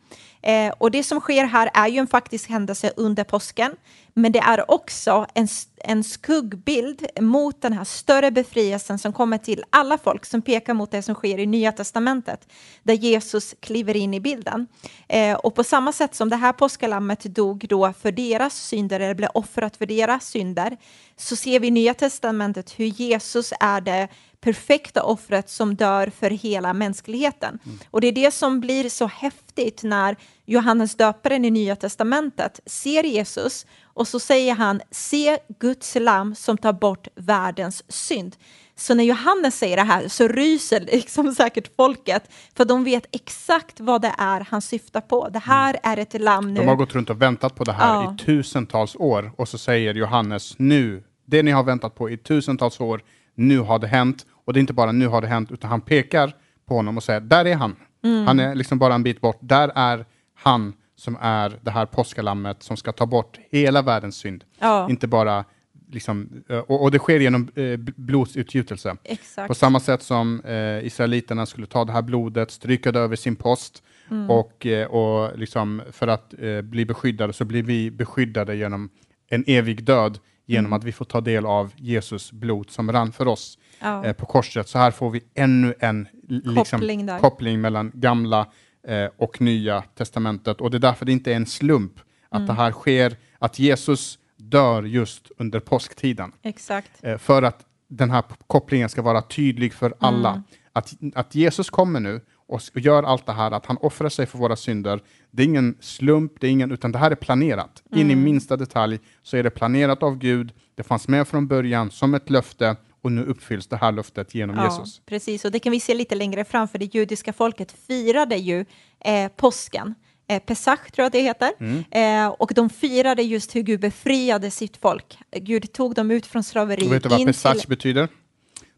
Eh, 0.45 0.73
och 0.77 0.91
det 0.91 1.03
som 1.03 1.19
sker 1.19 1.45
här 1.45 1.69
är 1.73 1.87
ju 1.87 1.97
en 1.97 2.07
faktisk 2.07 2.49
händelse 2.49 2.91
under 2.97 3.23
påsken, 3.23 3.75
men 4.13 4.31
det 4.31 4.39
är 4.39 4.71
också 4.71 5.25
en, 5.33 5.47
en 5.77 6.03
skuggbild 6.03 7.05
mot 7.19 7.61
den 7.61 7.73
här 7.73 7.83
större 7.83 8.31
befrielsen 8.31 8.99
som 8.99 9.13
kommer 9.13 9.37
till 9.37 9.63
alla 9.69 9.97
folk, 9.97 10.25
som 10.25 10.41
pekar 10.41 10.73
mot 10.73 10.91
det 10.91 11.01
som 11.01 11.15
sker 11.15 11.39
i 11.39 11.45
Nya 11.45 11.71
Testamentet, 11.71 12.47
där 12.83 12.93
Jesus 12.93 13.55
kliver 13.59 13.95
in 13.95 14.13
i 14.13 14.19
bilden. 14.19 14.67
Eh, 15.07 15.35
och 15.35 15.55
på 15.55 15.63
samma 15.63 15.91
sätt 15.91 16.15
som 16.15 16.29
det 16.29 16.35
här 16.35 16.53
påskalammet 16.53 17.23
dog 17.23 17.65
då 17.69 17.93
för 17.93 18.11
deras 18.11 18.55
synder, 18.55 18.99
eller 18.99 19.15
blev 19.15 19.29
offrat 19.33 19.77
för 19.77 19.85
deras 19.85 20.27
synder, 20.27 20.77
så 21.17 21.35
ser 21.35 21.59
vi 21.59 21.67
i 21.67 21.71
Nya 21.71 21.93
Testamentet 21.93 22.79
hur 22.79 22.85
Jesus 22.85 23.53
är 23.59 23.81
det 23.81 24.07
perfekta 24.45 25.03
offret 25.03 25.49
som 25.49 25.75
dör 25.75 26.11
för 26.19 26.29
hela 26.29 26.73
mänskligheten. 26.73 27.59
Och 27.91 28.01
det 28.01 28.07
är 28.07 28.11
det 28.11 28.33
som 28.33 28.59
blir 28.59 28.89
så 28.89 29.07
häftigt 29.07 29.83
när 29.83 30.15
Johannes 30.45 30.95
döparen 30.95 31.45
i 31.45 31.51
Nya 31.51 31.75
Testamentet 31.75 32.59
ser 32.65 33.03
Jesus 33.03 33.65
och 33.83 34.07
så 34.07 34.19
säger 34.19 34.55
han, 34.55 34.81
se 34.91 35.39
Guds 35.59 35.95
lamm 35.99 36.35
som 36.35 36.57
tar 36.57 36.73
bort 36.73 37.07
världens 37.15 37.83
synd. 37.91 38.35
Så 38.75 38.93
när 38.93 39.03
Johannes 39.03 39.57
säger 39.57 39.77
det 39.77 39.83
här 39.83 40.07
så 40.07 40.27
ryser 40.27 40.79
liksom 40.79 41.35
säkert 41.35 41.75
folket, 41.75 42.29
för 42.57 42.65
de 42.65 42.83
vet 42.83 43.05
exakt 43.11 43.79
vad 43.79 44.01
det 44.01 44.13
är 44.17 44.47
han 44.49 44.61
syftar 44.61 45.01
på. 45.01 45.29
Det 45.29 45.39
här 45.39 45.79
är 45.83 45.97
ett 45.97 46.21
lamm 46.21 46.53
nu. 46.53 46.59
De 46.59 46.67
har 46.67 46.75
gått 46.75 46.95
runt 46.95 47.09
och 47.09 47.21
väntat 47.21 47.55
på 47.55 47.63
det 47.63 47.73
här 47.73 47.93
Ja. 47.93 48.13
i 48.13 48.17
tusentals 48.25 48.95
år 48.95 49.31
och 49.37 49.47
så 49.47 49.57
säger 49.57 49.93
Johannes 49.93 50.59
nu, 50.59 51.03
det 51.25 51.43
ni 51.43 51.51
har 51.51 51.63
väntat 51.63 51.95
på 51.95 52.09
i 52.09 52.17
tusentals 52.17 52.79
år, 52.79 53.01
nu 53.35 53.59
har 53.59 53.79
det 53.79 53.87
hänt. 53.87 54.25
Och 54.45 54.53
det 54.53 54.57
är 54.59 54.61
inte 54.61 54.73
bara 54.73 54.91
nu 54.91 55.07
har 55.07 55.21
det 55.21 55.27
hänt, 55.27 55.51
utan 55.51 55.69
han 55.69 55.81
pekar 55.81 56.35
på 56.65 56.75
honom 56.75 56.97
och 56.97 57.03
säger, 57.03 57.19
där 57.21 57.45
är 57.45 57.55
han. 57.55 57.75
Mm. 58.03 58.27
Han 58.27 58.39
är 58.39 58.55
liksom 58.55 58.79
bara 58.79 58.93
en 58.95 59.03
bit 59.03 59.21
bort. 59.21 59.37
Där 59.41 59.71
är 59.75 60.05
han 60.35 60.73
som 60.95 61.17
är 61.21 61.59
det 61.61 61.71
här 61.71 61.85
påskalammet 61.85 62.63
som 62.63 62.77
ska 62.77 62.91
ta 62.91 63.05
bort 63.05 63.39
hela 63.51 63.81
världens 63.81 64.15
synd. 64.17 64.43
Ja. 64.59 64.89
Inte 64.89 65.07
bara 65.07 65.45
liksom, 65.91 66.43
eh, 66.49 66.57
och, 66.57 66.83
och 66.83 66.91
det 66.91 66.99
sker 66.99 67.19
genom 67.19 67.47
eh, 67.55 67.77
blodsutgjutelse. 67.95 68.97
Exakt. 69.03 69.47
På 69.47 69.55
samma 69.55 69.79
sätt 69.79 70.03
som 70.03 70.41
eh, 70.41 70.85
israeliterna 70.85 71.45
skulle 71.45 71.67
ta 71.67 71.85
det 71.85 71.91
här 71.91 72.01
blodet, 72.01 72.51
stryka 72.51 72.91
det 72.91 72.99
över 72.99 73.15
sin 73.15 73.35
post 73.35 73.83
Mm. 74.11 74.29
och, 74.29 74.65
eh, 74.65 74.87
och 74.87 75.39
liksom 75.39 75.81
för 75.91 76.07
att 76.07 76.33
eh, 76.39 76.61
bli 76.61 76.85
beskyddade 76.85 77.33
så 77.33 77.45
blir 77.45 77.63
vi 77.63 77.91
beskyddade 77.91 78.55
genom 78.55 78.89
en 79.29 79.43
evig 79.47 79.83
död 79.83 80.19
genom 80.45 80.65
Mm. 80.65 80.73
att 80.77 80.83
vi 80.83 80.91
får 80.91 81.05
ta 81.05 81.21
del 81.21 81.45
av 81.45 81.71
Jesus 81.75 82.31
blod 82.31 82.69
som 82.69 82.91
rann 82.91 83.11
för 83.11 83.27
oss 83.27 83.57
Ja. 83.85 84.05
eh, 84.05 84.13
på 84.13 84.25
korset. 84.25 84.67
Så 84.67 84.77
här 84.77 84.91
får 84.91 85.09
vi 85.09 85.23
ännu 85.33 85.73
en 85.79 86.07
liksom, 86.27 86.79
Koppling 86.79 87.09
koppling 87.21 87.61
mellan 87.61 87.91
gamla 87.93 88.47
eh, 88.87 89.07
och 89.17 89.41
nya 89.41 89.81
testamentet. 89.81 90.61
Och 90.61 90.71
det 90.71 90.77
är 90.77 90.79
därför 90.79 91.05
det 91.05 91.11
inte 91.11 91.31
är 91.31 91.35
en 91.35 91.45
slump 91.45 91.93
att 92.29 92.35
Mm. 92.37 92.47
det 92.47 92.53
här 92.53 92.71
sker, 92.71 93.15
att 93.39 93.59
Jesus 93.59 94.19
dör 94.37 94.83
just 94.83 95.31
under 95.37 95.59
påsktiden. 95.59 96.31
Exakt. 96.41 96.91
Eh, 97.01 97.17
för 97.17 97.43
att 97.43 97.65
den 97.87 98.11
här 98.11 98.23
kopplingen 98.47 98.89
ska 98.89 99.01
vara 99.01 99.21
tydlig 99.21 99.73
för 99.73 99.93
alla. 99.99 100.29
Mm. 100.29 100.43
Att, 100.73 100.93
att 101.15 101.35
Jesus 101.35 101.69
kommer 101.69 101.99
nu 101.99 102.21
och 102.47 102.61
gör 102.73 103.03
allt 103.03 103.25
det 103.25 103.31
här, 103.33 103.51
att 103.51 103.65
han 103.65 103.77
offrar 103.77 104.09
sig 104.09 104.25
för 104.25 104.37
våra 104.37 104.55
synder. 104.55 104.99
Det 105.31 105.43
är 105.43 105.47
ingen 105.47 105.77
slump, 105.79 106.31
det 106.39 106.47
är 106.47 106.51
ingen, 106.51 106.71
utan 106.71 106.91
det 106.91 106.97
här 106.99 107.11
är 107.11 107.15
planerat. 107.15 107.83
In 107.91 108.01
Mm. 108.01 108.11
i 108.11 108.15
minsta 108.23 108.57
detalj 108.57 108.99
så 109.23 109.37
är 109.37 109.43
det 109.43 109.49
planerat 109.49 110.03
av 110.03 110.17
Gud. 110.17 110.53
Det 110.75 110.83
fanns 110.83 111.07
med 111.07 111.27
från 111.27 111.47
början 111.47 111.91
som 111.91 112.13
ett 112.13 112.29
löfte 112.29 112.75
och 113.05 113.11
nu 113.11 113.25
uppfylls 113.25 113.67
det 113.67 113.77
här 113.77 113.91
löftet 113.91 114.35
genom 114.35 114.65
Jesus. 114.65 115.01
Precis, 115.05 115.45
och 115.45 115.51
det 115.51 115.59
kan 115.59 115.71
vi 115.71 115.79
se 115.79 115.93
lite 115.93 116.15
längre 116.15 116.45
fram, 116.45 116.67
för 116.67 116.79
det 116.79 116.95
judiska 116.95 117.33
folket 117.33 117.75
firade 117.87 118.35
ju 118.35 118.65
eh, 119.05 119.27
påsken. 119.35 119.95
Eh, 120.27 120.39
Pesach 120.39 120.91
tror 120.91 121.03
jag 121.03 121.11
det 121.11 121.21
heter. 121.21 121.51
Mm. 121.59 121.83
Eh, 121.91 122.27
och 122.27 122.51
de 122.55 122.69
firade 122.69 123.23
just 123.23 123.55
hur 123.55 123.61
Gud 123.61 123.79
befriade 123.79 124.51
sitt 124.51 124.77
folk. 124.77 125.17
Gud 125.31 125.73
tog 125.73 125.95
dem 125.95 126.11
ut 126.11 126.25
från 126.25 126.43
slaveri. 126.43 126.87
Och 126.87 126.91
vet 126.91 127.03
du 127.03 127.09
vad 127.09 127.25
Pesach 127.25 127.59
till... 127.59 127.69
betyder? 127.69 128.07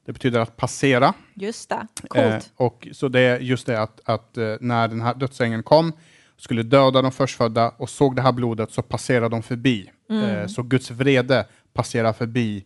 Det 0.06 0.14
betyder 0.14 0.40
att 0.40 0.58
passera. 0.58 1.14
Just 1.34 1.70
det, 1.70 1.88
coolt. 2.08 2.26
Eh, 2.26 2.40
och 2.56 2.88
så 2.92 3.08
det 3.08 3.20
är 3.20 3.40
just 3.40 3.68
det 3.68 3.82
att, 3.82 4.02
att 4.06 4.38
eh, 4.38 4.56
när 4.62 4.88
den 4.88 5.02
här 5.02 5.16
dödsängeln 5.16 5.64
kom, 5.64 5.94
skulle 6.38 6.64
döda 6.64 7.02
de 7.02 7.12
förstfödda 7.12 7.70
och 7.78 7.90
såg 7.90 8.16
det 8.16 8.22
här 8.22 8.32
blodet 8.32 8.72
så 8.72 8.82
passerade 8.82 9.30
de 9.30 9.44
förbi. 9.44 9.92
Mm. 10.10 10.24
Eh, 10.24 10.48
så 10.48 10.64
Guds 10.64 10.92
vrede 10.92 11.46
passerar 11.74 12.14
förbi 12.14 12.66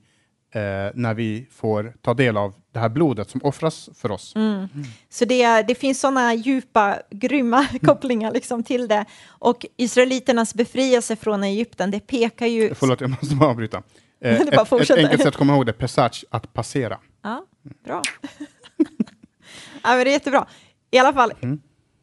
eh, 0.51 0.61
när 0.93 1.13
vi 1.13 1.47
får 1.51 1.93
ta 2.01 2.13
del 2.13 2.37
av 2.37 2.53
det 2.71 2.79
här 2.79 2.89
blodet 2.89 3.29
som 3.29 3.41
offras 3.43 3.89
för 3.95 4.11
oss. 4.11 4.35
Mm. 4.35 4.67
Så 5.09 5.25
det, 5.25 5.61
det 5.61 5.75
finns 5.75 5.99
sådana 5.99 6.33
djupa, 6.33 6.99
grymma 7.09 7.67
kopplingar 7.81 8.31
liksom 8.31 8.63
till 8.63 8.87
det. 8.87 9.05
Och 9.27 9.65
israeliternas 9.77 10.53
befrielse 10.53 11.15
från 11.15 11.43
Egypten, 11.43 11.91
det 11.91 11.99
pekar 11.99 12.47
ju... 12.47 12.75
Förlåt, 12.75 13.01
jag 13.01 13.09
måste 13.09 13.35
bara 13.35 13.49
avbryta. 13.49 13.83
Eh, 14.21 14.41
ett, 14.41 14.53
ett 14.53 14.91
enkelt 14.91 15.17
sätt 15.17 15.27
att 15.27 15.35
komma 15.35 15.53
ihåg 15.55 15.65
det, 15.65 15.73
Pesach, 15.73 16.23
att 16.29 16.53
passera. 16.53 16.97
Ja, 17.21 17.45
bra. 17.85 18.01
ja, 19.83 19.89
men 19.89 19.97
det 19.97 20.09
är 20.09 20.11
jättebra. 20.11 20.47
I 20.91 20.97
alla 20.97 21.13
fall, 21.13 21.33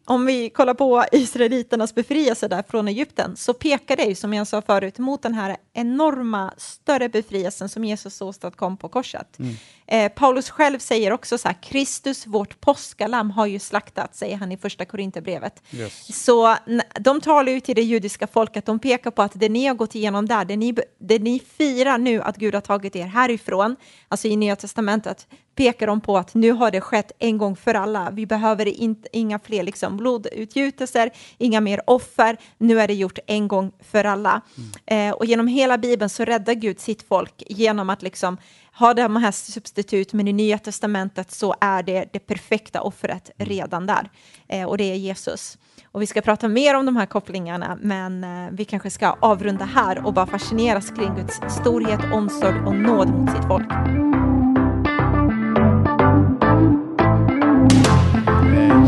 om 0.08 0.26
vi 0.26 0.50
kollar 0.50 0.74
på 0.74 1.04
israeliternas 1.12 1.94
befrielse 1.94 2.48
där 2.48 2.64
från 2.68 2.88
Egypten 2.88 3.36
så 3.36 3.54
pekar 3.54 3.96
det 3.96 4.04
ju, 4.04 4.14
som 4.14 4.34
jag 4.34 4.46
sa 4.46 4.62
förut, 4.62 4.98
mot 4.98 5.22
den 5.22 5.34
här 5.34 5.56
enorma, 5.72 6.54
större 6.56 7.08
befrielsen 7.08 7.68
som 7.68 7.84
Jesus 7.84 8.20
åstadkom 8.20 8.76
på 8.76 8.88
korset. 8.88 9.38
Eh, 9.86 10.12
Paulus 10.12 10.50
själv 10.50 10.78
säger 10.78 11.12
också 11.12 11.38
så 11.38 11.48
här, 11.48 11.56
Kristus, 11.62 12.26
vårt 12.26 12.60
påskalamm, 12.60 13.30
har 13.30 13.46
ju 13.46 13.58
slaktat, 13.58 14.16
säger 14.16 14.36
han 14.36 14.52
i 14.52 14.56
första 14.56 14.84
Korinthierbrevet. 14.84 15.62
Yes. 15.72 16.24
Så 16.24 16.56
de 17.00 17.20
talar 17.20 17.52
ju 17.52 17.60
till 17.60 17.74
det 17.74 17.82
judiska 17.82 18.26
folket, 18.26 18.66
de 18.66 18.78
pekar 18.78 19.10
på 19.10 19.22
att 19.22 19.32
det 19.34 19.48
ni 19.48 19.66
har 19.66 19.74
gått 19.74 19.94
igenom 19.94 20.26
där, 20.26 20.44
det 20.44 20.56
ni, 20.56 20.76
det 20.98 21.18
ni 21.18 21.40
firar 21.58 21.98
nu 21.98 22.22
att 22.22 22.36
Gud 22.36 22.54
har 22.54 22.60
tagit 22.60 22.96
er 22.96 23.06
härifrån, 23.06 23.76
alltså 24.08 24.28
i 24.28 24.36
Nya 24.36 24.56
Testamentet, 24.56 25.26
pekar 25.58 25.86
de 25.86 26.00
på 26.00 26.18
att 26.18 26.34
nu 26.34 26.52
har 26.52 26.70
det 26.70 26.80
skett 26.80 27.12
en 27.18 27.38
gång 27.38 27.56
för 27.56 27.74
alla. 27.74 28.10
Vi 28.10 28.26
behöver 28.26 28.66
inte, 28.66 29.08
inga 29.12 29.38
fler 29.38 29.62
liksom 29.62 29.96
blodutgjutelser, 29.96 31.10
inga 31.38 31.60
mer 31.60 31.80
offer. 31.86 32.36
Nu 32.58 32.80
är 32.80 32.88
det 32.88 32.94
gjort 32.94 33.18
en 33.26 33.48
gång 33.48 33.72
för 33.80 34.04
alla. 34.04 34.40
Eh, 34.86 35.10
och 35.10 35.24
genom 35.24 35.46
hela 35.46 35.78
Bibeln 35.78 36.08
så 36.08 36.24
räddar 36.24 36.54
Gud 36.54 36.80
sitt 36.80 37.02
folk 37.08 37.42
genom 37.46 37.90
att 37.90 38.02
liksom 38.02 38.38
ha 38.72 38.94
de 38.94 39.16
här 39.16 39.30
substitut, 39.30 40.12
men 40.12 40.28
i 40.28 40.32
Nya 40.32 40.58
Testamentet 40.58 41.30
så 41.30 41.54
är 41.60 41.82
det 41.82 42.08
det 42.12 42.18
perfekta 42.18 42.82
offret 42.82 43.30
redan 43.36 43.86
där. 43.86 44.10
Eh, 44.48 44.64
och 44.64 44.78
det 44.78 44.84
är 44.84 44.96
Jesus. 44.96 45.58
Och 45.92 46.02
vi 46.02 46.06
ska 46.06 46.20
prata 46.20 46.48
mer 46.48 46.74
om 46.74 46.86
de 46.86 46.96
här 46.96 47.06
kopplingarna, 47.06 47.78
men 47.80 48.24
eh, 48.24 48.50
vi 48.52 48.64
kanske 48.64 48.90
ska 48.90 49.16
avrunda 49.20 49.64
här 49.64 50.06
och 50.06 50.14
bara 50.14 50.26
fascineras 50.26 50.90
kring 50.90 51.14
Guds 51.14 51.40
storhet, 51.60 52.00
omsorg 52.12 52.60
och 52.66 52.74
nåd 52.74 53.08
mot 53.08 53.30
sitt 53.30 53.46
folk. 53.48 54.17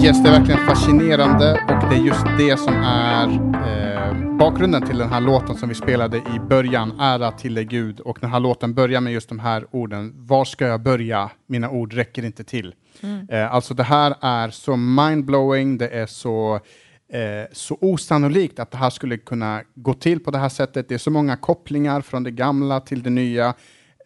Yes, 0.02 0.22
det 0.22 0.28
är 0.28 0.38
verkligen 0.38 0.66
fascinerande 0.66 1.52
och 1.52 1.90
det 1.90 1.96
är 1.96 2.04
just 2.04 2.24
det 2.38 2.56
som 2.56 2.74
är 2.74 3.28
eh, 3.68 4.36
bakgrunden 4.36 4.86
till 4.86 4.98
den 4.98 5.08
här 5.08 5.20
låten 5.20 5.56
som 5.56 5.68
vi 5.68 5.74
spelade 5.74 6.16
i 6.16 6.40
början, 6.48 7.00
Ära 7.00 7.32
till 7.32 7.54
dig 7.54 7.64
Gud. 7.64 8.00
Och 8.00 8.18
den 8.20 8.30
här 8.30 8.40
låten 8.40 8.74
börjar 8.74 9.00
med 9.00 9.12
just 9.12 9.28
de 9.28 9.38
här 9.38 9.66
orden, 9.70 10.12
Var 10.16 10.44
ska 10.44 10.66
jag 10.66 10.82
börja? 10.82 11.30
Mina 11.46 11.70
ord 11.70 11.92
räcker 11.92 12.24
inte 12.24 12.44
till. 12.44 12.74
Eh, 13.28 13.54
alltså 13.54 13.74
det 13.74 13.82
här 13.82 14.14
är 14.20 14.50
så 14.50 14.76
mindblowing, 14.76 15.78
det 15.78 15.88
är 15.88 16.06
så, 16.06 16.54
eh, 17.12 17.48
så 17.52 17.78
osannolikt 17.80 18.58
att 18.58 18.70
det 18.70 18.78
här 18.78 18.90
skulle 18.90 19.18
kunna 19.18 19.62
gå 19.74 19.94
till 19.94 20.20
på 20.20 20.30
det 20.30 20.38
här 20.38 20.48
sättet. 20.48 20.88
Det 20.88 20.94
är 20.94 20.98
så 20.98 21.10
många 21.10 21.36
kopplingar 21.36 22.00
från 22.00 22.22
det 22.22 22.30
gamla 22.30 22.80
till 22.80 23.02
det 23.02 23.10
nya. 23.10 23.54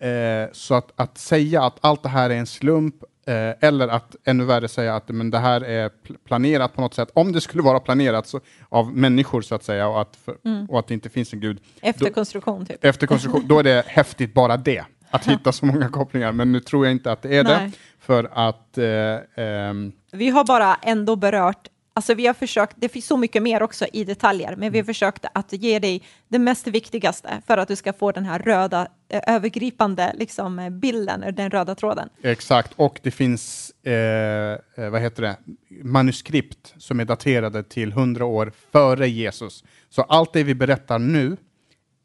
Eh, 0.01 0.49
så 0.53 0.74
att, 0.74 0.92
att 0.97 1.18
säga 1.18 1.62
att 1.62 1.76
allt 1.80 2.03
det 2.03 2.09
här 2.09 2.30
är 2.30 2.34
en 2.34 2.47
slump 2.47 2.95
Eh, 3.27 3.68
eller 3.68 3.89
att 3.89 4.16
ännu 4.25 4.45
värre 4.45 4.68
säga 4.68 4.97
att 4.97 5.09
men 5.09 5.31
det 5.31 5.39
här 5.39 5.61
är 5.61 5.89
pl- 5.89 6.16
planerat 6.27 6.75
på 6.75 6.81
något 6.81 6.95
sätt, 6.95 7.09
om 7.14 7.33
det 7.33 7.41
skulle 7.41 7.62
vara 7.62 7.81
planerat 7.81 8.27
så, 8.27 8.41
av 8.68 8.97
människor 8.97 9.43
så 9.43 9.55
att 9.55 9.64
säga 9.64 9.89
och 9.89 10.01
att, 10.01 10.16
för, 10.16 10.37
och 10.68 10.79
att 10.79 10.87
det 10.87 10.95
inte 10.95 11.09
finns 11.09 11.33
en 11.33 11.41
gud. 11.41 11.59
Efter 11.83 12.05
Då- 12.05 12.11
konstruktion, 12.12 12.66
typ. 12.66 12.85
Efter 12.85 13.07
konstruktion, 13.07 13.47
då 13.47 13.59
är 13.59 13.62
det 13.62 13.85
häftigt 13.89 14.35
bara 14.35 14.57
det, 14.57 14.85
att 15.11 15.27
hitta 15.27 15.53
så 15.53 15.66
många 15.66 15.89
kopplingar, 15.89 16.33
men 16.33 16.53
nu 16.53 16.61
tror 16.61 16.87
jag 16.87 16.93
inte 16.93 17.12
att 17.12 17.22
det 17.22 17.37
är 17.37 17.45
det, 17.45 17.59
Nej. 17.59 17.72
för 18.01 18.31
att 18.33 18.79
eh, 18.79 19.45
ehm, 19.45 19.93
Vi 20.12 20.29
har 20.31 20.45
bara 20.45 20.75
ändå 20.83 21.16
berört, 21.16 21.68
alltså 21.95 22.14
vi 22.14 22.26
har 22.26 22.34
försökt, 22.34 22.76
det 22.80 22.88
finns 22.88 23.07
så 23.07 23.16
mycket 23.16 23.42
mer 23.42 23.62
också 23.62 23.86
i 23.92 24.05
detaljer, 24.05 24.57
men 24.57 24.72
vi 24.72 24.78
har 24.78 24.84
försökt 24.84 25.24
att 25.34 25.53
ge 25.53 25.78
dig 25.78 26.03
det 26.28 26.38
mest 26.38 26.66
viktigaste 26.66 27.42
för 27.47 27.59
att 27.59 27.68
du 27.68 27.76
ska 27.76 27.92
få 27.92 28.12
den 28.12 28.24
här 28.24 28.38
röda, 28.38 28.88
eh, 29.09 29.34
övergripande 29.34 30.12
liksom, 30.18 30.59
eh, 30.59 30.70
bilden, 30.70 31.34
den 31.34 31.51
röda 31.51 31.74
tråden. 31.74 32.09
Exakt, 32.22 32.72
och 32.76 33.01
det 33.03 33.11
finns 33.11 33.70
eh, 33.86 33.92
eh, 33.92 34.90
vad 34.90 35.01
heter 35.01 35.22
det? 35.22 35.36
manuskript 35.82 36.74
som 36.78 37.01
är 37.01 37.05
daterade 37.05 37.62
till 37.62 37.92
100 37.92 38.24
år 38.24 38.53
före 38.72 39.09
Jesus. 39.09 39.64
Så 39.90 40.03
allt 40.03 40.32
det 40.32 40.42
vi 40.42 40.55
berättar 40.55 40.99
nu, 40.99 41.36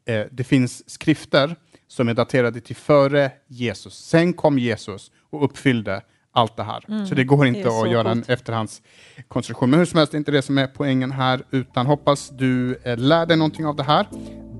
eh, 0.06 0.26
det 0.30 0.44
finns 0.44 0.90
skrifter 0.90 1.56
som 1.88 2.08
är 2.08 2.14
daterade 2.14 2.60
till 2.60 2.76
före 2.76 3.32
Jesus. 3.46 3.94
Sen 3.94 4.32
kom 4.32 4.58
Jesus 4.58 5.10
och 5.30 5.44
uppfyllde 5.44 6.02
allt 6.32 6.56
det 6.56 6.62
här. 6.62 7.04
Så 7.06 7.14
det 7.14 7.24
går 7.24 7.46
inte 7.46 7.60
Mm. 7.60 7.72
så 7.72 7.84
att 7.84 7.90
göra 7.90 8.10
en 8.10 8.16
coolt. 8.16 8.30
efterhandskonstruktion. 8.30 9.70
Men 9.70 9.78
hur 9.78 9.86
som 9.86 9.98
helst, 9.98 10.12
det 10.12 10.16
är 10.16 10.18
inte 10.18 10.30
det 10.32 10.42
som 10.42 10.58
är 10.58 10.66
poängen 10.66 11.12
här, 11.12 11.42
utan 11.50 11.86
hoppas 11.86 12.28
du 12.30 12.78
eh, 12.84 12.96
lär 12.96 13.26
dig 13.26 13.36
någonting 13.36 13.66
av 13.66 13.76
det 13.76 13.82
här. 13.82 14.06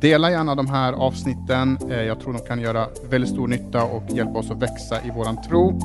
Dela 0.01 0.31
gärna 0.31 0.55
de 0.55 0.67
här 0.71 0.93
avsnitten. 0.93 1.79
Eh, 1.91 2.03
jag 2.03 2.21
tror 2.21 2.33
de 2.33 2.39
kan 2.39 2.61
göra 2.61 2.87
väldigt 3.11 3.31
stor 3.31 3.49
nytta 3.49 3.83
och 3.85 4.03
hjälpa 4.11 4.39
oss 4.39 4.51
att 4.51 4.63
växa 4.63 4.97
i 5.05 5.11
våran 5.11 5.43
tro. 5.43 5.81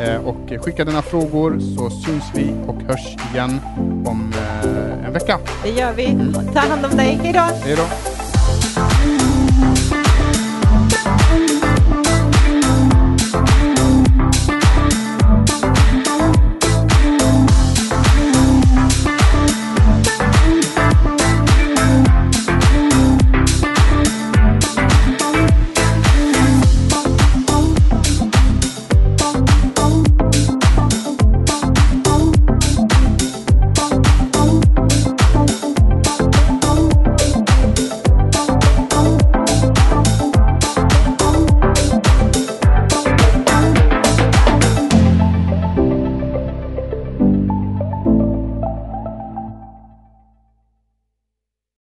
Eh, 0.00 0.16
och 0.16 0.64
skicka 0.64 0.84
dina 0.84 1.02
frågor 1.02 1.58
så 1.60 1.90
syns 1.90 2.24
vi 2.34 2.54
och 2.66 2.82
hörs 2.82 3.16
igen 3.32 3.60
om 4.06 4.32
en 5.06 5.12
vecka. 5.12 5.38
Det 5.62 5.70
gör 5.70 5.92
vi. 5.92 6.06
Ta 6.54 6.60
hand 6.60 6.84
om 6.86 6.96
dig. 6.96 7.18
Hej 7.22 7.32
då! 7.32 7.40
Hej 7.40 7.76
då! 7.76 8.27